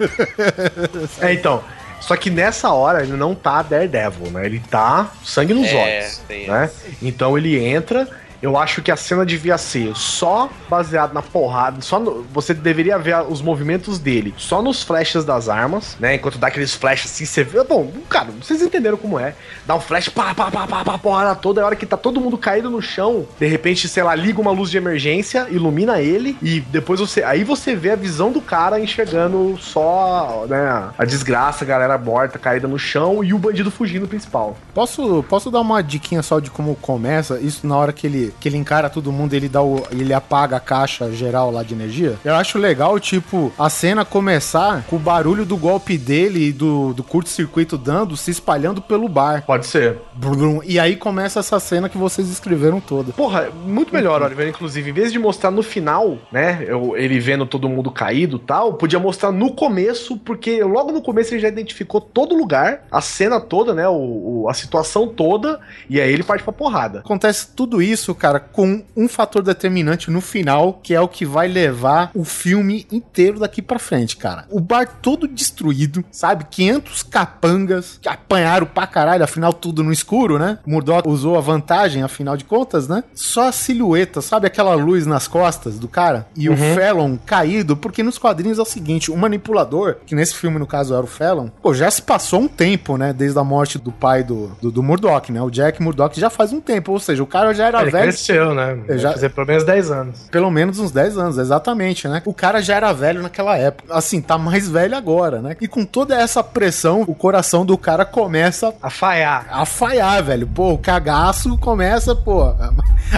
[1.21, 1.63] É, então.
[2.01, 4.45] Só que nessa hora ele não tá Daredevil, né?
[4.45, 6.69] Ele tá sangue nos É, olhos, né?
[7.01, 8.07] Então ele entra.
[8.41, 12.97] Eu acho que a cena devia ser só baseado na porrada, só no- você deveria
[12.97, 16.15] ver os movimentos dele só nos flashes das armas, né?
[16.15, 17.63] Enquanto dá aqueles flashes assim, você vê.
[17.63, 19.35] Bom, cara, vocês entenderam como é.
[19.65, 21.61] Dá um flash, pá, pá, pá, pá, pá, porrada toda.
[21.61, 24.51] A hora que tá todo mundo caído no chão, de repente, sei lá, liga uma
[24.51, 27.23] luz de emergência, ilumina ele e depois você.
[27.23, 30.89] Aí você vê a visão do cara enxergando só, né?
[30.97, 34.57] A desgraça, a galera morta, caída no chão e o bandido fugindo principal.
[34.73, 37.39] Posso, posso dar uma diquinha só de como começa?
[37.39, 40.57] Isso na hora que ele, que ele encara todo mundo, ele dá o, ele apaga
[40.57, 42.15] a caixa geral lá de energia.
[42.23, 46.93] Eu acho legal, tipo, a cena começar com o barulho do golpe dele e do,
[46.93, 49.43] do curto-circuito dando, se espalhando pelo bar.
[49.45, 49.97] Pode ser.
[50.15, 53.11] Brum, E aí começa essa cena que vocês escreveram toda.
[53.13, 54.47] Porra, muito melhor, Oliver.
[54.47, 56.63] Inclusive, em vez de mostrar no final, né?
[56.67, 61.01] eu- ele vendo todo mundo caído e tal, podia mostrar no começo, porque logo no
[61.01, 63.87] começo ele já identificou todo lugar, a cena toda, né?
[63.87, 65.59] O, o- a situação toda,
[65.89, 66.99] e aí ele parte pra porrada.
[66.99, 71.47] Acontece tudo isso, cara, com um fator determinante no final, que é o que vai
[71.47, 74.45] levar o filme inteiro daqui pra frente, cara.
[74.51, 76.45] O bar todo destruído, sabe?
[76.51, 80.59] 500 capangas que apanharam pra caralho, afinal tudo no escuro, né?
[80.67, 83.03] Murdoch usou a vantagem, afinal de contas, né?
[83.15, 86.27] Só a silhueta, sabe aquela luz nas costas do cara?
[86.37, 90.59] E o Fallon caído, porque nos quadrinhos é o seguinte, o manipulador, que nesse filme
[90.59, 93.13] no caso era o Fallon, pô, já se passou um tempo, né?
[93.13, 95.41] Desde a morte do pai do, do, do Murdoch, né?
[95.41, 98.10] O Jack Murdoch já faz um tempo, ou seja, o cara já era Ele velho
[98.11, 98.77] Cresceu, né?
[98.97, 100.19] Já- fazer pelo menos 10 anos.
[100.31, 102.21] Pelo menos uns 10 anos, exatamente, né?
[102.25, 103.93] O cara já era velho naquela época.
[103.95, 105.55] Assim, tá mais velho agora, né?
[105.61, 109.45] E com toda essa pressão, o coração do cara começa A falhar.
[109.51, 110.47] a falhar, velho.
[110.47, 112.43] Pô, o cagaço começa, pô.
[112.43, 112.71] A,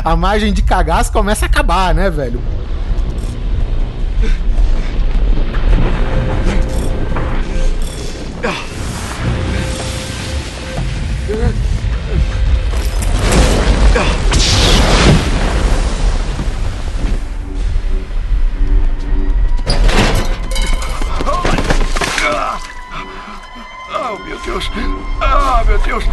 [0.04, 2.42] a margem de cagaço começa a acabar, né, velho?
[8.46, 8.64] Oh,
[24.54, 24.70] Deus!
[25.20, 26.04] Ah, meu Deus!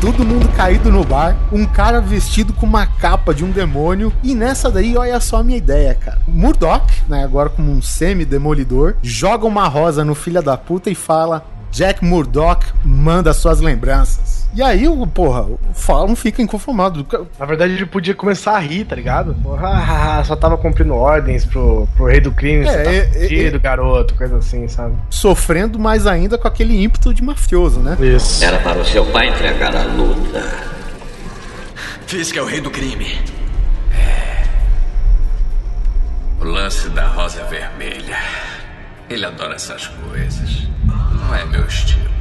[0.00, 4.12] Todo mundo caído no bar, um cara vestido com uma capa de um demônio.
[4.24, 6.18] E nessa daí, olha só a minha ideia, cara.
[6.26, 11.46] Murdoch, né, agora como um semi-demolidor, joga uma rosa no filho da puta e fala:
[11.70, 14.39] Jack Murdoch manda suas lembranças.
[14.52, 17.06] E aí, o porra, o Fallon fica inconformado.
[17.38, 19.34] Na verdade, ele podia começar a rir, tá ligado?
[19.42, 23.06] Porra, ah, só tava cumprindo ordens pro, pro rei do crime, É, tá é, é,
[23.06, 24.96] fudido, garoto, coisa assim, sabe?
[25.08, 27.96] Sofrendo mais ainda com aquele ímpeto de mafioso, né?
[28.00, 28.44] Isso.
[28.44, 30.42] Era para o seu pai entregar a luta.
[32.06, 33.06] Fisk é o rei do crime.
[36.40, 38.18] O lance da rosa vermelha.
[39.08, 40.66] Ele adora essas coisas.
[40.86, 42.19] Não é meu estilo.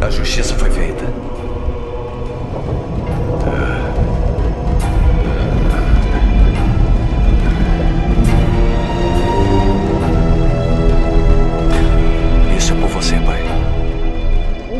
[0.00, 1.04] A justiça foi feita.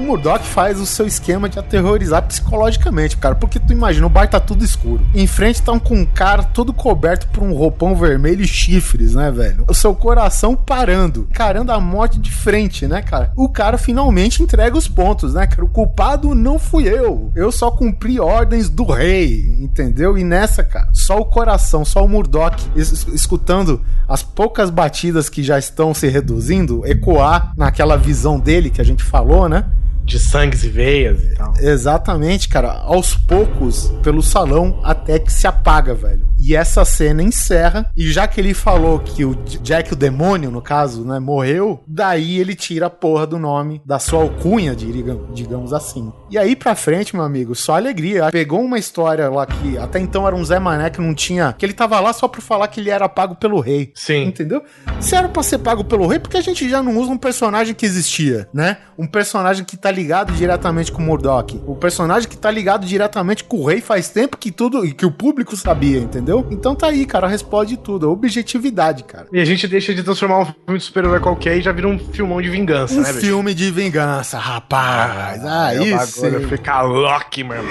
[0.08, 3.34] Murdoch faz o seu esquema de aterrorizar psicologicamente, cara.
[3.34, 5.04] Porque tu imagina, o bar tá tudo escuro.
[5.14, 9.14] Em frente tá um, com um cara todo coberto por um roupão vermelho e chifres,
[9.14, 9.64] né, velho?
[9.68, 13.32] O seu coração parando, carando a morte de frente, né, cara?
[13.36, 15.64] O cara finalmente entrega os pontos, né, cara?
[15.64, 17.30] O culpado não fui eu.
[17.34, 20.16] Eu só cumpri ordens do rei, entendeu?
[20.16, 25.42] E nessa, cara, só o coração, só o Murdoch es- escutando as poucas batidas que
[25.42, 29.64] já estão se reduzindo, ecoar naquela visão dele que a gente falou, né?
[30.08, 31.52] De sangues e veias e tal.
[31.60, 32.72] Exatamente, cara.
[32.72, 36.26] Aos poucos, pelo salão, até que se apaga, velho.
[36.40, 37.90] E essa cena encerra.
[37.96, 42.38] E já que ele falou que o Jack, o demônio, no caso, né, morreu, daí
[42.38, 46.12] ele tira a porra do nome da sua alcunha, diga- digamos assim.
[46.30, 48.30] E aí pra frente, meu amigo, só alegria.
[48.30, 51.54] Pegou uma história lá que até então era um Zé Mané que não tinha.
[51.58, 53.92] que ele tava lá só pra falar que ele era pago pelo rei.
[53.94, 54.24] Sim.
[54.24, 54.62] Entendeu?
[55.00, 57.74] Se era pra ser pago pelo rei, porque a gente já não usa um personagem
[57.74, 58.78] que existia, né?
[58.96, 61.60] Um personagem que tá ligado diretamente com o Murdoch.
[61.66, 65.04] O personagem que tá ligado diretamente com o rei faz tempo que tudo e que
[65.04, 66.46] o público sabia, entendeu?
[66.50, 68.06] Então tá aí, cara, responde tudo.
[68.06, 69.26] A objetividade, cara.
[69.32, 71.98] E a gente deixa de transformar um filme de super-herói qualquer e já vira um
[71.98, 73.26] filmão de vingança, Um né, bicho?
[73.26, 75.44] filme de vingança, rapaz.
[75.44, 76.22] Ah, É o isso.
[76.22, 77.70] bagulho fica louco, meu irmão.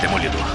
[0.00, 0.46] Demolidor.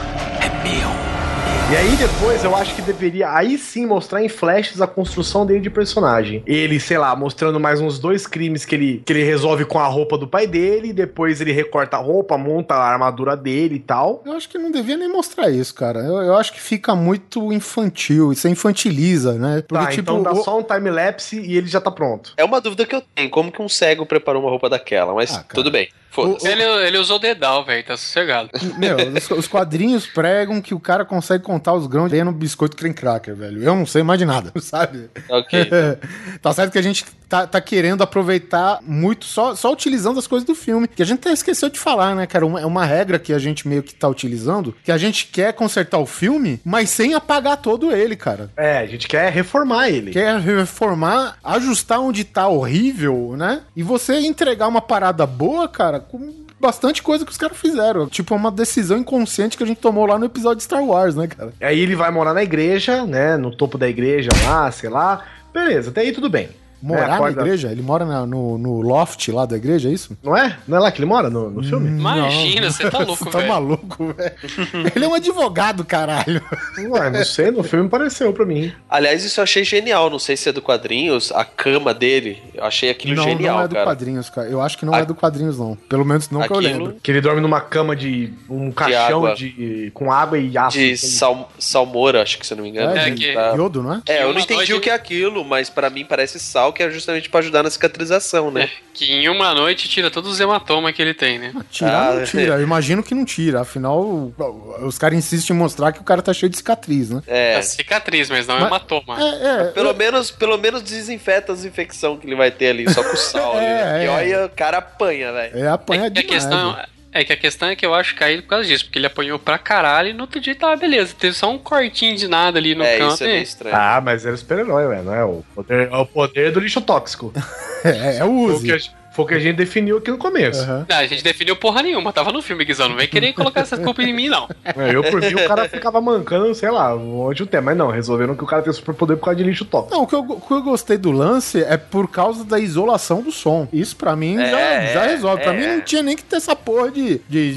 [1.72, 5.62] E aí depois eu acho que deveria aí sim mostrar em flashes a construção dele
[5.62, 6.44] de personagem.
[6.46, 9.86] Ele, sei lá, mostrando mais uns dois crimes que ele, que ele resolve com a
[9.88, 14.22] roupa do pai dele, depois ele recorta a roupa, monta a armadura dele e tal.
[14.26, 16.00] Eu acho que não devia nem mostrar isso, cara.
[16.00, 18.34] Eu, eu acho que fica muito infantil.
[18.34, 19.64] Isso infantiliza, né?
[19.66, 22.34] Porque, tá, tipo, então dá o- só um time-lapse e ele já tá pronto.
[22.36, 23.30] É uma dúvida que eu tenho.
[23.30, 25.14] Como que um cego preparou uma roupa daquela?
[25.14, 25.88] Mas Ah, tudo bem.
[26.12, 26.46] Foda-se.
[26.46, 28.50] Ele, ele usou dedal, velho, tá sossegado.
[28.78, 32.76] Meu, os, os quadrinhos pregam que o cara consegue contar os grãos de no biscoito
[32.76, 33.64] creme cracker, velho.
[33.64, 35.10] Eu não sei mais de nada, sabe?
[35.30, 35.70] Ok.
[36.42, 40.46] tá certo que a gente tá, tá querendo aproveitar muito, só, só utilizando as coisas
[40.46, 40.86] do filme.
[40.86, 42.46] Que a gente até esqueceu de falar, né, cara?
[42.46, 45.54] Uma- É uma regra que a gente meio que tá utilizando, que a gente quer
[45.54, 48.52] consertar o filme, mas sem apagar todo ele, cara.
[48.58, 50.12] É, a gente quer reformar ele.
[50.12, 53.62] Quer reformar, ajustar onde tá horrível, né?
[53.76, 58.08] E você entregar uma parada boa, cara, com bastante coisa que os caras fizeram.
[58.10, 61.28] Tipo, uma decisão inconsciente que a gente tomou lá no episódio de Star Wars, né,
[61.28, 61.54] cara?
[61.62, 63.38] Aí ele vai morar na igreja, né?
[63.38, 65.24] No topo da igreja lá, sei lá.
[65.54, 66.50] Beleza, até aí tudo bem.
[66.82, 67.72] Morar É, na igreja?
[67.72, 70.18] Ele mora na- no, no loft lá da igreja, é isso?
[70.24, 70.58] Não é?
[70.68, 71.88] Não é lá que ele mora no, no filme?
[71.90, 73.50] Imagina, você tá louco, Você tá velho.
[73.52, 74.92] maluco, velho.
[74.96, 76.42] Ele é um advogado, caralho.
[76.78, 78.72] Ué, não sei, no filme pareceu pra mim.
[78.90, 80.10] Aliás, isso eu achei genial.
[80.10, 82.42] Não sei se é do quadrinhos, a cama dele.
[82.54, 83.86] Eu achei aquilo não, genial, não é do cara.
[83.86, 84.50] quadrinhos, cara.
[84.50, 85.76] Eu acho que não A- é do quadrinhos, não.
[85.76, 86.96] Pelo menos não que eu Aquilo- lembro.
[87.02, 88.34] Que ele dorme numa cama de.
[88.50, 89.36] um caixão água.
[89.36, 89.92] de.
[89.94, 90.78] com água e aço.
[90.78, 92.96] De sal, salmoura, acho que se eu não me engano.
[92.98, 93.54] É, É de que- Tá.
[93.56, 94.02] iodo, não é?
[94.08, 96.74] É, eu não entendi noite- o que é aquilo, mas pra mim parece sal tal,
[96.74, 98.70] que é justamente pra ajudar na cicatrização, né?
[98.94, 101.54] Que em uma noite tira todos os hematomas que ele tem, né?
[101.70, 103.62] Tirar Ah, não tira, eu imagino que não tira.
[103.62, 104.34] Afinal,
[104.82, 107.22] os caras insistem em mostrar que o cara tá cheio de cicatriz, né?
[107.28, 107.54] É.
[107.56, 109.18] É cicatriz, mas não Mas- hematoma.
[109.22, 109.64] É, é.
[109.72, 113.52] Pelo menos, pelo menos desinfeta as infecções que ele vai ter ali, só com sal.
[113.58, 114.04] ali, né?
[114.04, 114.10] É, é.
[114.10, 115.58] olha, o cara apanha, velho.
[115.58, 116.44] É apanha É que a demais.
[116.44, 116.88] questão velho.
[117.14, 119.38] É que a questão é que eu acho caído por causa disso, porque ele apanhou
[119.38, 121.14] pra caralho e no outro dia tava beleza.
[121.18, 123.14] Teve só um cortinho de nada ali no É, canto.
[123.16, 123.76] isso é meio estranho.
[123.76, 125.04] Ah, mas era super-herói, velho.
[125.04, 127.34] Não é o poder, é o poder do lixo tóxico.
[127.84, 130.62] É, é o Foi o, que foi o que a gente definiu aqui no começo.
[130.64, 130.86] Aham.
[130.90, 132.90] Não, a gente definiu porra nenhuma, tava no filme, Guizão.
[132.90, 134.48] Não vem querer colocar essa culpa em mim, não.
[134.64, 137.66] É, Eu, por mim, o cara ficava mancando, sei lá, onde o tempo.
[137.66, 139.94] Mas não, resolveram que o cara tem superpoder por causa de lixo tóxico.
[139.96, 143.22] Não, o que, eu, o que eu gostei do lance é por causa da isolação
[143.22, 143.68] do som.
[143.74, 145.44] Isso pra mim já, É, já resolve.
[145.44, 145.58] Pra é.
[145.60, 147.54] mim não tinha nem que ter essa porra de, de,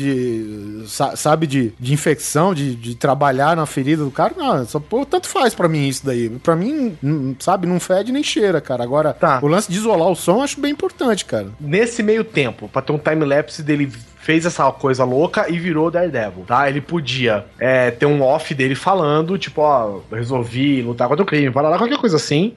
[0.83, 4.35] de, sa- sabe, de, de infecção, de, de trabalhar na ferida do cara.
[4.37, 6.29] Não, essa porra tanto faz pra mim isso daí.
[6.31, 6.97] Pra mim,
[7.39, 8.83] sabe, não fede nem cheira, cara.
[8.83, 9.39] Agora, Tá.
[9.43, 11.44] o lance de isolar o som eu acho bem importante, cara.
[11.61, 16.45] Nesse meio tempo, pra ter um time-lapse dele fez essa coisa louca e virou Daredevil,
[16.45, 16.69] tá?
[16.69, 21.51] Ele podia é, ter um off dele falando, tipo, ó, resolvi lutar contra o crime,
[21.51, 22.55] para lá, qualquer coisa assim.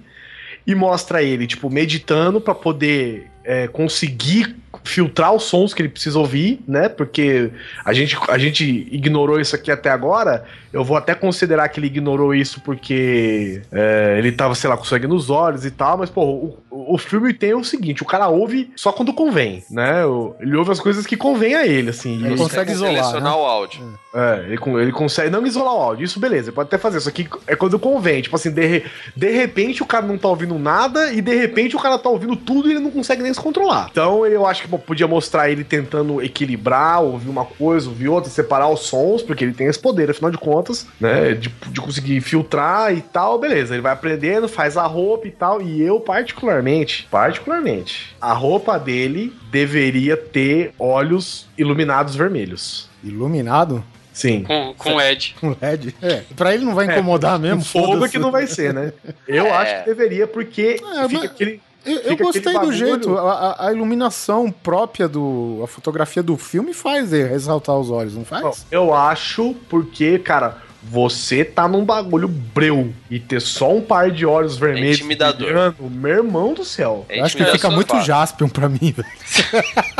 [0.65, 6.17] E mostra ele, tipo, meditando pra poder é, conseguir filtrar os sons que ele precisa
[6.19, 6.89] ouvir, né?
[6.89, 7.51] Porque
[7.83, 10.45] a gente, a gente ignorou isso aqui até agora.
[10.73, 14.83] Eu vou até considerar que ele ignorou isso porque é, ele tava, sei lá, com
[14.83, 18.27] sangue nos olhos e tal, mas, pô, o, o filme tem o seguinte: o cara
[18.27, 20.01] ouve só quando convém, né?
[20.39, 22.23] Ele ouve as coisas que convém a ele, assim.
[22.23, 23.39] Ele E- consegue isolar, Selecionar né?
[23.39, 23.99] o áudio.
[24.13, 26.97] é, ele, ele consegue não isolar o áudio, isso beleza, ele pode até fazer.
[26.97, 28.21] Isso aqui é quando convém.
[28.21, 28.83] Tipo assim, de,
[29.15, 32.35] de repente o cara não tá ouvindo nada e de repente o cara tá ouvindo
[32.35, 33.87] tudo e ele não consegue nem se controlar.
[33.91, 38.29] Então eu acho que pô, podia mostrar ele tentando equilibrar, ouvir uma coisa, ouvir outra,
[38.29, 41.33] separar os sons, porque ele tem esse poder, afinal de contas, né?
[41.33, 43.73] De, de conseguir filtrar e tal, beleza.
[43.73, 45.61] Ele vai aprendendo, faz a roupa e tal.
[45.61, 52.89] E eu, particularmente, particularmente, a roupa dele deveria ter olhos iluminados vermelhos.
[53.03, 53.83] Iluminado?
[54.11, 54.43] Sim.
[54.43, 55.35] Com, com Ed.
[55.39, 55.95] Com LED?
[56.01, 56.23] É.
[56.35, 57.63] Pra ele não vai incomodar mesmo.
[57.63, 58.91] Fogo é que não vai ser, né?
[59.27, 59.51] Eu É.
[59.51, 61.61] acho que deveria, porque É, fica mas- aquele.
[61.87, 63.17] Eu, gostei do jeito.
[63.17, 65.61] A, a- iluminação própria do.
[65.63, 68.41] A fotografia do filme faz ele ressaltar os olhos, não faz?
[68.43, 74.11] Bom, eu acho porque, cara, você tá num bagulho breu e ter só um par
[74.11, 74.97] de olhos vermelhos.
[74.97, 75.47] intimidador.
[75.47, 77.05] brilhando, meu irmão do céu.
[77.09, 77.99] É eu acho que fica muito.
[78.01, 79.07] Jaspion pra mim, velho.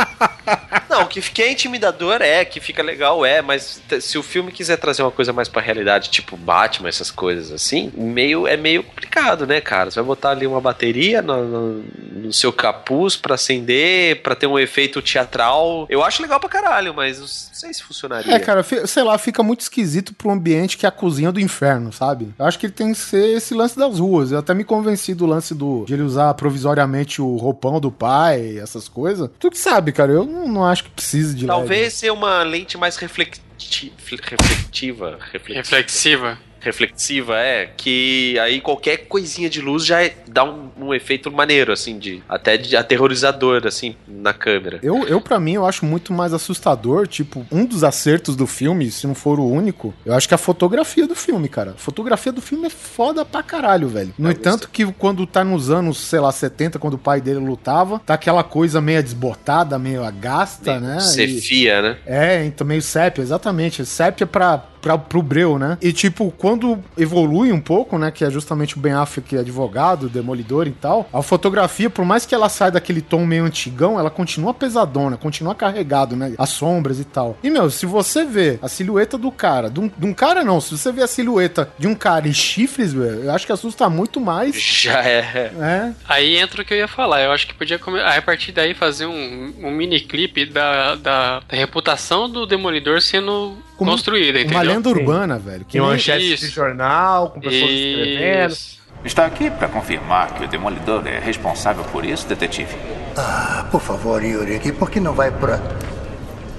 [0.88, 4.76] Não, que, que é intimidador é, que fica legal é, mas se o filme quiser
[4.76, 9.46] trazer uma coisa mais pra realidade, tipo Batman, essas coisas assim, meio, é meio complicado,
[9.46, 9.90] né, cara?
[9.90, 11.84] Você vai botar ali uma bateria no, no-
[12.28, 15.86] no seu capuz pra acender, pra ter um efeito teatral.
[15.88, 18.34] Eu acho legal pra caralho, mas não sei se funcionaria.
[18.34, 21.92] É, cara, sei lá, fica muito esquisito pro ambiente que é a cozinha do inferno,
[21.92, 22.34] sabe?
[22.38, 24.30] Eu acho que ele tem que ser esse lance das ruas.
[24.32, 28.58] Eu até me convenci do lance do de ele usar provisoriamente o roupão do pai,
[28.58, 29.30] essas coisas.
[29.38, 32.76] Tu que sabe, cara, eu não, não acho que precise de Talvez ser uma lente
[32.76, 35.58] mais reflecti- reflectiva, reflexiva.
[35.62, 36.38] Reflexiva.
[36.60, 41.72] Reflexiva, é, que aí qualquer coisinha de luz já é- dá um, um efeito maneiro,
[41.72, 44.78] assim, de até de aterrorizador, assim, na câmera.
[44.82, 48.90] Eu, eu para mim, eu acho muito mais assustador, tipo, um dos acertos do filme,
[48.90, 51.72] se não for o único, eu acho que é a fotografia do filme, cara.
[51.72, 54.12] A fotografia do filme é foda pra caralho, velho.
[54.18, 58.00] No entanto que quando tá nos anos, sei lá, 70, quando o pai dele lutava,
[58.04, 60.98] tá aquela coisa meio desbotada, meio agasta, né?
[60.98, 61.96] E- Cefia, né?
[62.06, 63.84] É, então meio sépia, exatamente.
[63.84, 65.78] Sépia pra, pra, pro breu, né?
[65.80, 68.10] E tipo, quando evolui um pouco, né?
[68.10, 72.34] Que é justamente o Ben Affleck advogado, demolidor e tal, a fotografia, por mais que
[72.34, 76.34] ela saia daquele tom meio antigão, ela continua pesadona, continua carregado, né?
[76.38, 77.36] As sombras e tal.
[77.42, 80.60] E, meu, se você vê a silhueta do cara, de um, de um cara não,
[80.60, 83.88] se você vê a silhueta de um cara e chifres, velho, eu acho que assusta
[83.88, 84.54] muito mais.
[84.54, 85.52] Já é.
[85.58, 85.92] É.
[86.08, 87.22] Aí entra o que eu ia falar.
[87.22, 91.56] Eu acho que podia a partir daí fazer um, um mini clipe da, da, da
[91.56, 94.58] reputação do Demolidor sendo Como construída, entendeu?
[94.58, 95.64] Uma lenda urbana, velho.
[95.64, 96.46] Que Tem nem- manchete Isso.
[96.46, 98.52] de jornal, com pessoas escrevendo.
[98.52, 98.78] Isso.
[99.04, 102.74] Está aqui para confirmar que o Demolidor é responsável por isso, detetive?
[103.16, 105.60] Ah, por favor, Yuri, aqui por que não vai pra.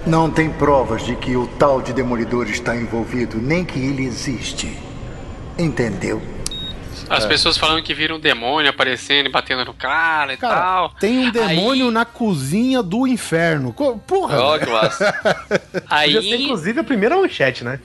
[0.08, 4.78] Não tem provas de que o tal de Demolidor está envolvido, nem que ele existe.
[5.58, 6.22] Entendeu?
[7.10, 7.27] As É.
[7.27, 10.90] pessoas falando que viram um demônio aparecendo e batendo no cara e Cara, tal.
[10.99, 13.73] tem um demônio Aí- na cozinha do inferno.
[13.73, 14.40] Porra!
[14.40, 15.14] Ó, que massa.
[15.90, 17.80] Aí, Podia ser, inclusive, a primeira manchete, né?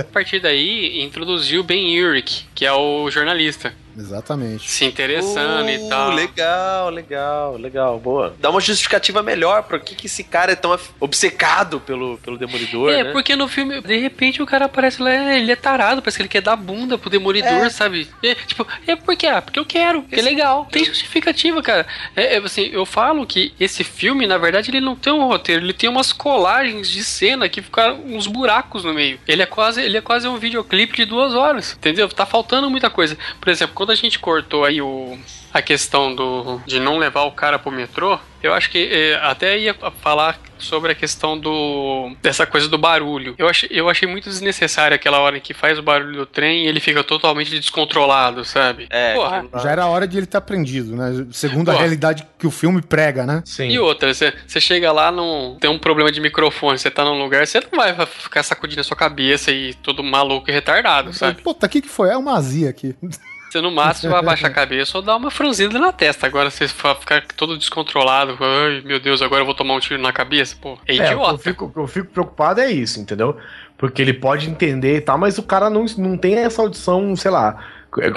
[0.00, 3.72] a partir daí, introduziu Ben Urich, que é o jornalista.
[3.96, 4.70] Exatamente.
[4.70, 6.10] Se interessando Uh, e tal.
[6.10, 7.98] Legal, legal, legal.
[7.98, 8.34] Boa.
[8.38, 12.90] Dá uma justificativa melhor por que, que esse cara é tão obcecado pelo, pelo Demolidor,
[12.92, 13.12] É, né?
[13.12, 16.28] porque no filme, de repente, o cara aparece lá, ele é tarado, parece que ele
[16.28, 17.70] quer dar bunda pro demolidor, É.
[17.70, 18.08] sabe?
[18.22, 20.66] É, tipo, é porque, ah, porque eu quero, porque é legal.
[20.70, 21.86] Tem justificativa, cara.
[22.16, 25.64] É, é, assim, eu falo que esse filme, na verdade, ele não tem um roteiro,
[25.64, 29.18] ele tem umas colagens de cena que ficaram uns buracos no meio.
[29.26, 32.08] Ele é quase, ele é quase um videoclipe de duas horas, entendeu?
[32.08, 33.16] Tá faltando muita coisa.
[33.40, 35.16] Por exemplo, quando a gente cortou aí o
[35.54, 39.58] a questão do de não levar o cara pro metrô, eu acho que eh, até
[39.58, 43.34] ia falar sobre a questão do dessa coisa do barulho.
[43.38, 46.64] Eu achei, eu achei muito desnecessário aquela hora em que faz o barulho do trem
[46.64, 48.86] e ele fica totalmente descontrolado, sabe?
[48.90, 49.46] É, Porra.
[49.62, 51.26] Já era hora de ele estar prendido, né?
[51.32, 51.78] Segundo a Pô.
[51.78, 53.42] realidade que o filme prega, né?
[53.46, 53.70] Sim.
[53.70, 57.18] E outra, você você chega lá, num, tem um problema de microfone, você tá num
[57.18, 61.40] lugar, você não vai ficar sacudindo a sua cabeça e todo maluco e retardado, sabe?
[61.40, 62.10] Puta, o que que foi?
[62.10, 62.94] É uma azia aqui.
[63.50, 66.26] Você no máximo vai abaixar a cabeça ou dar uma franzida na testa.
[66.26, 70.12] Agora você ficar todo descontrolado, ai meu Deus, agora eu vou tomar um tiro na
[70.12, 70.78] cabeça, pô.
[70.86, 71.38] É É, que eu idiota.
[71.38, 73.36] fico, eu fico preocupado é isso, entendeu?
[73.76, 77.30] Porque ele pode entender e tal, mas o cara não, não tem essa audição, sei
[77.30, 77.56] lá.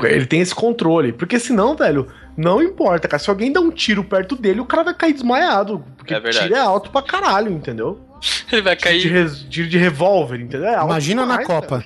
[0.03, 1.11] Ele tem esse controle.
[1.13, 2.07] Porque senão, velho,
[2.37, 3.17] não importa, cara.
[3.17, 5.83] Se alguém dá um tiro perto dele, o cara vai cair desmaiado.
[5.97, 6.47] Porque É verdade.
[6.47, 7.99] tiro é alto pra caralho, entendeu?
[8.51, 9.49] Ele vai Tiro de, cair.
[9.49, 10.69] tiro de revólver, entendeu?
[10.69, 11.83] É Imagina na Copa.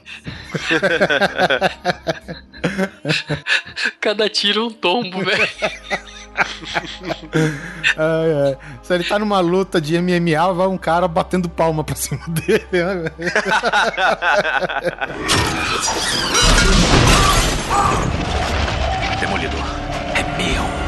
[4.00, 5.48] Cada tiro um tombo, velho.
[7.98, 8.58] Ai, ai.
[8.84, 12.64] Se ele tá numa luta de MMA, vai um cara batendo palma pra cima dele.
[12.72, 13.12] né?
[19.20, 19.64] Demolidor.
[20.16, 20.87] É meu.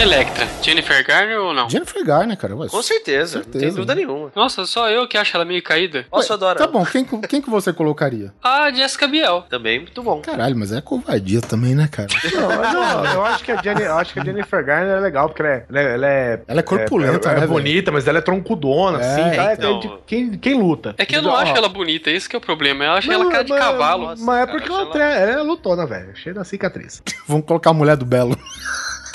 [0.00, 1.70] Electra, Jennifer Garner ou não?
[1.70, 2.56] Jennifer Garner, cara.
[2.56, 3.76] ué, Com certeza, não tem Certeza.
[3.76, 4.32] dúvida nenhuma.
[4.34, 6.06] Nossa, só eu que acho ela meio caída.
[6.10, 6.58] Nossa, eu adoro.
[6.58, 6.72] Tá ela.
[6.72, 8.32] bom, quem, quem que você colocaria?
[8.42, 9.44] A Jessica Biel.
[9.48, 10.20] Também muito bom.
[10.20, 12.08] Caralho, mas é covardia também, né, cara?
[12.34, 15.28] Não, não, eu acho que a Jenny, eu acho que a Jennifer Garner é legal,
[15.28, 15.66] porque ela é.
[15.68, 17.52] Ela é, ela é, Ela é corpulenta, é, é né, velho?
[17.52, 19.36] bonita, mas ela é troncudona, É, assim.
[19.36, 19.50] Tá?
[19.50, 19.78] É então.
[19.78, 20.94] de- quem, quem luta?
[20.98, 22.84] É que eu não Ó, acho ela bonita, esse que é o problema.
[22.84, 24.06] Eu acho ela cara de mas- cavalo.
[24.06, 25.30] Mas, Nossa, é cara, porque ela, ela...
[25.30, 26.16] ela é lutona, velho.
[26.16, 27.00] Cheia da cicatriz.
[27.28, 28.36] Vamos colocar a mulher do Belo.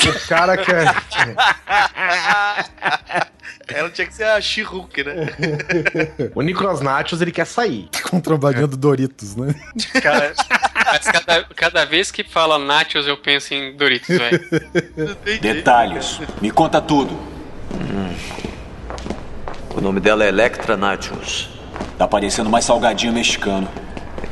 [0.10, 0.86] O cara que é.
[3.68, 5.16] Ela tinha que ser a She-Hulk, né?
[6.34, 7.90] O Nicolas Nachos, ele quer sair.
[8.10, 9.54] Contrabandinha do Doritos, né?
[10.02, 10.34] Cara,
[10.86, 14.40] mas cada, cada vez que fala nachos, eu penso em Doritos, velho.
[15.42, 16.22] Detalhes.
[16.42, 17.18] Me conta tudo.
[19.76, 21.50] O nome dela é Electra Nachos.
[21.98, 23.68] Tá parecendo mais salgadinho mexicano.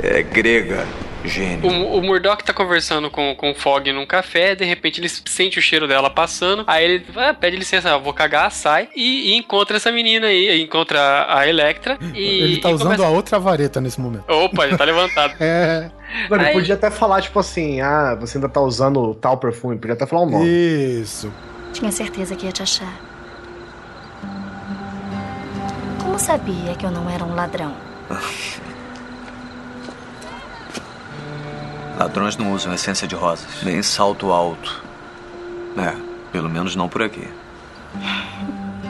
[0.02, 0.86] É grega,
[1.28, 1.70] gênio.
[1.70, 5.60] O, o Murdoch tá conversando com, com o Fog num café, de repente ele sente
[5.60, 9.36] o cheiro dela passando, aí ele ah, pede licença, ah, vou cagar, sai, e, e
[9.36, 12.20] encontra essa menina aí, encontra a, a Electra, e...
[12.44, 14.24] ele tá e usando começa- a outra vareta nesse momento.
[14.30, 15.34] Opa, ele tá levantado.
[15.46, 15.90] É.
[16.30, 19.76] Mano, ele Aí- podia até falar, tipo assim, ah, você ainda tá usando tal perfume.
[19.78, 20.48] Podia até falar o nome.
[20.48, 21.32] Isso.
[21.74, 22.94] Tinha certeza que ia te achar.
[26.02, 27.76] Como sabia que eu não era um ladrão?
[31.98, 34.84] Ladrões não usam essência de rosas, nem salto alto.
[35.78, 35.96] É,
[36.32, 37.28] pelo menos não por aqui.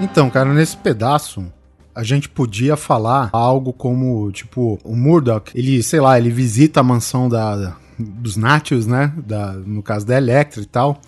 [0.02, 1.46] Então, cara, nesse pedaço,
[1.94, 6.84] a gente podia falar algo como, tipo, o Murdoch, ele, sei lá, ele visita a
[6.84, 9.14] mansão da, dos Natios, né?
[9.18, 11.00] Da, no caso da Electra e tal.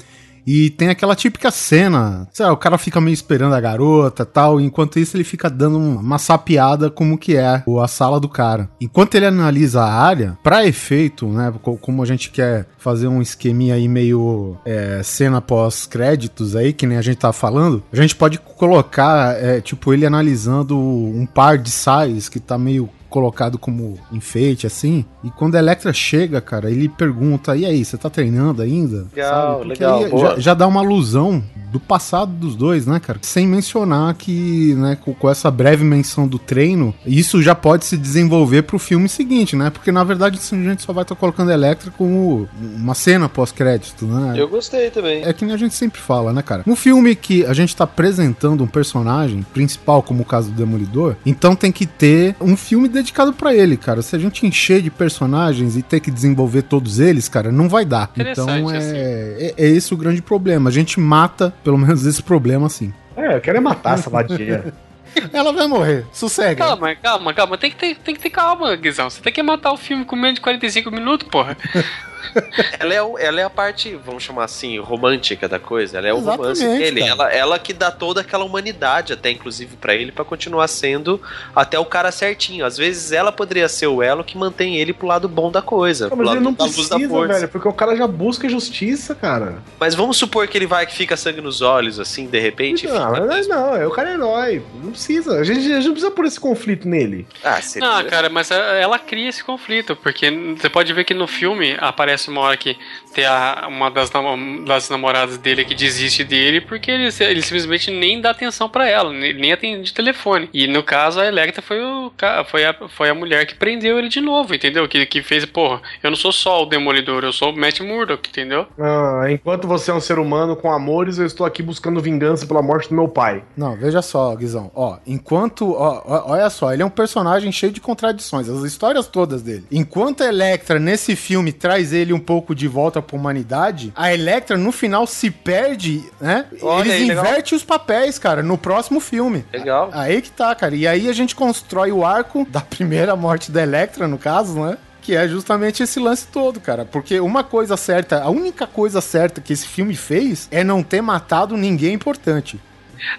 [0.48, 4.62] E tem aquela típica cena, sei lá, o cara fica meio esperando a garota tal,
[4.62, 8.30] e enquanto isso ele fica dando um- uma sapiada como que é a sala do
[8.30, 8.70] cara.
[8.80, 13.22] Enquanto ele analisa a área, pra efeito, né, co- como a gente quer fazer um
[13.22, 18.16] esqueminha aí meio é, cena pós-créditos aí, que nem a gente tá falando, a gente
[18.16, 23.98] pode colocar, é, tipo, ele analisando um par de sais que tá meio colocado como
[24.12, 25.06] enfeite, assim.
[25.24, 29.08] E quando a Electra chega, cara, ele pergunta: E aí, você tá treinando ainda?
[29.14, 33.20] Legal, legal, já, já dá uma alusão do passado dos dois, né, cara?
[33.22, 37.98] Sem mencionar que, né, com, com essa breve menção do treino, isso já pode se
[37.98, 39.70] desenvolver pro filme seguinte, né?
[39.70, 44.06] Porque na verdade a gente só vai estar colocando a Electra como uma cena pós-crédito,
[44.06, 44.36] né?
[44.38, 45.24] Eu gostei também.
[45.24, 46.64] É que nem a gente sempre fala, né, cara?
[46.66, 51.16] Um filme que a gente tá apresentando um personagem principal, como o caso do Demolidor,
[51.26, 54.02] então tem que ter um filme dedicado pra ele, cara.
[54.02, 57.86] Se a gente encher de personagens e ter que desenvolver todos eles, cara, não vai
[57.86, 58.12] dar.
[58.18, 58.96] Então é, assim.
[58.96, 60.70] é, é esse o grande problema.
[60.70, 62.94] A gente mata, pelo menos, esse problema assim.
[63.16, 64.74] É, eu quero é matar essa vadia.
[65.34, 66.64] Ela vai morrer, sossega.
[66.64, 67.58] Calma, calma, calma.
[67.58, 69.10] Tem que ter, tem que ter calma, Guizão.
[69.10, 71.58] Você tem que matar o filme com menos de 45 minutos, porra.
[72.80, 75.98] Ela é, o- ela é a parte, vamos chamar assim, romântica da coisa.
[75.98, 77.00] Ela é o romance Exatamente, dele.
[77.02, 77.12] cara.
[77.12, 81.22] Ela, ela que dá toda aquela humanidade, até inclusive pra ele, pra continuar sendo
[81.56, 82.66] até o cara certinho.
[82.66, 86.06] Às vezes ela poderia ser o elo que mantém ele pro lado bom da coisa.
[86.06, 87.34] Não, pro mas lado ele não da luz da precisa, força.
[87.34, 89.58] velho, porque o cara já busca justiça, cara.
[89.80, 92.88] Mas vamos supor que ele vai que fica sangue nos olhos, assim, de repente.
[92.88, 94.64] Não, fica mas não, é o cara é herói.
[94.84, 95.40] Não precisa.
[95.40, 97.28] A gente, a gente não precisa por esse conflito nele.
[97.44, 97.88] Ah, seria...
[97.88, 102.17] Não, cara, mas ela cria esse conflito, porque você pode ver que no filme aparece
[102.26, 102.78] uma hora que
[103.14, 107.92] tem a, uma das, nam- das namoradas dele que desiste dele porque ele, ele simplesmente
[107.92, 110.50] nem dá atenção pra ela, nem, nem atende de telefone.
[110.54, 112.12] E no caso, a Electra foi, o,
[112.50, 114.88] foi, a, foi a mulher que prendeu ele de novo, entendeu?
[114.88, 118.30] Que, que fez, porra, eu não sou só o Demolidor, eu sou o Matt Murdock,
[118.30, 118.68] entendeu?
[118.80, 122.62] Ah, enquanto você é um ser humano com amores, eu estou aqui buscando vingança pela
[122.62, 123.44] morte do meu pai.
[123.56, 124.72] Não, veja só, Guizão.
[124.76, 125.74] Ó, enquanto.
[125.74, 129.66] Ó, ó, olha só, ele é um personagem cheio de contradições, as histórias todas dele.
[129.72, 134.58] Enquanto a Electra, nesse filme, traz ele um pouco de volta pra humanidade, a Electra,
[134.58, 136.46] no final, se perde, né?
[136.62, 139.46] Olha Eles invertem os papéis, cara, no próximo filme.
[139.52, 139.90] Legal.
[139.94, 140.76] Aí que tá, cara.
[140.76, 144.78] E aí a gente constrói o arco da primeira morte da Electra, no caso, né?
[145.02, 146.84] Que é justamente esse lance todo, cara.
[146.84, 151.02] Porque uma coisa certa, a única coisa certa que esse filme fez é não ter
[151.02, 152.60] matado ninguém importante.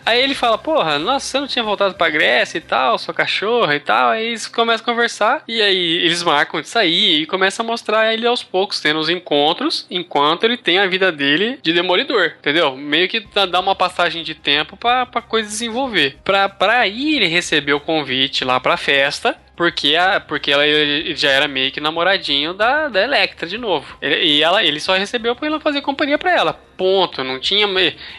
[0.04, 3.74] Aí ele fala, porra, nossa, você não tinha voltado pra Grécia e tal, sua cachorra
[3.74, 4.10] e tal.
[4.10, 8.12] Aí eles começam a conversar e aí eles marcam de sair e começam a mostrar
[8.12, 12.76] ele aos poucos, tendo os encontros, enquanto ele tem a vida dele de demolidor, entendeu?
[12.76, 16.16] Meio que dá- uma passagem de tempo pra, pra coisa desenvolver.
[16.24, 19.36] Pra, pra ele receber o convite lá pra festa.
[19.56, 23.96] Porque, a, porque ela ele já era meio que namoradinho da, da Electra de novo.
[24.00, 26.60] Ele- e ela, ele só recebeu pra ela fazer companhia pra ela.
[26.78, 27.24] Ponto.
[27.24, 27.66] Não tinha,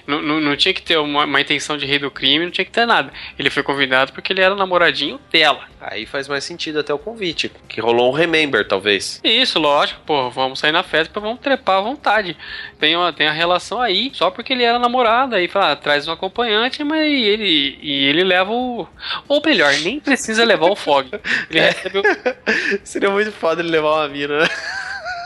[0.05, 2.65] não, não, não tinha que ter uma, uma intenção de rei do crime, não tinha
[2.65, 3.11] que ter nada.
[3.37, 5.63] Ele foi convidado porque ele era namoradinho dela.
[5.79, 7.49] Aí faz mais sentido até o convite.
[7.67, 9.21] Que rolou um remember, talvez.
[9.23, 12.35] Isso, lógico, pô, vamos sair na festa vamos trepar à vontade.
[12.79, 16.07] Tem, uma, tem a relação aí, só porque ele era namorado, aí fala, ah, traz
[16.07, 18.87] um acompanhante, mas ele, e ele leva o.
[19.27, 21.09] Ou melhor, nem precisa levar o Fog.
[21.49, 21.59] Ele
[21.99, 22.79] o.
[22.83, 24.49] Seria muito foda ele levar uma mina, né?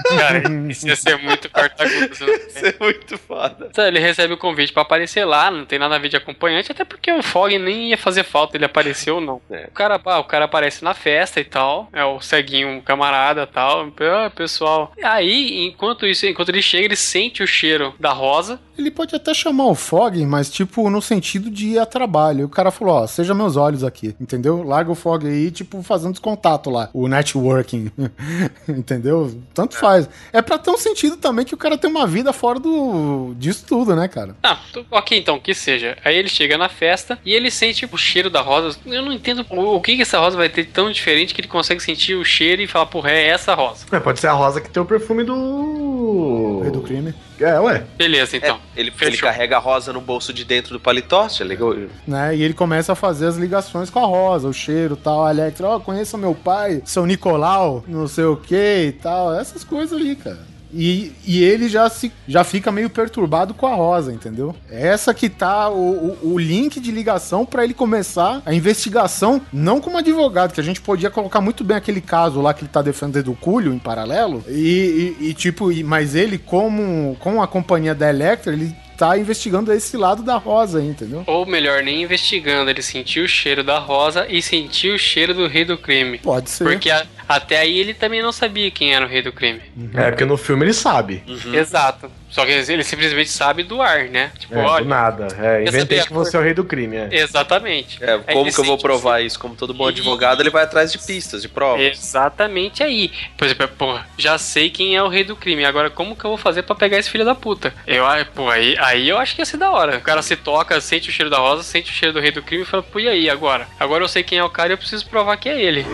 [0.03, 2.13] Cara, isso ia ser muito cartagudo.
[2.13, 3.67] Isso é muito foda.
[3.69, 6.71] Então, ele recebe o convite pra aparecer lá, não tem nada a ver de acompanhante,
[6.71, 9.41] até porque o Fog nem ia fazer falta ele aparecer ou não.
[9.49, 9.67] É.
[9.67, 13.43] O, cara, ah, o cara aparece na festa e tal, é o ceguinho, um camarada
[13.43, 14.93] e tal, ah, pessoal.
[15.03, 18.59] Aí, enquanto isso, enquanto ele chega, ele sente o cheiro da rosa.
[18.77, 22.41] Ele pode até chamar o Fog, mas tipo, no sentido de ir a trabalho.
[22.41, 24.63] E o cara falou, ó, seja meus olhos aqui, entendeu?
[24.63, 27.91] Larga o Fog aí, tipo, fazendo contato lá, o networking,
[28.67, 29.33] entendeu?
[29.53, 30.09] Tanto faz.
[30.31, 33.65] É pra ter um sentido também que o cara tem uma vida fora do disso
[33.67, 34.35] tudo, né, cara?
[34.43, 35.97] Ah, tu- ok, então, que seja.
[36.03, 38.77] Aí ele chega na festa e ele sente o cheiro da rosa.
[38.85, 41.47] Eu não entendo o, o que, que essa rosa vai ter tão diferente que ele
[41.47, 43.85] consegue sentir o cheiro e falar, porra, é essa rosa.
[43.91, 46.59] É, pode ser a rosa que tem o perfume do.
[46.61, 47.13] Rei do crime.
[47.39, 47.83] É, ué.
[47.97, 48.59] Beleza, então.
[48.75, 51.75] É, ele, ele carrega a rosa no bolso de dentro do paletó, já ligou?
[52.07, 52.35] Né?
[52.35, 55.67] E ele começa a fazer as ligações com a Rosa, o cheiro tal, a Electra,
[55.67, 60.15] ó, conheça meu pai, São Nicolau, não sei o que e tal, essas coisas ali,
[60.15, 60.52] cara.
[60.73, 64.55] E, e ele já, se, já fica meio perturbado com a Rosa, entendeu?
[64.69, 69.79] Essa que tá o, o, o link de ligação pra ele começar a investigação, não
[69.79, 72.81] como advogado, que a gente podia colocar muito bem aquele caso lá que ele tá
[72.81, 77.93] defendendo o Cúlio em paralelo, e, e- e, tipo, mas ele, como com a companhia
[77.93, 81.23] da Electra, ele tá investigando esse lado da Rosa entendeu?
[81.27, 85.47] Ou melhor, nem investigando, ele sentiu o cheiro da rosa e sentiu o cheiro do
[85.47, 86.17] rei do crime.
[86.19, 86.63] Pode ser.
[86.63, 89.61] Porque a- até aí ele também não sabia quem era o rei do crime.
[89.93, 91.23] É, porque no filme ele sabe.
[91.53, 92.09] Exato.
[92.33, 94.31] Só que ele simplesmente sabe do ar, né?
[94.39, 94.83] Tipo, É, olha.
[94.83, 95.27] do nada.
[95.39, 97.07] É, inventei que você é o rei do crime, é.
[97.11, 98.03] Exatamente.
[98.03, 99.39] É, como que eu vou provar isso?
[99.39, 101.85] Como todo bom advogado, ele vai atrás de pistas, de provas.
[101.85, 103.11] Exatamente aí.
[103.37, 105.63] Por exemplo, pô, já sei quem é o rei do crime.
[105.63, 107.71] Agora, como que eu vou fazer pra pegar esse filho da puta?
[107.85, 109.97] Eu, ah, pô, aí, aí eu acho que ia ser da hora.
[109.97, 112.41] O cara se toca, sente o cheiro da rosa, sente o cheiro do rei do
[112.41, 113.67] crime e fala, pô, e aí agora?
[113.79, 115.85] Agora eu sei quem é o cara e eu preciso provar que é ele.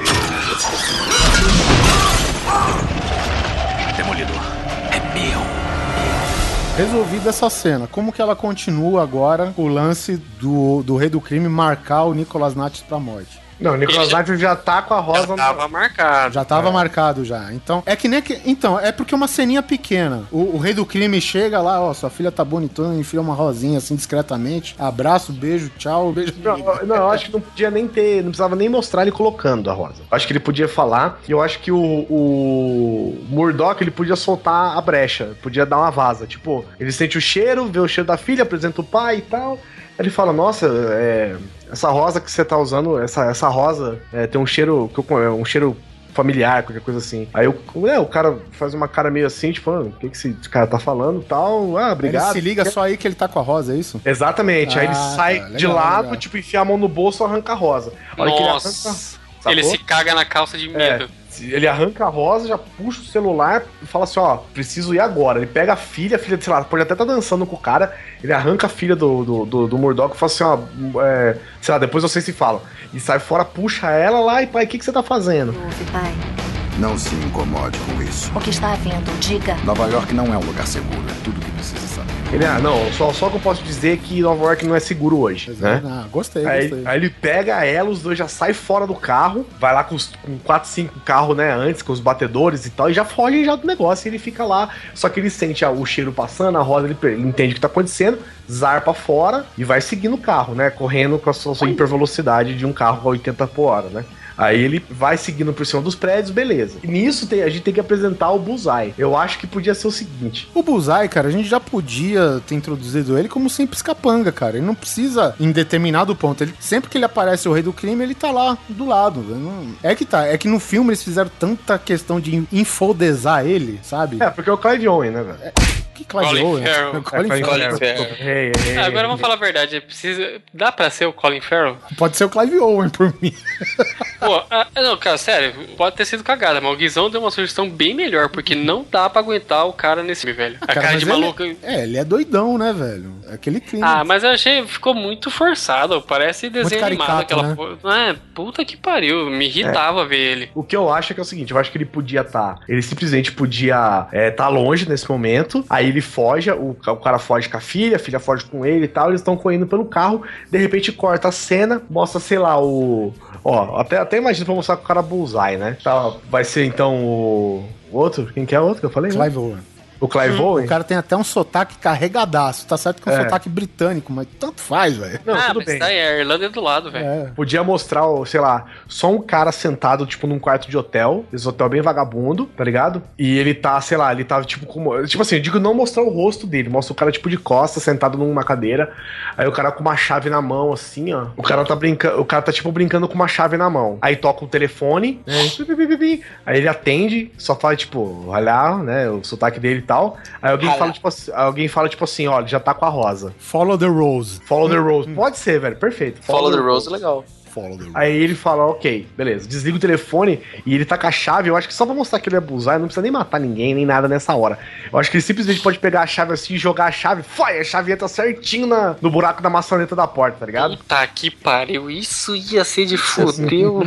[6.80, 11.49] Resolvida essa cena, como que ela continua agora o lance do, do rei do crime
[11.49, 13.38] marcar o Nicolas Nates pra morte?
[13.60, 15.36] Não, o Nicolas Knight já tá com a rosa no.
[15.36, 16.34] Tava marcado.
[16.34, 17.52] Já tava marcado já.
[17.53, 18.40] Então, é que nem que.
[18.45, 20.23] Então, é porque é uma ceninha pequena.
[20.31, 23.77] O, o rei do crime chega lá, ó, sua filha tá bonitona, enfia uma rosinha
[23.77, 24.76] assim discretamente.
[24.80, 26.34] Abraço, beijo, tchau, beijo.
[26.41, 29.69] Não, não, eu acho que não podia nem ter, não precisava nem mostrar ele colocando
[29.69, 30.02] a rosa.
[30.10, 34.15] Eu acho que ele podia falar, e eu acho que o, o Murdoch ele podia
[34.15, 36.26] soltar a brecha, podia dar uma vaza.
[36.26, 39.60] Tipo, ele sente o cheiro, vê o cheiro da filha, apresenta o pai e tal.
[39.98, 41.36] Ele fala, nossa, é,
[41.72, 45.24] essa rosa que você tá usando, essa, essa rosa é, tem um cheiro, que eu-
[45.24, 45.76] é um cheiro
[46.14, 47.28] familiar, qualquer coisa assim.
[47.34, 50.18] Aí o, é, o cara faz uma cara meio assim, tipo, ah, o que, que
[50.18, 51.78] esse cara tá falando tal.
[51.78, 52.32] Ah, obrigado.
[52.32, 54.02] Ele se liga só aí que ele tá com a rosa, é isso?
[54.04, 54.78] Exatamente.
[54.78, 56.18] aí ele Ah, sai tá, de legal, lado, legal.
[56.18, 57.94] tipo, enfia a mão no bolso e arranca a rosa.
[58.18, 58.54] A hora que ele arranca.
[58.54, 58.94] Nossa.
[58.94, 59.52] sacou?
[59.52, 61.10] Ele se caga na calça de medo.
[61.41, 65.40] Ele arranca a rosa, já puxa o celular e fala assim: ó, preciso ir agora.
[65.40, 67.95] Ele pega a filha, a filha, sei lá, pode até estar dançando com o cara.
[68.24, 71.74] Ele arranca a filha do, do, do, do Murdoch e fala assim: ó, é, sei
[71.74, 72.61] lá, depois vocês se falam.
[72.94, 75.56] E sai fora, puxa ela lá e pai, o que, que você tá fazendo?
[75.64, 76.48] Ouve, pai.
[76.80, 78.31] Não se incomode com isso.
[78.34, 79.11] O que está havendo?
[79.19, 79.56] Diga.
[79.65, 81.03] Nova York não é um lugar seguro.
[81.10, 82.10] É tudo o que precisa saber.
[82.31, 85.19] Ele, ah, não, só, só que eu posso dizer que Nova York não é seguro
[85.19, 85.81] hoje, né?
[85.84, 86.88] Ah, gostei, Aí, gostei.
[86.88, 90.14] aí ele pega ela, os dois já saem fora do carro, vai lá com, os,
[90.22, 93.56] com 4, 5 carros, né, antes, com os batedores e tal, e já fogem já
[93.56, 96.61] do negócio, e ele fica lá, só que ele sente ah, o cheiro passando, a
[96.61, 98.19] roda, ele, ele entende o que tá acontecendo,
[98.49, 102.65] zarpa fora e vai seguindo o carro, né, correndo com a sua, sua hipervelocidade de
[102.65, 104.06] um carro a 80 por hora, né.
[104.40, 106.80] Aí ele vai seguindo por cima dos prédios, beleza.
[106.82, 108.94] E nisso tem- a gente tem que apresentar o Bullseye.
[108.98, 110.49] Eu acho que podia ser o seguinte.
[110.56, 114.56] O Bullseye, cara, a gente já podia ter introduzido ele como simples capanga, cara.
[114.57, 118.02] Ele não precisa, em determinado ponto, ele, sempre que ele aparece o rei do crime,
[118.03, 119.20] ele tá lá do lado.
[119.22, 123.80] Não- É que tá, é que no filme eles fizeram tanta questão de infodesar ele,
[123.84, 124.18] sabe?
[124.22, 125.52] É, porque é o Clive Owen, né, velho?
[125.99, 126.63] Que Clive Colin Owen?
[126.65, 126.89] Farrell.
[126.97, 127.77] É, Colin É, Farrell.
[127.77, 128.07] Farrell.
[128.19, 129.07] Hey, hey, Ah, Agora hey.
[129.07, 129.76] vamos falar a verdade.
[129.76, 130.41] é Precisa...
[130.53, 131.77] Dá pra ser o Colin Farrell?
[131.97, 133.34] Pode ser o Clive Owen por mim.
[134.19, 137.69] Pô, ah, não, cara, sério, pode ter sido cagada, mas o Guizão deu uma sugestão
[137.69, 140.57] bem melhor, porque não dá pra aguentar o cara nesse filme, velho.
[140.61, 141.43] A cara, mas de ele- maluco.
[141.63, 143.13] É, ele é doidão, né, velho?
[143.30, 143.84] É Aquele crime.
[143.84, 146.01] Ah, mas eu achei ficou muito forçado.
[146.01, 147.55] Parece desenho caricato, animado aquela né?
[147.55, 147.97] porra.
[148.09, 149.30] É, puta que pariu.
[149.30, 150.51] Me irritava ver ele.
[150.53, 152.59] O que eu acho é que é o seguinte, eu acho que ele podia estar.
[152.67, 155.63] ele simplesmente podia estar longe nesse momento.
[155.69, 158.86] Aí ele foge, o, o cara foge com a filha, a filha foge com ele
[158.86, 159.10] e tal.
[159.10, 160.22] Eles estão correndo pelo carro.
[160.49, 163.14] De repente corta a cena, mostra, sei lá, o.
[163.44, 165.78] Ó, até, até imagino pra mostrar com o cara bullseye, né?
[165.84, 167.66] Tá, vai ser então o.
[167.91, 168.26] o outro?
[168.34, 169.11] Quem que é o outro que eu falei?
[169.11, 169.18] né?
[169.18, 169.57] Clive Owen.
[169.99, 170.65] O Clive Owen?
[170.65, 172.65] O cara tem até um sotaque carregadaço.
[172.65, 173.23] Tá certo que é um É.
[173.23, 175.19] sotaque britânico, mas tanto faz, velho.
[175.26, 175.80] Não, ah, tudo mas bem.
[175.80, 177.05] tá aí, a Irlanda é do lado, velho.
[177.05, 177.31] É.
[177.35, 181.26] Podia mostrar, o, sei lá, só um cara sentado, tipo, num quarto de hotel.
[181.34, 183.01] Esse hotel bem vagabundo, tá ligado?
[183.17, 185.05] E ele tá, sei lá, ele tá, tipo, como.
[185.05, 187.84] Tipo assim, eu digo não mostrar o rosto dele, mostra o cara, tipo, de costas,
[187.84, 188.93] sentado numa cadeira.
[189.38, 191.27] Aí o cara com uma chave na mão, assim, ó.
[191.35, 192.19] O cara tá brincando.
[192.21, 193.97] O cara tá, tipo, brincando com uma chave na mão.
[194.01, 196.23] Aí toca o telefone, pi.
[196.45, 199.09] Aí ele atende, só fala, tipo, olha, né?
[199.09, 200.18] O sotaque dele tal.
[200.40, 202.90] Aí alguém fala, tipo assim, alguém fala, tipo assim, ó, ele já tá com a
[202.90, 203.34] rosa.
[203.40, 204.40] Follow the Rose.
[204.45, 205.10] Follow the Rose.
[205.10, 205.76] Pode ser, velho.
[205.76, 206.22] Perfeito.
[206.22, 207.26] Follow the Rose é legal.
[207.49, 207.91] Follow the Rose.
[207.95, 211.49] Aí ele fala, ok, beleza, desliga o telefone e ele tá com a chave.
[211.49, 213.73] Eu acho que só pra mostrar que ele é bullseye, não precisa nem matar ninguém,
[213.73, 214.57] nem nada nessa hora.
[214.91, 217.59] Eu acho que ele simplesmente pode pegar a chave assim e jogar a chave, foi,
[217.59, 220.77] a chave entra certinho na, no buraco da maçaneta da porta, tá ligado?
[220.77, 221.89] Puta que pariu.
[221.89, 223.84] Isso ia ser de fudeu.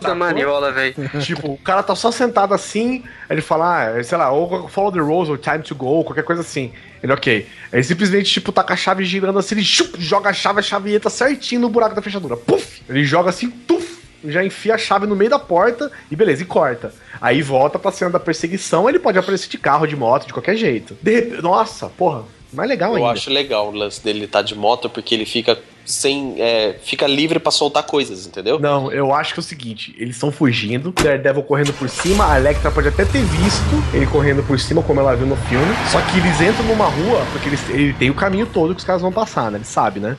[0.00, 0.94] da maniola, velho.
[1.20, 4.92] tipo, o cara tá só sentado assim, aí ele fala, ah, sei lá, ou follow
[4.92, 6.72] the rose, ou time to go, qualquer coisa assim.
[7.04, 7.46] Ele, ok.
[7.70, 10.62] Aí simplesmente, tipo, tá com a chave girando assim, ele chup, joga a chave, a
[10.62, 12.34] chave entra certinho no buraco da fechadura.
[12.34, 12.80] Puf!
[12.88, 14.02] Ele joga assim, tuf!
[14.24, 16.94] Já enfia a chave no meio da porta e beleza, e corta.
[17.20, 20.56] Aí volta pra cena da perseguição, ele pode aparecer de carro, de moto, de qualquer
[20.56, 20.96] jeito.
[21.02, 23.10] De repente, nossa, porra, mais legal Eu ainda.
[23.10, 26.34] acho legal o lance dele estar de moto, porque ele fica sem.
[26.38, 28.58] é, fica livre pra soltar coisas, entendeu?
[28.58, 32.38] Não, eu acho que é o seguinte: eles estão fugindo, Daredevil correndo por cima, a
[32.38, 35.74] Electra pode até ter visto ele correndo por cima, como ela viu no filme.
[35.90, 38.86] Só que eles entram numa rua, porque eles, ele tem o caminho todo que os
[38.86, 39.58] caras vão passar, né?
[39.58, 40.16] Ele sabe, né?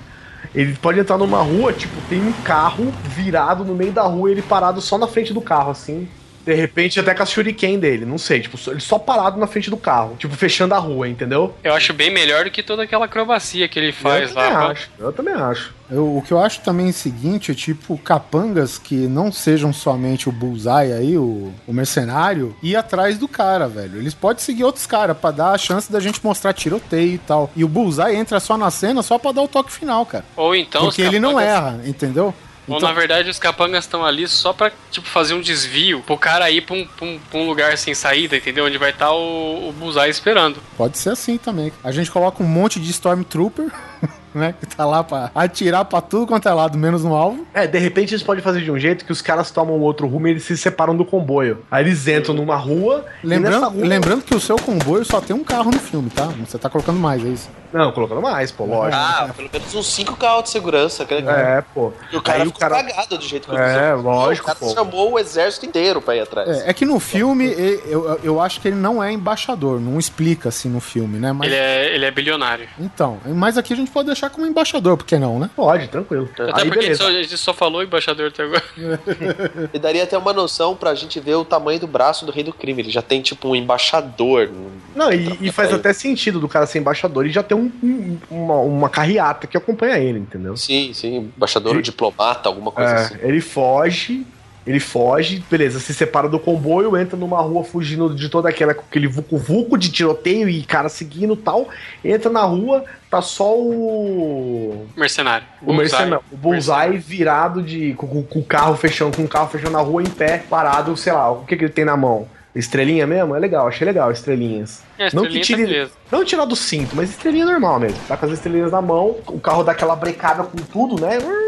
[0.54, 4.42] Ele pode entrar numa rua, tipo, tem um carro virado no meio da rua, ele
[4.42, 6.08] parado só na frente do carro, assim.
[6.46, 9.70] De repente, até com a shuriken dele, não sei, tipo, ele só parado na frente
[9.70, 11.56] do carro, tipo, fechando a rua, entendeu?
[11.64, 14.44] Eu acho bem melhor do que toda aquela acrobacia que ele faz eu lá.
[14.52, 15.74] também acho, eu também acho.
[15.90, 19.72] Eu- o que eu acho também é o seguinte, é tipo, capangas que não sejam
[19.74, 23.98] somente o Bullseye aí, o, o mercenário, ir atrás do cara, velho.
[23.98, 27.52] Eles podem seguir outros caras pra dar a chance da gente mostrar tiroteio e tal.
[27.56, 30.26] E o Bullseye entra só na cena só pra dar o toque final, cara.
[30.36, 32.34] Ou então Porque os ele não capangas- erra, entendeu?
[32.68, 36.18] Ou Então- na verdade os capangas estão ali só pra, tipo, fazer um desvio pro
[36.18, 38.66] cara ir pra um, pra um- pra um lugar sem saída, entendeu?
[38.66, 40.58] Onde vai estar o, o Bullseye esperando.
[40.78, 41.72] Pode ser assim também.
[41.84, 43.68] A gente coloca um monte de Stormtrooper,
[44.36, 44.54] né?
[44.60, 47.46] Que tá lá pra atirar pra tudo quanto é lado, menos no alvo.
[47.54, 50.28] É, de repente eles podem fazer de um jeito que os caras tomam outro rumo
[50.28, 51.64] e eles se separam do comboio.
[51.72, 53.06] Aí eles entram numa rua.
[53.24, 53.86] e Lembrando, rua...
[53.88, 56.26] lembrando que o seu comboio só tem um carro no filme, tá?
[56.46, 57.50] Você tá colocando mais, é isso?
[57.74, 58.96] Não, colocando mais, pô, lógico.
[58.96, 61.04] Ah, pelo menos uns 5 carros de segurança.
[61.06, 61.36] Que legal.
[61.36, 61.92] É, pô.
[62.12, 64.48] E o cara Aí o ficou cara- cagado do jeito que É, eu lógico, O
[64.48, 64.70] cara pô.
[64.74, 66.50] chamou o exército inteiro pra ir atrás.
[66.62, 67.46] É, é que no filme,
[67.86, 71.34] eu, eu acho que ele não é embaixador, não explica assim no filme, né?
[71.34, 72.68] Mas, Ele é, ele é bilionário.
[72.80, 75.50] Então, mas aqui a gente pode deixar como embaixador, por que não, né?
[75.56, 76.30] Pode, tranquilo.
[76.34, 77.04] Até Aí, porque a gente, beleza.
[77.04, 78.64] só, a gente só falou embaixador até agora.
[79.74, 82.52] E daria até uma noção pra gente ver o tamanho do braço do rei do
[82.52, 82.82] crime.
[82.82, 84.50] Ele já tem, tipo, um embaixador.
[84.94, 88.18] Não, e, e faz até sentido do cara ser embaixador e já ter um- um-
[88.30, 90.58] uma, uma carreata que acompanha ele, entendeu?
[90.58, 91.32] Sim, sim.
[91.36, 93.16] Embaixador ou diplomata, alguma coisa É, assim.
[93.22, 94.26] Ele foge,
[94.66, 98.82] ele foge, beleza, se separa do comboio, entra numa rua fugindo de toda aquela com
[98.82, 101.70] aquele vucu-vucu de tiroteio e cara seguindo e tal.
[102.04, 104.88] Entra na rua, tá só o.
[104.98, 105.46] Mercenário.
[105.62, 107.94] O mercenário, o Bullseye virado de.
[107.94, 111.14] Com, com- o carro fechando, com o carro fechando na rua em pé, parado, sei
[111.14, 112.28] lá, o que, que ele tem na mão?
[112.56, 113.36] Estrelinha mesmo?
[113.36, 114.82] É legal, achei legal, estrelinhas.
[114.98, 115.92] É, não estrelinha que tá tire, beleza.
[116.10, 117.98] não tirar do cinto, mas estrelinha normal mesmo.
[118.08, 121.20] Tá com as estrelinhas na mão, o carro dá aquela brecada com tudo, né?
[121.20, 121.45] Hum,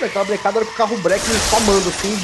[0.00, 0.96] Daquela brecada, a hora que o carro
[1.50, 2.16] só manda assim,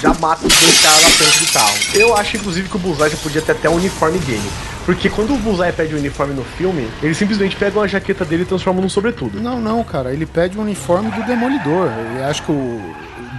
[0.00, 1.74] já mata os dois caras na frente do carro.
[1.94, 4.50] Eu acho, inclusive, que o Bullseye já podia ter até o uniforme dele.
[4.84, 8.42] Porque quando o Bullseye pede o uniforme no filme, ele simplesmente pega uma jaqueta dele
[8.42, 9.40] e transforma num sobretudo.
[9.40, 10.12] Não, não, cara.
[10.12, 11.90] Ele pede o uniforme do Demolidor.
[12.18, 12.94] Eu acho que o.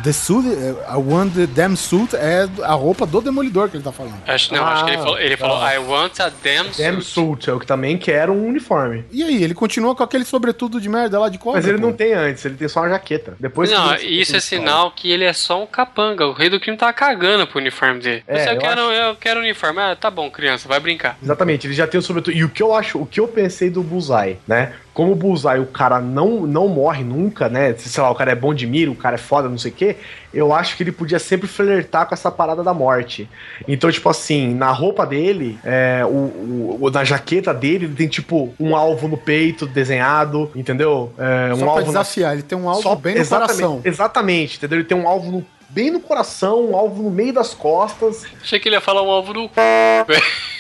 [0.07, 3.91] The suit, I want the damn suit é a roupa do Demolidor que ele tá
[3.91, 4.15] falando.
[4.25, 7.49] Acho, não, acho que ele falou, ele falou I want a damn Ah, Damn suit,
[7.49, 9.03] é o que também quer um uniforme.
[9.11, 11.59] E aí, ele continua com aquele sobretudo de merda lá de cobra?
[11.59, 11.88] Mas ele pô?
[11.88, 13.35] não tem antes, ele tem só uma jaqueta.
[13.38, 16.25] Depois não, que isso é sinal que ele é só um capanga.
[16.25, 18.23] O rei do crime tá cagando pro uniforme dele.
[18.25, 19.81] É, Se eu, eu quero, acho- eu quero uniforme.
[19.81, 21.17] Ah, tá bom, criança, vai brincar.
[21.21, 22.34] Exatamente, ele já tem o sobretudo.
[22.34, 24.71] E o que eu acho, o que eu pensei do Bullseye, né?
[24.98, 27.72] Como o Bullseye, o cara não, não morre nunca, né?
[27.78, 29.74] Sei lá, o cara é bom de mira, o cara é foda, não sei o
[29.76, 29.95] quê.
[30.34, 33.30] Eu acho que ele podia sempre flertar com essa parada da morte.
[33.68, 38.52] Então, tipo assim, na roupa dele, é, o, o- na jaqueta dele, ele tem tipo
[38.60, 41.14] um alvo no peito desenhado, entendeu?
[41.15, 43.53] É, um Só pra alvo na- desafiar, ele tem um alvo Só- bem no exatamente,
[43.61, 43.82] coração.
[43.86, 44.80] Exatamente, entendeu?
[44.80, 48.26] Ele tem um alvo no- bem no coração, um alvo no meio das costas.
[48.41, 49.48] Achei que ele ia falar um alvo no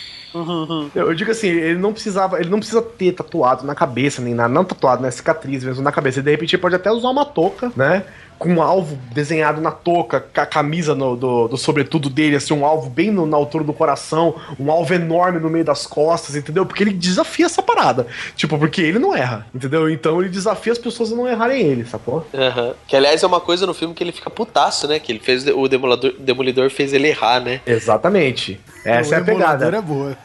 [0.95, 4.33] Eu, eu digo assim, ele não precisava, ele não precisa ter tatuado na cabeça, nem
[4.33, 5.11] nada, não tatuado, né?
[5.11, 6.21] Cicatriz mesmo na cabeça.
[6.21, 8.03] De repente ele pode até usar uma touca, né?
[8.39, 12.53] Com um alvo desenhado na touca, com a camisa no- do, do sobretudo dele, assim,
[12.53, 16.35] um alvo bem no- na altura do coração, um alvo enorme no meio das costas,
[16.35, 16.65] entendeu?
[16.65, 18.05] Porque ele desafia essa parada.
[18.35, 19.89] Tipo, porque ele não erra, entendeu?
[19.89, 22.27] Então ele desafia as pessoas a não errarem ele, sacou?
[22.33, 22.73] Aham.
[22.87, 24.99] Que aliás é uma coisa no filme que ele fica putaço, né?
[24.99, 27.61] Que ele fez o Demolador, Demolidor fez ele errar, né?
[27.65, 28.59] Exatamente.
[28.85, 29.77] Essa é a o emulador pegada.
[29.77, 30.17] é boa.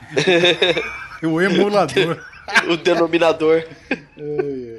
[1.23, 2.19] o emulador.
[2.69, 3.63] o denominador.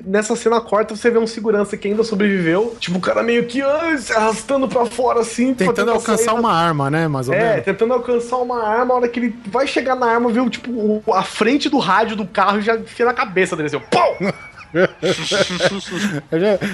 [0.05, 2.75] Nessa cena corta, você vê um segurança que ainda sobreviveu.
[2.79, 5.53] Tipo, o cara meio que ah, se arrastando pra fora, assim.
[5.53, 7.07] pra Tentando alcançar sair uma arma, né?
[7.07, 7.65] Mais ou É, menos.
[7.65, 8.93] tentando alcançar uma arma.
[8.93, 12.25] A hora que ele vai chegar na arma, vê tipo, a frente do rádio do
[12.27, 14.17] carro e já enfia na cabeça dele, assim, pau!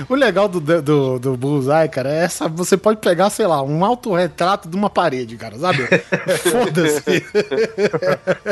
[0.07, 2.47] O legal do, do, do Bullseye, cara, é essa.
[2.47, 5.85] Você pode pegar, sei lá, um autorretrato de uma parede, cara, sabe?
[6.49, 7.25] Foda-se.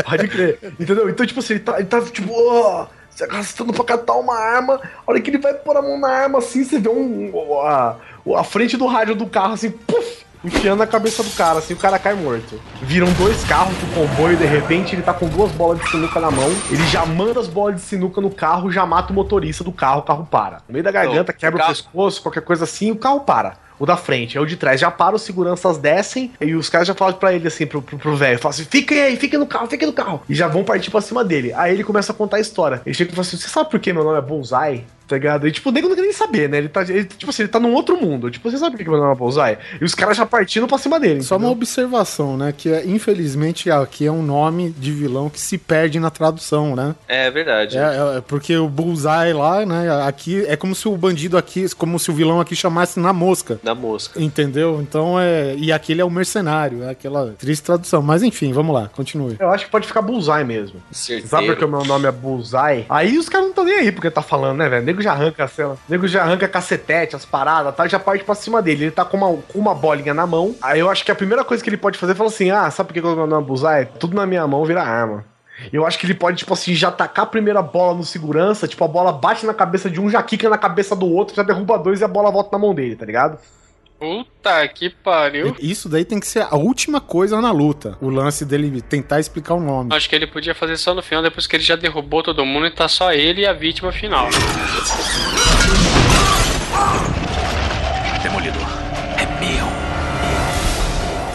[0.05, 0.59] Pode crer.
[0.79, 1.09] Entendeu?
[1.09, 2.87] Então, tipo assim, ele tá, ele tá tipo, ó,
[3.17, 4.75] se arrastando pra catar uma arma.
[4.75, 7.31] A hora que ele vai pôr a mão na arma, assim, você vê um,
[7.61, 7.95] a,
[8.37, 10.27] a frente do rádio do carro, assim, puf!
[10.45, 12.61] Enfiando na cabeça do cara, assim, o cara cai morto.
[12.83, 16.29] Viram dois carros do comboio, de repente ele tá com duas bolas de sinuca na
[16.29, 16.47] mão.
[16.69, 20.01] Ele já manda as bolas de sinuca no carro, já mata o motorista do carro,
[20.01, 20.57] o carro para.
[20.67, 23.57] No meio da garganta, Então, quebra o o pescoço, qualquer coisa assim, o carro para.
[23.79, 24.79] O da frente, é o de trás.
[24.79, 28.39] Já para, os seguranças descem e os caras já falam pra ele assim, pro velho:
[28.39, 30.21] falam assim, fiquem aí, fiquem no carro, fiquem no carro.
[30.27, 31.53] E já vão partir pra cima dele.
[31.53, 32.81] Aí ele começa a contar a história.
[32.85, 34.83] Ele chega e fala assim: Você sabe por que meu nome é Bullseye?
[35.07, 35.47] Tá ligado?
[35.47, 36.57] E tipo, o nego não quer nem saber, né?
[36.57, 38.29] Ele tá, ele, tipo assim, ele tá num outro mundo.
[38.29, 39.57] Tipo, você sabe por que meu nome é Bullseye?
[39.79, 41.21] E os caras já partindo pra cima dele.
[41.21, 42.53] Só uma observação, né?
[42.55, 46.93] Que é, infelizmente aqui é um nome de vilão que se perde na tradução, né?
[47.07, 47.77] É verdade.
[47.77, 50.03] É, é, porque o Bullseye lá, né?
[50.05, 53.59] Aqui é como se o bandido aqui, como se o vilão aqui chamasse na mosca.
[53.63, 54.21] Na mosca.
[54.21, 54.81] Entendeu?
[54.81, 55.55] Então é.
[55.55, 58.01] E aquele é o mercenário, é aquela triste tradução.
[58.01, 59.37] Mas enfim, vamos lá, continue.
[59.39, 60.81] Eu acho que pode ficar Bullseye mesmo.
[60.91, 61.29] Certeiro.
[61.29, 62.85] Sabe porque o meu nome é Bullseye?
[62.89, 64.85] Aí os caras não estão nem aí porque tá falando, né, velho?
[64.97, 65.73] Nego já arranca a cela.
[65.73, 67.87] O nego já arranca cacetete, as paradas, tá?
[67.87, 68.85] Já parte pra cima dele.
[68.85, 70.55] Ele tá com uma, com uma bolinha na mão.
[70.61, 72.69] Aí eu acho que a primeira coisa que ele pode fazer é falar assim: ah,
[72.71, 73.85] sabe por que que o meu nome é?
[73.85, 75.23] Tudo na minha mão vira arma.
[75.71, 78.83] Eu acho que ele pode, tipo assim, já tacar a primeira bola no segurança, tipo,
[78.83, 81.79] a bola bate na cabeça de um, já quica na cabeça do outro, já derruba
[81.79, 83.39] dois e a bola volta na mão dele, tá ligado?
[83.99, 85.55] Puta que pariu.
[85.59, 87.97] Isso daí tem que ser a última coisa na luta.
[87.99, 89.93] O lance dele tentar explicar o nome.
[89.95, 92.67] Acho que ele podia fazer só no final, depois que ele já derrubou todo mundo
[92.67, 94.29] e tá só ele e a vítima final.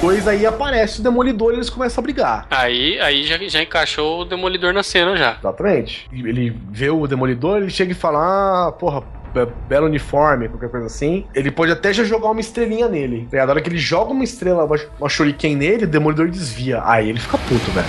[0.03, 2.47] Pois aí aparece o Demolidor e eles começam a brigar.
[2.51, 5.37] Aí, aí já, já encaixou o Demolidor na cena já.
[5.39, 6.09] Exatamente.
[6.13, 9.03] Ele vê o Demolidor, ele chega e fala: Ah, porra,
[9.33, 11.25] be- belo uniforme, qualquer coisa assim.
[11.33, 13.21] Ele pode até já jogar uma estrelinha nele.
[13.27, 13.51] tá ligado?
[13.51, 14.69] A hora que ele joga uma estrela,
[14.99, 16.83] uma shuriken nele, o Demolidor desvia.
[16.85, 17.87] Aí ele fica puto, velho.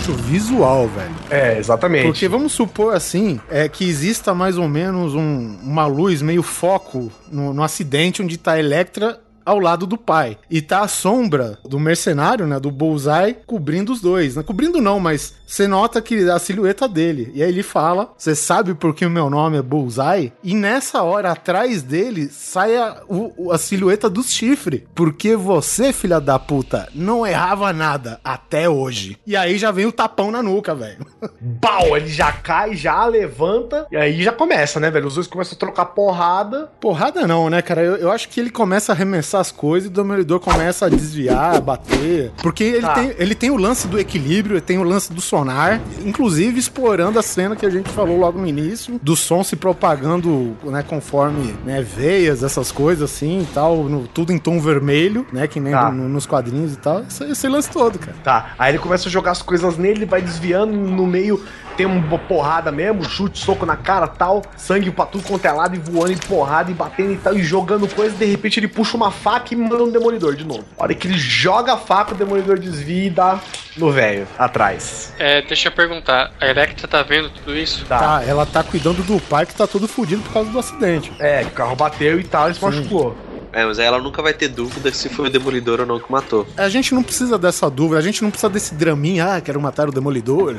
[0.00, 1.14] Elemento visual, velho.
[1.30, 2.06] É, exatamente.
[2.06, 7.10] Porque vamos supor assim, é que exista mais ou menos um- uma luz meio foco
[7.30, 9.20] no, no acidente onde tá a Electra
[9.50, 10.38] ao lado do pai.
[10.50, 14.36] E tá a sombra do mercenário, né, do Bullseye, cobrindo os dois.
[14.36, 14.42] Né?
[14.42, 17.30] Cobrindo não, mas você nota que a silhueta dele.
[17.34, 20.32] E aí ele fala, você sabe por que o meu nome é Bullseye?
[20.42, 24.86] E nessa hora, atrás dele, sai a, o- a silhueta do chifre.
[24.94, 29.18] Porque você, filha da puta, não errava nada até hoje.
[29.26, 31.06] E aí já vem o tapão na nuca, velho.
[31.40, 35.06] Bau, ele já cai, já levanta, e aí já começa, né, velho?
[35.08, 36.70] Os dois começam a trocar porrada.
[36.80, 37.82] Porrada não, né, cara?
[37.82, 40.88] Eu, eu acho que ele começa a arremessar as coisas e o Demolidor começa a
[40.88, 42.32] desviar, a bater.
[42.42, 42.94] Porque ele, Tá.
[42.94, 47.18] tem, ele tem o lance do equilíbrio, ele tem o lance do sonar, inclusive explorando
[47.18, 51.54] a cena que a gente falou logo no início, do som se propagando, né, conforme,
[51.64, 55.72] né, veias, essas coisas assim e tal, no- tudo em tom vermelho, né, que nem
[55.72, 55.90] Tá.
[55.90, 57.00] no- nos quadrinhos e tal.
[57.08, 58.16] Esse, esse lance todo, cara.
[58.22, 61.40] Tá, aí ele começa a jogar as coisas nele, ele vai desviando no meio,
[61.80, 65.74] tem uma porrada mesmo, chute, soco na cara tal, sangue pra tudo quanto é lado,
[65.74, 68.98] e voando, e porrada, e batendo e tal, e jogando coisa, de repente ele puxa
[68.98, 70.62] uma faca e manda um demolidor de novo.
[70.78, 73.40] A hora que ele joga a faca, o demolidor desvia e dá
[73.78, 75.14] no velho, atrás.
[75.18, 77.86] É, deixa eu perguntar, a Electra tá vendo tudo isso?
[77.86, 78.22] Tá.
[78.26, 81.10] ela tá cuidando do pai que tá todo fudido por causa do acidente.
[81.18, 83.16] É, o carro bateu e tal, e se machucou.
[83.52, 86.10] É, mas aí ela nunca vai ter dúvida se foi o Demolidor ou não que
[86.10, 86.46] matou.
[86.56, 89.88] A gente não precisa dessa dúvida, a gente não precisa desse draminha, ah, quero matar
[89.88, 90.56] o Demolidor,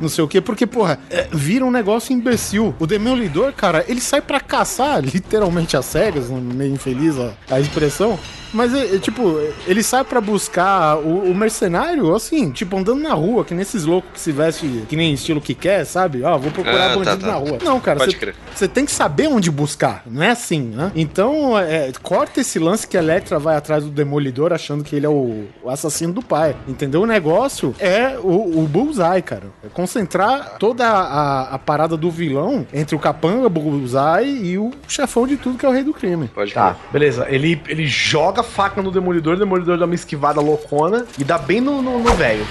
[0.00, 2.74] não sei o quê, porque, porra, é, vira um negócio imbecil.
[2.78, 8.18] O Demolidor, cara, ele sai pra caçar, literalmente às cegas, meio infeliz a, a expressão,
[8.54, 13.12] mas, é, é, tipo, ele sai pra buscar o, o mercenário, assim, tipo, andando na
[13.14, 16.22] rua, que nesses loucos que se veste que nem estilo que quer, sabe?
[16.22, 17.26] Ó, vou procurar Ah, tá, bandido tá.
[17.26, 17.58] na rua.
[17.62, 18.34] Não, cara, Pode você crer.
[18.54, 20.92] você tem que saber onde buscar, não é assim, né?
[20.94, 25.06] Então, é, corta esse lance que a Electra vai atrás do Demolidor achando que ele
[25.06, 27.02] é o, o assassino do pai, entendeu?
[27.02, 29.44] O negócio é o, o Bullseye, cara.
[29.64, 35.26] É concentrar toda a, a parada do vilão entre o Capanga, Bullseye e o chefão
[35.26, 36.28] de tudo que é o rei do crime.
[36.28, 37.26] Pode Tá, beleza.
[37.28, 41.60] Ele, ele joga faca no demolidor, o demolidor dá uma esquivada loucona e dá bem
[41.60, 42.46] no velho.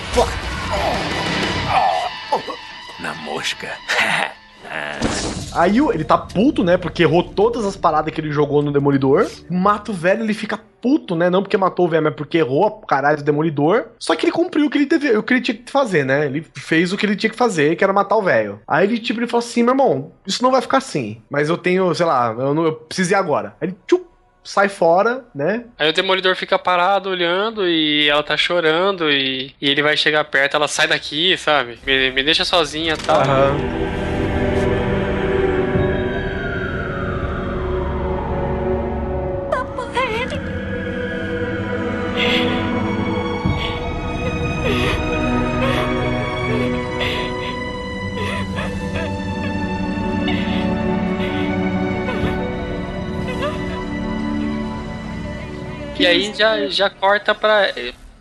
[2.99, 3.69] Na mosca.
[5.53, 6.77] Aí ele tá puto, né?
[6.77, 9.29] Porque errou todas as paradas que ele jogou no Demolidor.
[9.49, 11.29] Mata o velho, ele fica puto, né?
[11.29, 13.85] Não porque matou o velho, mas porque errou a caralho do Demolidor.
[13.99, 16.25] Só que ele cumpriu o que ele, teve, o que ele tinha que fazer, né?
[16.25, 18.59] Ele fez o que ele tinha que fazer, que era matar o velho.
[18.67, 21.21] Aí ele, tipo, ele falou assim: meu irmão, isso não vai ficar assim.
[21.29, 23.55] Mas eu tenho, sei lá, eu, não, eu preciso ir agora.
[23.61, 24.05] Aí ele, tchup,
[24.43, 25.65] sai fora, né?
[25.79, 30.23] Aí o Demolidor fica parado olhando e ela tá chorando e, e ele vai chegar
[30.25, 31.79] perto, ela sai daqui, sabe?
[31.85, 33.21] Me, me deixa sozinha e tal.
[56.03, 57.69] E aí já, já corta pra,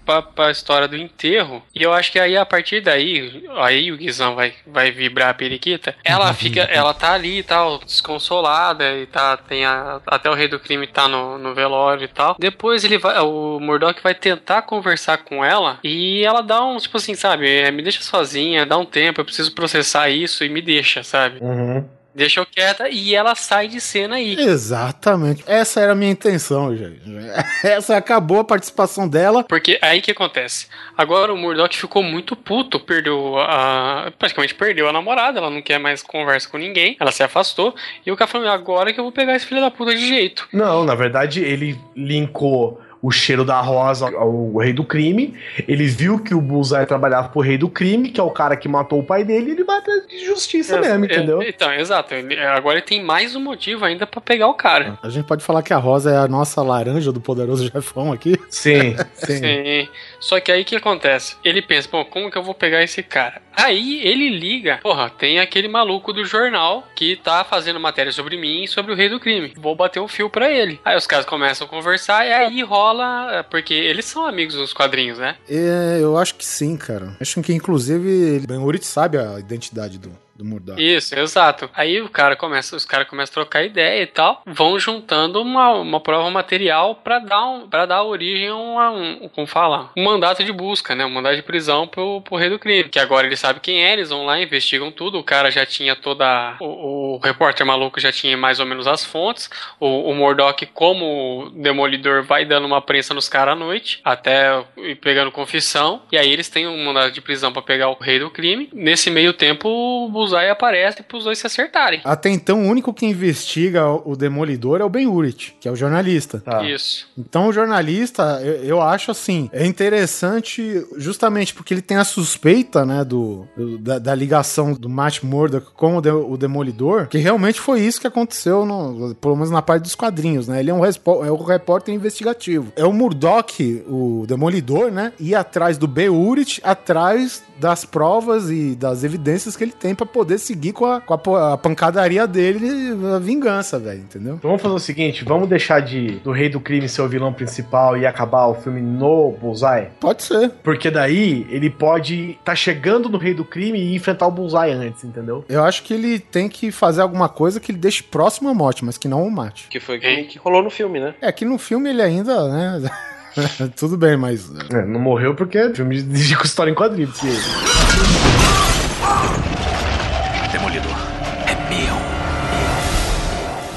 [0.05, 1.63] pra, pra história do enterro.
[1.75, 5.35] E eu acho que aí, a partir daí, aí o Guizão vai, vai vibrar a
[5.35, 5.95] periquita.
[6.05, 10.49] Ela fica, ela tá ali e tal, desconsolada, e tá, tem a- até o rei
[10.49, 12.37] do crime tá no, no velório e tal.
[12.39, 16.97] Depois ele vai, o Murdoch vai tentar conversar com ela, e ela dá um, tipo
[16.97, 20.61] assim, sabe, é, me deixa sozinha, dá um tempo, eu preciso processar isso, e me
[20.63, 21.39] deixa, sabe?
[21.41, 21.89] Uhum.
[22.15, 24.37] Deixa eu quieta, e ela sai de cena aí.
[24.39, 25.43] Exatamente.
[25.47, 27.01] Essa era a minha intenção, gente.
[27.65, 29.45] Essa acabou a participação dela.
[29.45, 30.67] Porque aí que acontece.
[30.97, 34.13] Agora o Murdoch ficou muito puto, perdeu a.
[34.19, 37.75] praticamente perdeu a namorada, ela não quer mais conversa com ninguém, ela se afastou.
[38.05, 40.47] E o cara falou: agora que eu vou pegar esse filho da puta de jeito.
[40.53, 45.35] Não, na verdade, ele linkou o cheiro da rosa ao rei do crime.
[45.67, 48.69] Ele viu que o Bullseye trabalhava pro rei do crime, que é o cara que
[48.69, 51.43] matou o pai dele, e ele vai atrás de justiça mesmo, É, entendeu?
[51.43, 52.15] Então, exato.
[52.15, 54.97] Ele- Agora ele tem mais um motivo ainda pra pegar o cara.
[55.03, 58.37] A gente pode falar que a Rosa é a nossa laranja do poderoso chefão aqui?
[58.49, 59.89] Sim, Sim.
[60.21, 61.37] Só que aí o que acontece?
[61.45, 63.42] Ele pensa, pô, como que eu vou pegar esse cara?
[63.55, 68.65] Aí ele liga, porra, tem aquele maluco do jornal que tá fazendo matéria sobre mim
[68.65, 69.53] e sobre o rei do crime.
[69.57, 70.81] Vou bater um fio pra ele.
[70.85, 75.19] Aí os caras começam a conversar e aí rola, porque eles são amigos nos quadrinhos,
[75.19, 75.37] né?
[75.49, 77.17] É, eu acho que sim, cara.
[77.21, 80.81] Acho que inclusive Ben Urich sabe a identidade do, do Murdoch.
[80.81, 81.69] Isso, exato.
[81.75, 85.73] Aí o cara começa, os caras começam a trocar ideia e tal, vão juntando uma,
[85.75, 90.45] uma prova material para dar um, para dar origem a um, como fala, um mandato
[90.45, 93.37] de busca, né, um mandato de prisão pro, pro rei do crime, que agora ele
[93.37, 97.19] sabe quem é, eles vão lá, investigam tudo, o cara já tinha toda, o, o
[97.19, 102.45] repórter maluco já tinha mais ou menos as fontes, o, o Murdoch como demolidor vai
[102.45, 104.65] dando uma prensa nos caras à noite, até
[105.01, 108.31] pegando confissão, e aí eles têm um mandado de prisão para pegar o rei do
[108.31, 108.69] crime.
[108.73, 112.01] Nesse meio tempo, o Buzai aparece pros dois se acertarem.
[112.05, 115.77] Até então, o único que investiga o Demolidor é o Ben Urich, que é o
[115.77, 116.43] jornalista.
[116.65, 117.09] Isso.
[117.19, 122.85] Então, o jornalista, eu, eu acho assim, é interessante justamente porque ele tem a suspeita,
[122.85, 127.19] né, do, do- da, da ligação do Matt Murdock com o, de- o Demolidor, que
[127.19, 130.61] realmente foi isso que aconteceu, no, pelo menos na parte dos quadrinhos, né?
[130.61, 132.73] Ele é um, respo- é um repórter investigativo.
[132.77, 138.75] É o Murdock, o Demolidor, né, ir atrás do Ben Urich, atrás das provas e
[138.75, 142.97] das evidências que ele tem pra poder seguir com a, com a a pancadaria dele,
[143.15, 144.35] a vingança, velho, entendeu?
[144.35, 147.33] Então vamos fazer o seguinte, vamos deixar de do rei do crime ser o vilão
[147.33, 149.89] principal e acabar o filme no Bullseye?
[150.01, 150.51] Pode ser.
[150.63, 155.05] Porque daí ele pode tá chegando no rei do crime e enfrentar o Bullseye antes,
[155.05, 155.45] entendeu?
[155.49, 158.85] Eu acho que ele tem que fazer alguma coisa que ele deixe próximo à morte,
[158.85, 159.69] mas que não o mate.
[159.69, 161.15] Que foi que, que rolou no filme, né?
[161.21, 162.91] É que no filme ele ainda, né?
[163.77, 164.51] Tudo bem, mas.
[164.71, 167.19] É, não morreu porque é filme de com história em quadrinhos.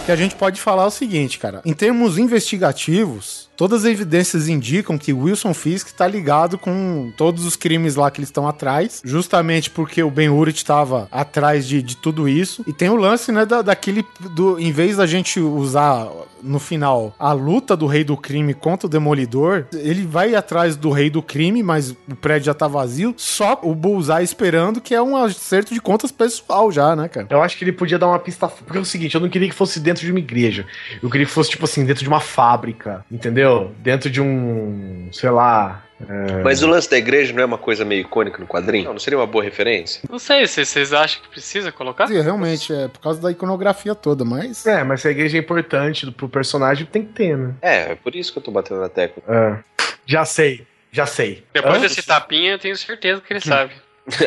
[0.05, 1.61] Que a gente pode falar o seguinte, cara.
[1.65, 7.55] Em termos investigativos, todas as evidências indicam que Wilson Fisk tá ligado com todos os
[7.55, 11.97] crimes lá que eles estão atrás, justamente porque o Ben Urich estava atrás de, de
[11.97, 12.63] tudo isso.
[12.67, 16.09] E tem o lance, né, da, daquele do em vez da gente usar
[16.41, 20.91] no final a luta do rei do crime contra o demolidor, ele vai atrás do
[20.91, 25.01] rei do crime, mas o prédio já tá vazio, só o Bullseye esperando que é
[25.01, 27.27] um acerto de contas pessoal já, né, cara?
[27.29, 28.47] Eu acho que ele podia dar uma pista.
[28.47, 30.65] Porque é o seguinte, eu não queria que fosse dentro de uma igreja.
[31.01, 33.03] Eu queria que fosse, tipo assim, dentro de uma fábrica.
[33.11, 33.44] Entendeu?
[33.79, 35.09] Dentro de um.
[35.11, 35.83] sei lá.
[36.07, 38.85] é, Mas o lance da igreja não é uma coisa meio icônica no quadrinho?
[38.85, 40.01] Não, não seria uma boa referência?
[40.09, 42.07] Não sei se vocês acham que precisa colocar.
[42.07, 44.65] Sim, realmente, é por causa da iconografia toda, mas.
[44.65, 47.53] É, mas se a igreja é importante pro personagem, tem que ter, né?
[47.61, 49.23] É, é por isso que eu tô batendo na tecla.
[49.27, 49.57] É.
[50.05, 51.43] Já sei, já sei.
[51.53, 51.81] Depois Hã?
[51.81, 53.73] desse tapinha, eu tenho certeza que ele sabe.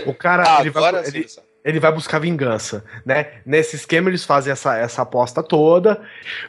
[0.06, 1.26] O cara, Ah, ele, vai, ele,
[1.68, 3.26] ele vai buscar vingança, né?
[3.44, 6.00] Nesse esquema eles fazem essa, essa aposta toda.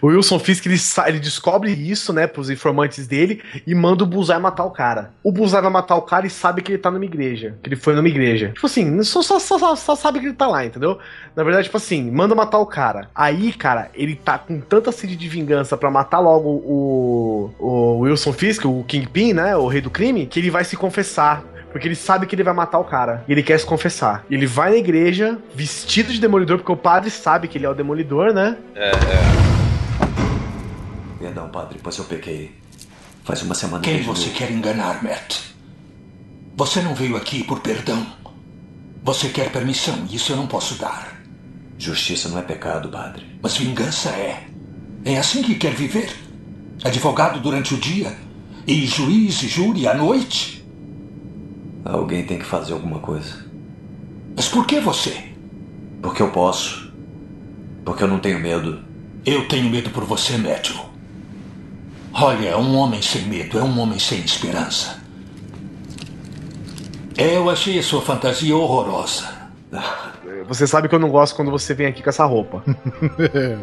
[0.01, 0.77] O Wilson Fisk, ele,
[1.07, 5.11] ele descobre isso, né, pros informantes dele e manda o Bullseye matar o cara.
[5.23, 7.75] O Bullseye vai matar o cara e sabe que ele tá numa igreja, que ele
[7.75, 8.51] foi numa igreja.
[8.53, 10.97] Tipo assim, só, só, só, só- sabe que ele tá lá, entendeu?
[11.35, 13.09] Na verdade, tipo assim, manda matar o cara.
[13.13, 18.31] Aí, cara, ele tá com tanta sede de vingança pra matar logo o, o Wilson
[18.33, 21.43] Fisk, o Kingpin, né, o rei do crime, que ele vai se confessar.
[21.71, 23.23] Porque ele sabe que ele vai matar o cara.
[23.27, 24.25] E ele quer se confessar.
[24.29, 27.75] Ele vai na igreja, vestido de demolidor, porque o padre sabe que ele é o
[27.75, 28.57] demolidor, né?
[28.75, 29.59] É, é.
[31.19, 32.55] Perdão, padre, pois eu pequei.
[33.23, 35.39] Faz uma semana Quem que eu- você quer enganar, Matt?
[36.55, 38.05] Você não veio aqui por perdão.
[39.03, 41.19] Você quer permissão, e isso eu não posso dar.
[41.77, 43.25] Justiça não é pecado, padre.
[43.41, 44.43] Mas vingança é.
[45.05, 46.09] É assim que quer viver?
[46.83, 48.13] Advogado durante o dia
[48.67, 50.58] e juiz e júri à noite?
[51.85, 53.45] Alguém tem que fazer alguma coisa.
[54.35, 55.29] Mas por que você?
[56.01, 56.91] Porque eu posso.
[57.83, 58.83] Porque eu não tenho medo.
[59.25, 60.77] Eu tenho medo por você, Matthew.
[62.13, 64.99] Olha, um homem sem medo é um homem sem esperança.
[67.17, 69.27] Eu achei a sua fantasia horrorosa.
[70.47, 72.63] Você sabe que eu não gosto quando você vem aqui com essa roupa.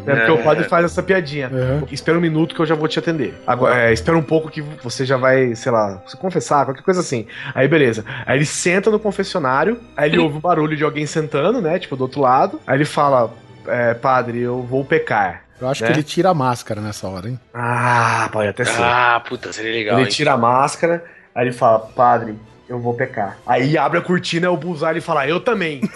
[0.05, 1.51] É porque o padre faz essa piadinha.
[1.91, 3.33] Espera um minuto que eu já vou te atender.
[3.45, 7.01] Agora, é, espera um pouco que você já vai, sei lá, se confessar, qualquer coisa
[7.01, 7.25] assim.
[7.53, 8.05] Aí beleza.
[8.25, 11.79] Aí ele senta no confessionário, aí ele ouve o barulho de alguém sentando, né?
[11.79, 12.59] Tipo, do outro lado.
[12.65, 13.33] Aí ele fala:
[13.67, 15.43] é, Padre, eu vou pecar.
[15.59, 15.89] Eu acho né?
[15.89, 17.39] que ele tira a máscara nessa hora, hein?
[17.53, 18.81] Ah, pode até ser.
[18.81, 19.97] Ah, puta, seria legal.
[19.97, 20.11] ele hein?
[20.11, 21.03] tira a máscara,
[21.33, 22.35] aí ele fala: Padre,
[22.69, 23.37] eu vou pecar.
[23.45, 25.81] Aí abre a cortina, o Bullseye e fala: Eu também.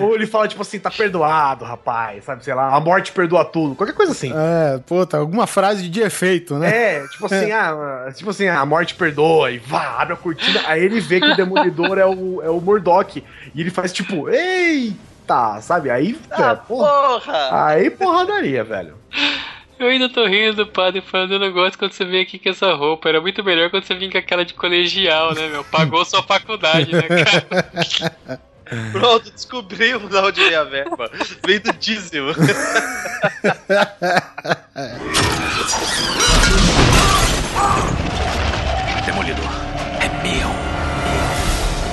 [0.00, 3.74] Ou ele fala, tipo assim, tá perdoado, rapaz, sabe, sei lá, a morte perdoa tudo,
[3.74, 4.32] qualquer coisa assim.
[4.34, 6.96] É, puta, alguma frase de efeito, né?
[6.96, 10.60] É, tipo assim, ah, tipo assim, ah, a morte perdoa, e vá, abre a cortina,
[10.66, 13.22] aí ele vê que o demolidor é o, é o Murdoch,
[13.54, 16.90] e ele faz tipo, eita, sabe, aí, Ah, é, porra,
[17.20, 17.66] porra!
[17.66, 18.94] aí porradaria, velho.
[19.80, 22.50] Eu ainda tô rindo do padre falando, eu não gosto quando você vem aqui com
[22.50, 23.08] essa roupa.
[23.08, 25.64] Era muito melhor quando você vinha com aquela de colegial, né, meu?
[25.64, 28.38] Pagou sua faculdade, né, cara?
[28.92, 31.10] Pronto, descobrimos de onde vem a verba.
[31.46, 32.26] Vem do diesel.
[39.06, 39.50] Demolidor.
[39.98, 40.69] É meu.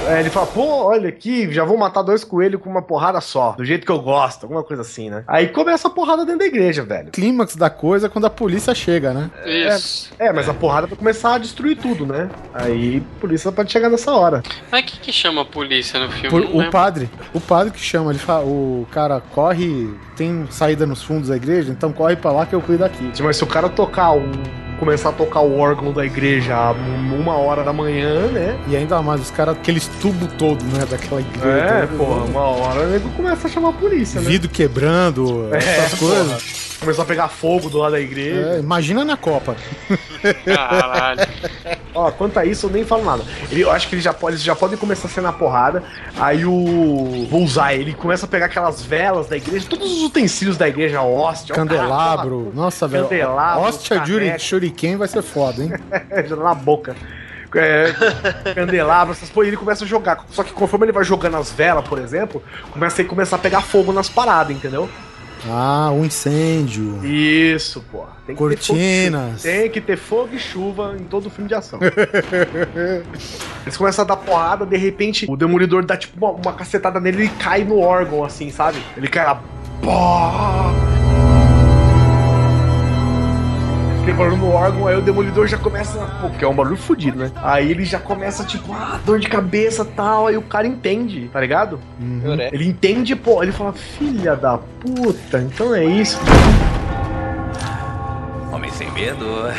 [0.08, 3.52] É, ele fala, pô, olha aqui, já vou matar dois coelhos com uma porrada só,
[3.54, 5.24] do jeito que eu gosto, alguma coisa assim, né?
[5.28, 7.12] Aí começa a porrada dentro da igreja, velho.
[7.12, 9.30] Clímax da coisa é quando a polícia chega, né?
[9.46, 10.12] Isso.
[10.18, 12.30] É, mas a porrada vai começar a destruir tudo, né?
[12.54, 14.42] Aí a polícia pode chegar nessa hora.
[14.72, 16.30] Mas o que, que chama a polícia no filme?
[16.30, 16.72] Por- o lembro.
[16.72, 21.36] padre, o padre que chama, ele fala, o cara corre, tem saída nos fundos da
[21.36, 23.12] igreja, então corre pra lá que eu cuido aqui.
[23.22, 24.32] Mas se o cara tocar um.
[24.80, 26.74] Começar a tocar o órgão da igreja
[27.12, 28.58] uma hora da manhã, né?
[28.68, 31.48] E ainda mais, os caras, aqueles tubos todo, né, daquela igreja.
[31.48, 34.30] É, porra, uma hora o nego começa a chamar a polícia, né?
[34.30, 36.38] Vidro quebrando, essas porra.
[36.80, 38.56] Começou a pegar fogo do lado da igreja.
[38.56, 39.56] É, imagina na Copa.
[40.46, 41.22] Caralho.
[41.94, 43.24] Ó, quanto a isso, eu nem falo nada.
[43.52, 45.84] Ele, eu acho que eles já, pode, eles já podem começar a ser na porrada.
[46.20, 50.68] Aí o Bullseye, ele começa a pegar aquelas velas da igreja, todos os utensílios da
[50.68, 52.44] igreja, hóstia, ó, Candelabro.
[52.46, 53.06] cara, Nossa, velho.
[53.06, 54.40] Candelabro, Hóstia de.
[54.40, 55.72] Shuriken vai ser foda, hein?
[56.28, 56.96] já na boca.
[57.56, 60.26] É, candelabro, essas coisas, ele começa a jogar.
[60.30, 63.62] Só que conforme ele vai jogando as velas, por exemplo, começa a começar a pegar
[63.62, 64.90] fogo nas paradas, entendeu?
[65.48, 67.06] Ah, um incêndio.
[67.06, 68.06] Isso, pô.
[68.26, 69.42] Tem que ter fogo Cortinas.
[69.42, 71.80] Tem que ter fogo e chuva em todo filme de ação.
[73.64, 77.26] Eles começam a dar porrada, de repente o demolidor dá tipo uma, uma cacetada nele
[77.26, 78.78] e cai no órgão, assim, sabe?
[78.96, 79.42] Ele cai lá.
[84.18, 86.00] Barulho no órgão, aí o demolidor já começa.
[86.20, 87.32] Pô, porque é um barulho fudido, né?
[87.36, 90.28] Aí ele já começa, tipo, ah, dor de cabeça tal.
[90.28, 91.80] Aí o cara entende, tá ligado?
[92.52, 96.20] Ele entende, pô, ele fala, filha da puta, então é isso.
[98.52, 99.26] Homem sem medo.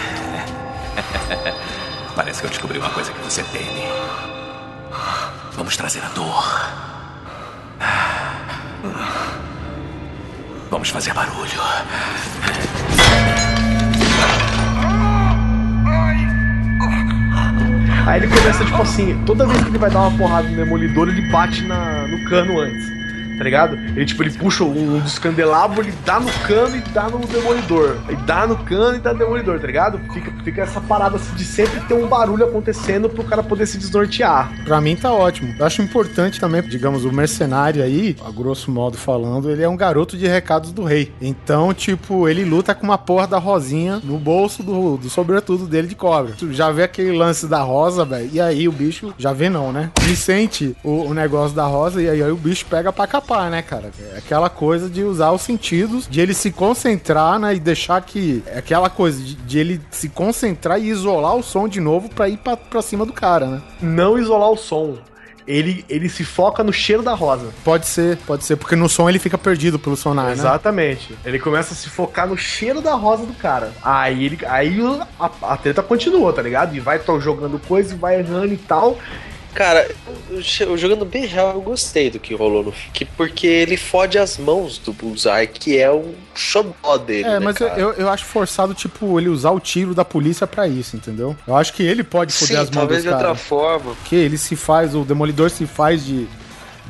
[2.16, 3.84] Parece que eu descobri uma coisa que você teme.
[5.52, 6.68] Vamos trazer a dor.
[10.70, 11.60] Vamos fazer barulho.
[18.08, 21.10] Aí ele começa, tipo assim, toda vez que ele vai dar uma porrada no demolidor,
[21.10, 22.97] ele bate na, no cano antes.
[23.38, 23.76] Tá ligado?
[23.76, 27.96] Ele, tipo, ele puxa um, dos candelabros, ele dá no cano e dá no demolidor.
[28.08, 30.00] Aí dá no cano e dá no demolidor, tá ligado?
[30.12, 33.78] Fica, fica essa parada assim, de sempre ter um barulho acontecendo pro cara poder se
[33.78, 34.52] desnortear.
[34.64, 35.54] Pra mim tá ótimo.
[35.58, 39.76] Eu acho importante também, digamos, o mercenário aí, a grosso modo falando, ele é um
[39.76, 41.12] garoto de recados do rei.
[41.20, 45.86] Então, tipo, ele luta com uma porra da rosinha no bolso do, do sobretudo dele
[45.86, 46.34] de cobra.
[46.36, 49.72] Tu já vê aquele lance da rosa, velho, e aí o bicho, já vê não,
[49.72, 49.90] né?
[50.02, 53.27] Ele sente o, o negócio da rosa e aí, aí o bicho pega pra capar,
[53.50, 53.90] né, cara?
[54.14, 58.42] É aquela coisa de usar os sentidos, de ele se concentrar, né, e deixar que...
[58.46, 62.28] É aquela coisa de, de ele se concentrar e isolar o som de novo pra
[62.28, 63.62] ir pra, pra cima do cara, né?
[63.80, 64.98] Não isolar o som.
[65.46, 67.48] Ele, ele se foca no cheiro da rosa.
[67.64, 70.32] Pode ser, pode ser, porque no som ele fica perdido pelo sonar, né?
[70.32, 71.16] Exatamente.
[71.24, 73.72] Ele começa a se focar no cheiro da rosa do cara.
[73.82, 74.78] Aí ele, aí
[75.18, 76.76] a, a treta continua, tá ligado?
[76.76, 78.98] E vai tô jogando coisa e vai errando e tal.
[79.54, 79.88] Cara,
[80.76, 83.08] jogando bem real, eu gostei do que rolou no filme.
[83.16, 87.24] Porque ele fode as mãos do Bullseye, que é o xodó dele.
[87.24, 87.80] É, né, mas eu, cara?
[87.80, 91.36] eu, eu acho forçado, tipo, ele usar o tiro da polícia pra isso, entendeu?
[91.46, 93.94] Eu acho que ele pode foder Sim, as mãos talvez de outra forma.
[93.94, 96.26] Porque ele se faz, o demolidor se faz de.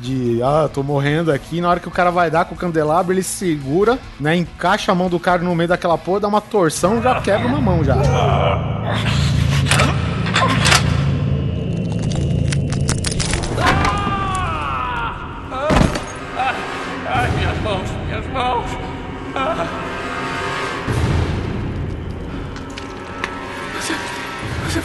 [0.01, 1.59] De, ah, tô morrendo aqui.
[1.59, 4.33] Na hora que o cara vai dar com o candelabro, ele segura, né?
[4.33, 7.59] Encaixa a mão do cara no meio daquela porra, dá uma torção, já quebra uma
[7.59, 7.97] mão já.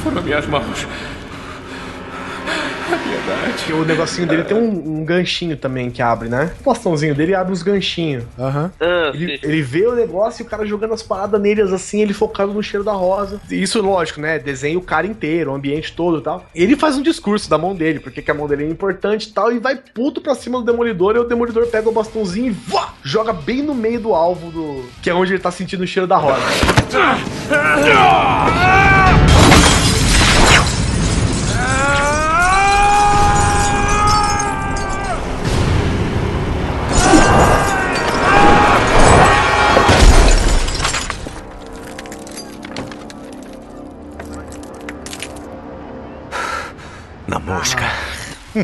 [0.05, 0.87] furou minhas mãos.
[2.85, 3.65] A piedade.
[3.65, 6.53] Que o negocinho dele tem um, um ganchinho também que abre, né?
[6.61, 8.25] O bastãozinho dele abre os ganchinhos.
[8.39, 8.71] Aham.
[9.15, 12.53] Ele, ele vê o negócio e o cara jogando as paradas neles assim, ele focado
[12.53, 13.41] no cheiro da rosa.
[13.51, 14.39] Isso, lógico, né?
[14.39, 16.45] Desenha o cara inteiro, o ambiente todo e tal.
[16.55, 19.33] Ele faz um discurso da mão dele, porque que a mão dele é importante e
[19.33, 22.51] tal, e vai puto pra cima do demolidor, e o demolidor pega o bastãozinho e
[22.51, 24.85] vá, joga bem no meio do alvo do.
[25.01, 26.43] que é onde ele tá sentindo o cheiro da rosa.
[27.49, 29.04] Na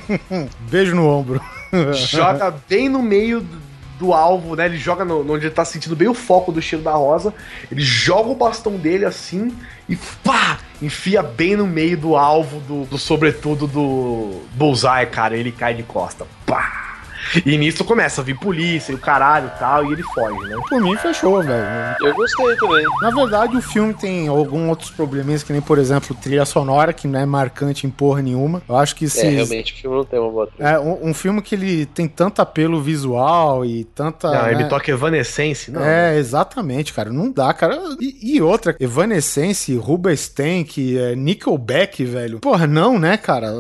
[0.70, 1.40] Beijo no ombro.
[1.94, 3.46] joga bem no meio
[3.98, 4.66] do, alvo, né?
[4.66, 7.34] Ele joga no, onde ele tá sentindo bem o foco do cheiro da rosa.
[7.70, 9.54] Ele joga o bastão dele assim
[9.88, 10.58] e pá!
[10.80, 15.36] Enfia bem no meio do alvo do, do sobretudo do Bullseye, cara.
[15.36, 16.26] Ele cai de costa.
[16.46, 16.89] Pá!
[17.44, 20.56] E nisso começa a vir polícia e o caralho e tal, e ele foge, né?
[20.68, 21.96] Por mim, fechou, velho.
[22.00, 22.84] Eu gostei também.
[23.00, 27.06] Na verdade, o filme tem alguns outros probleminhas, que nem, por exemplo, trilha sonora, que
[27.06, 28.62] não é marcante em porra nenhuma.
[28.68, 29.26] Eu acho que se.
[29.26, 30.68] É, realmente, o filme não tem uma boa trilha.
[30.68, 34.30] É, um, um filme que ele tem tanto apelo visual e tanta.
[34.30, 34.68] Não, ele né?
[34.68, 35.82] toca Evanescence, não.
[35.82, 37.10] É, exatamente, cara.
[37.10, 37.78] Não dá, cara.
[38.00, 40.66] E, e outra, Evanescence, Rubenstein,
[40.98, 42.40] é, Nickelback, velho.
[42.40, 43.52] Porra, não, né, cara?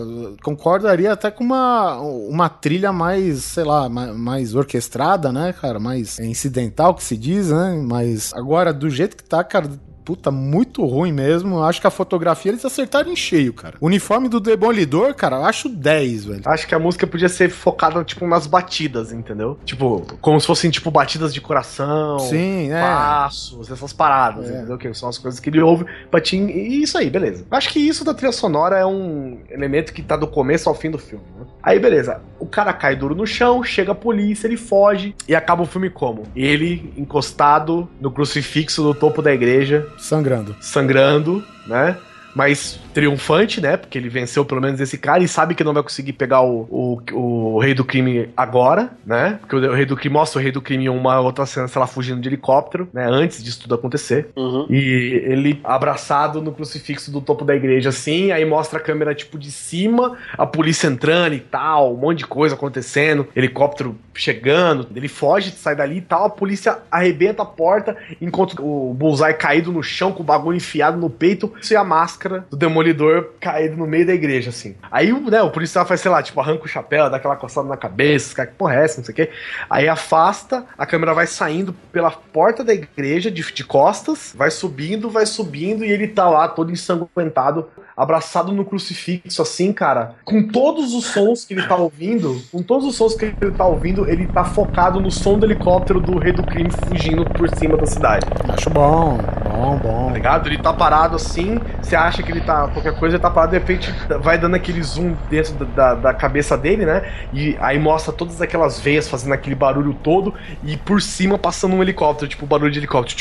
[0.42, 5.78] Concordaria até com uma, uma trilha mais, sei lá, mais, mais orquestrada, né, cara?
[5.78, 7.82] Mais incidental, que se diz, né?
[7.86, 9.68] Mas agora, do jeito que tá, cara.
[10.10, 11.58] Puta, muito ruim mesmo.
[11.58, 13.76] Eu Acho que a fotografia eles acertaram em cheio, cara.
[13.80, 16.42] O uniforme do Demolidor, cara, eu acho 10, velho.
[16.46, 19.56] Acho que a música podia ser focada, tipo, nas batidas, entendeu?
[19.64, 22.80] Tipo, como se fossem, tipo, batidas de coração, Sim, é.
[22.80, 24.76] passos, essas paradas, entendeu?
[24.76, 27.46] Que são as coisas que ele ouve, batim, e isso aí, beleza.
[27.48, 30.90] Acho que isso da trilha sonora é um elemento que tá do começo ao fim
[30.90, 31.46] do filme, né?
[31.62, 32.20] Aí, beleza.
[32.40, 35.88] O cara cai duro no chão, chega a polícia, ele foge, e acaba o filme
[35.88, 36.24] como?
[36.34, 40.56] Ele encostado no crucifixo do topo da igreja, Sangrando.
[40.60, 41.96] sangrando, né?
[42.34, 43.76] Mas triunfante, né?
[43.76, 46.66] Porque ele venceu pelo menos esse cara e sabe que não vai conseguir pegar o,
[46.70, 49.38] o, o rei do crime agora, né?
[49.40, 51.80] Porque o, rei do crime mostra o rei do crime em uma outra cena, sei
[51.80, 53.06] lá, fugindo de helicóptero, né?
[53.08, 54.28] Antes disso tudo acontecer.
[54.68, 59.38] E ele abraçado no crucifixo do topo da igreja, assim, aí mostra a câmera, tipo,
[59.38, 65.08] de cima, a polícia entrando e tal, um monte de coisa acontecendo, helicóptero chegando, ele
[65.08, 69.82] foge, sai dali e tal, a polícia arrebenta a porta, enquanto o Bullseye caído no
[69.82, 72.56] chão, com o bagulho enfiado no peito, e a máscara do
[72.90, 74.74] Demolidor caído no meio da igreja, assim.
[74.90, 77.76] Aí, né, o policial faz, sei lá, tipo, arranca o chapéu, dá aquela coçada na
[77.76, 79.30] cabeça, cara, que porra é essa, não sei o quê.
[79.68, 85.10] Aí afasta, a câmera vai saindo pela porta da igreja, de, de costas, vai subindo,
[85.10, 87.68] vai subindo, e ele tá lá, todo ensanguentado,
[88.00, 92.86] abraçado no crucifixo, assim, cara, com todos os sons que ele tá ouvindo, com todos
[92.86, 96.32] os sons que ele tá ouvindo, ele tá focado no som do helicóptero do rei
[96.32, 98.24] do crime fugindo por cima da cidade.
[98.48, 100.06] Acho bom, bom, bom.
[100.08, 100.48] Tá ligado?
[100.48, 103.58] Ele tá parado assim, você acha que ele tá qualquer coisa, ele tá parado, de
[103.58, 107.02] repente vai dando aquele zoom dentro da, da, da cabeça dele, né?
[107.34, 110.32] E aí mostra todas aquelas veias fazendo aquele barulho todo
[110.64, 113.20] e por cima passando um helicóptero, tipo barulho de helicóptero.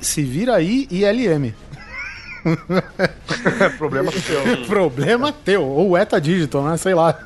[0.00, 1.54] Se vira aí e LM.
[3.78, 4.42] Problema seu.
[4.66, 5.62] Problema teu.
[5.64, 6.76] Ou Eta Digital, né?
[6.76, 7.18] Sei lá.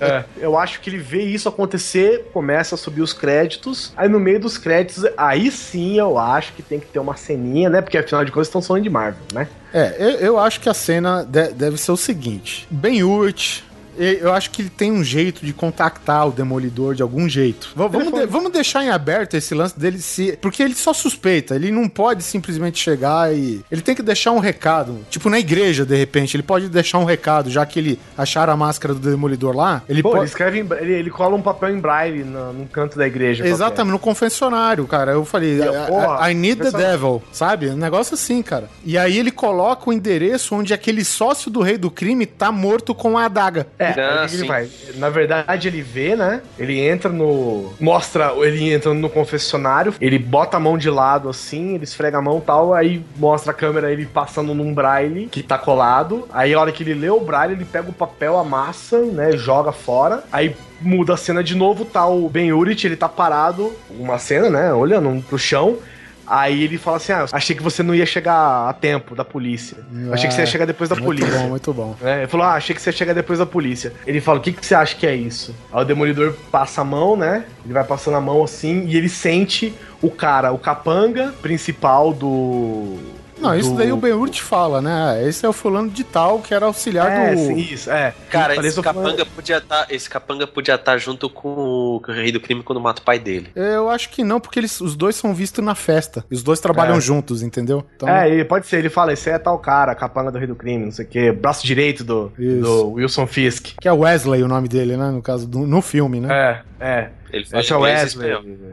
[0.00, 3.92] É, eu acho que ele vê isso acontecer, começa a subir os créditos.
[3.96, 7.70] Aí no meio dos créditos, aí sim eu acho que tem que ter uma ceninha,
[7.70, 7.80] né?
[7.80, 9.48] Porque afinal de contas estão falando de Marvel, né?
[9.72, 13.64] É, eu, eu acho que a cena de- deve ser o seguinte: Ben Urich.
[13.98, 17.70] Eu acho que ele tem um jeito de contactar o Demolidor de algum jeito.
[17.76, 20.36] V- vamos, de- vamos deixar em aberto esse lance dele se.
[20.40, 23.62] Porque ele só suspeita, ele não pode simplesmente chegar e.
[23.70, 24.98] Ele tem que deixar um recado.
[25.10, 26.36] Tipo na igreja, de repente.
[26.36, 29.82] Ele pode deixar um recado, já que ele acharam a máscara do Demolidor lá.
[29.88, 30.20] Ele Pô, pode.
[30.22, 33.46] ele escreve, em ele, ele cola um papel em braille no, num canto da igreja.
[33.46, 35.12] Exatamente, no confessionário, cara.
[35.12, 37.68] Eu falei, E, I, porra, I- I need the devil, sabe?
[37.68, 38.68] Um negócio assim, cara.
[38.84, 42.94] E aí ele coloca o endereço onde aquele sócio do rei do crime tá morto
[42.94, 43.66] com a adaga.
[43.80, 44.68] É, que ele vai?
[44.96, 46.42] Na verdade, ele vê, né?
[46.58, 47.72] Ele entra no.
[47.80, 52.22] Mostra ele entrando no confessionário, ele bota a mão de lado assim, ele esfrega a
[52.22, 56.28] mão e tal, aí mostra a câmera ele passando num braille que tá colado.
[56.30, 59.32] Aí a hora que ele lê o braille, ele pega o papel, amassa, né?
[59.32, 60.24] Joga fora.
[60.30, 64.50] Aí muda a cena de novo, tá o Ben Urich, ele tá parado, uma cena,
[64.50, 64.72] né?
[64.72, 65.78] Olhando pro chão.
[66.30, 69.78] Aí ele fala assim: Ah, achei que você não ia chegar a tempo da polícia.
[70.12, 71.38] achei que você ia chegar depois da muito polícia.
[71.38, 71.96] bom, muito bom.
[72.00, 73.92] É, ele falou, ah, achei que você ia chegar depois da polícia.
[74.06, 75.52] Ele fala, o que, que você acha que é isso?
[75.72, 77.44] Aí o Demolidor passa a mão, né?
[77.64, 82.96] Ele vai passando a mão assim e ele sente o cara, o capanga principal do...
[83.40, 85.26] Não, isso do- daí o Ben Urich fala, né?
[85.26, 87.38] Esse é o fulano de tal que era auxiliar É, do.
[87.38, 88.12] sim, isso, é.
[88.28, 92.62] Cara, esse capanga, podia tá, esse capanga podia estar junto com o, rei do crime
[92.62, 93.48] quando mata o pai dele.
[93.54, 96.24] Eu acho que não, porque eles, os dois são vistos na festa.
[96.30, 97.00] E os dois trabalham É.
[97.00, 97.84] juntos, entendeu?
[97.96, 100.84] Então, É, pode ser, ele fala, esse é tal cara, capanga do rei do crime,
[100.84, 103.68] não sei o quê, braço direito do, do Wilson Fisk.
[103.80, 105.10] Que é Wesley o nome dele, né?
[105.10, 106.62] No caso, do, no filme, né?
[106.80, 107.10] É, é.
[107.32, 108.30] Ele fala Esse é o Wesley.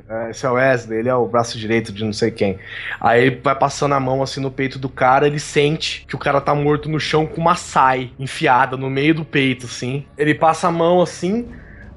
[0.09, 2.59] É, esse é o Wesley, ele é o braço direito de não sei quem.
[2.99, 6.19] Aí ele vai passando a mão assim no peito do cara, ele sente que o
[6.19, 10.05] cara tá morto no chão com uma sai enfiada no meio do peito, assim.
[10.17, 11.47] Ele passa a mão assim.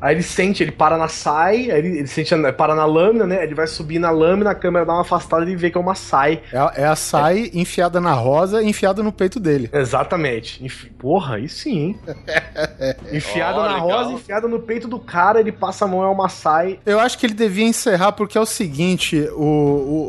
[0.01, 3.43] Aí ele sente, ele para na sai, aí ele, ele sente, para na lâmina, né?
[3.45, 5.81] Ele vai subir na lâmina, a câmera dá uma afastada e ele vê que é
[5.81, 6.41] uma sai.
[6.53, 9.69] É, a- é a sai enfiada na rosa e enfiada no peito dele.
[9.73, 10.65] Exatamente.
[10.65, 10.89] Enfi...
[10.91, 11.99] Porra, aí sim, hein?
[13.13, 13.89] Enfiada Ó, na legal.
[14.05, 16.79] rosa, enfiada no peito do cara, ele passa a mão, é uma sai.
[16.87, 19.43] Eu acho que ele devia encerrar porque é o seguinte, o,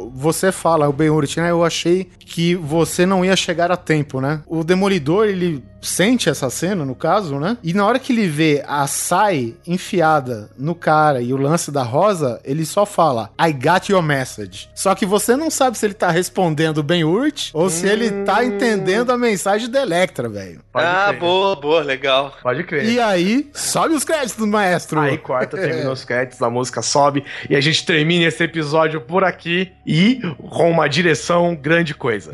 [0.07, 1.51] o- você fala, o Ben Urich, né?
[1.51, 4.41] Eu achei que você não ia chegar a tempo, né?
[4.47, 7.57] O Demolidor, ele sente essa cena, no caso, né?
[7.63, 11.81] E na hora que ele vê a Sai enfiada no cara e o lance da
[11.81, 14.69] Rosa, ele só fala, I got your message.
[14.75, 18.45] Só que você não sabe se ele tá respondendo bem Urt ou se ele tá
[18.45, 20.61] entendendo a mensagem da Electra, velho.
[20.73, 21.19] ah, crer.
[21.19, 22.37] boa, boa, legal.
[22.41, 22.85] Pode crer.
[22.85, 24.99] E aí, sobe os créditos, maestro.
[24.99, 29.23] Aí corta, termina os créditos, a música sobe e a gente termina esse episódio por
[29.23, 32.33] aqui e com uma direção grande coisa.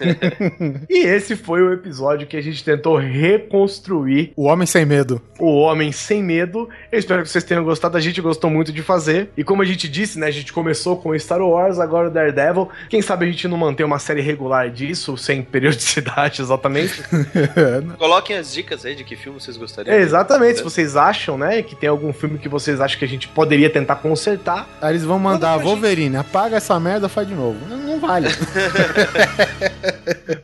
[0.88, 5.20] e esse foi o episódio que a gente tentou reconstruir O Homem Sem Medo.
[5.38, 6.68] o Homem Sem Medo.
[6.90, 7.96] Eu espero que vocês tenham gostado.
[7.96, 9.30] A gente gostou muito de fazer.
[9.36, 10.26] E como a gente disse, né?
[10.26, 12.68] A gente começou com Star Wars, agora o Daredevil.
[12.88, 17.02] Quem sabe a gente não manter uma série regular disso, sem periodicidade exatamente.
[17.98, 19.94] Coloquem as dicas aí de que filme vocês gostariam.
[19.94, 20.58] É, exatamente.
[20.58, 23.70] Se vocês acham, né, que tem algum filme que vocês acham que a gente poderia
[23.70, 27.58] tentar consertar, Aí eles vão mandar, Wolverine, apaga essa merda, faz de novo.
[27.68, 28.28] Não, não vale.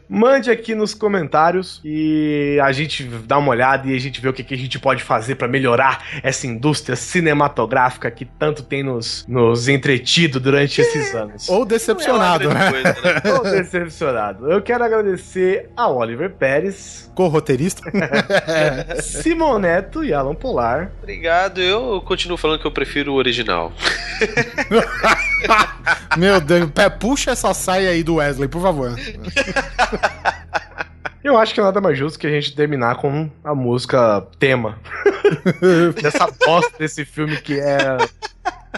[0.08, 4.32] Mande aqui nos comentários e a gente dá uma olhada e a gente vê o
[4.32, 9.24] que, que a gente pode fazer pra melhorar essa indústria cinematográfica que tanto tem nos,
[9.28, 11.48] nos entretido durante esses anos.
[11.48, 12.70] Ou decepcionado, é né?
[12.70, 13.20] coisa, né?
[13.20, 14.50] Tô decepcionado.
[14.50, 17.82] Eu quero agradecer a Oliver Pérez, Co-roteirista.
[19.02, 20.92] Simon Neto e Alan Polar.
[21.02, 23.72] Obrigado, eu continuo falando que eu prefiro o original.
[26.16, 28.94] Meu Deus, puxa essa saia aí do Wesley, por favor.
[31.22, 34.76] Eu acho que nada mais justo que a gente terminar com a música tema
[36.02, 37.96] dessa bosta desse filme que é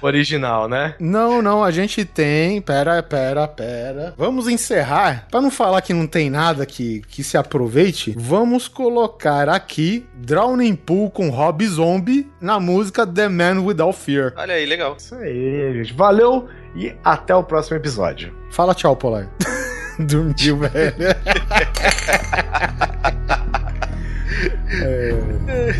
[0.03, 0.95] original, né?
[0.99, 2.61] Não, não, a gente tem.
[2.61, 4.15] Pera, pera, pera.
[4.17, 5.27] Vamos encerrar.
[5.31, 10.77] Pra não falar que não tem nada que, que se aproveite, vamos colocar aqui Drowning
[10.77, 14.35] Pool com Rob Zombie na música The Man Without Fear.
[14.37, 14.97] Olha aí, legal.
[14.99, 15.95] Isso aí, gente.
[15.95, 16.47] Valeu
[16.77, 18.37] e até o próximo episódio.
[18.51, 19.31] Fala tchau, Polar.
[19.99, 20.95] Dormiu, velho.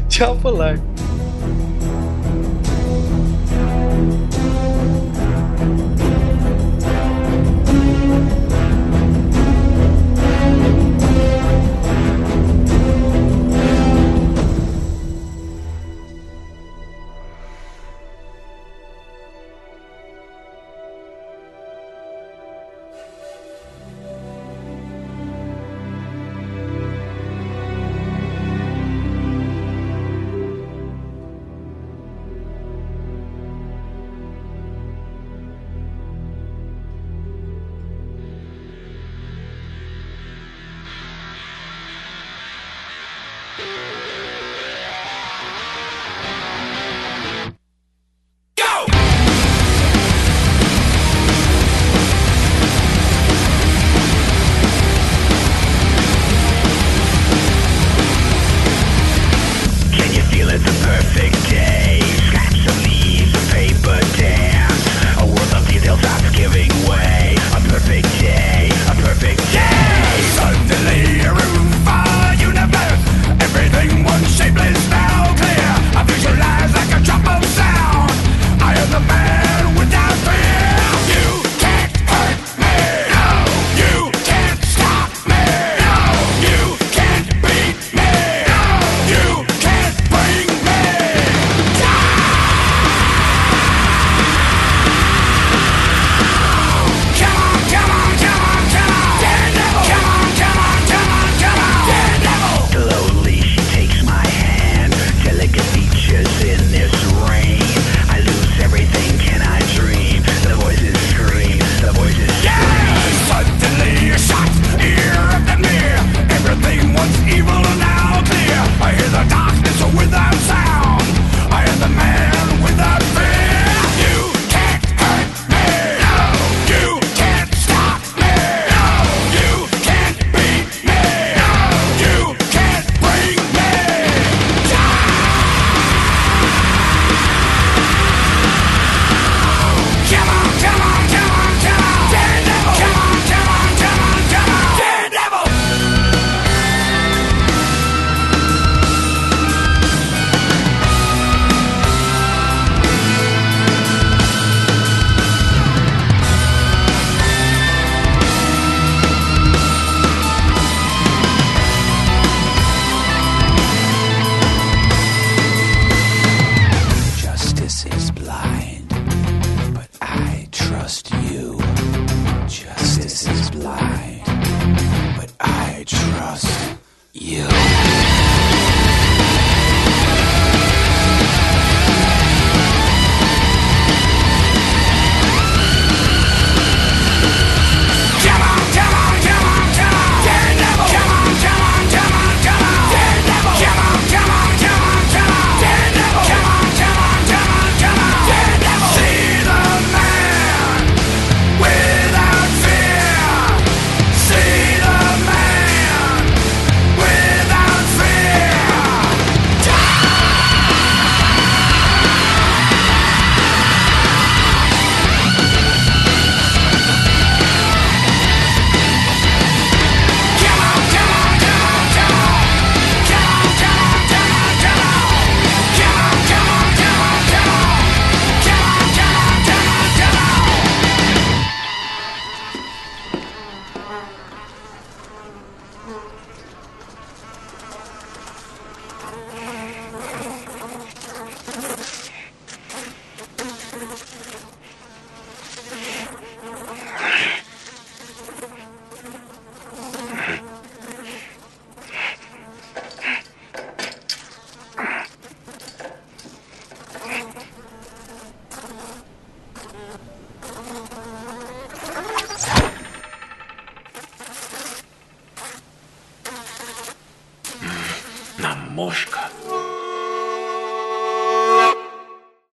[0.09, 0.79] Tchau, Polar.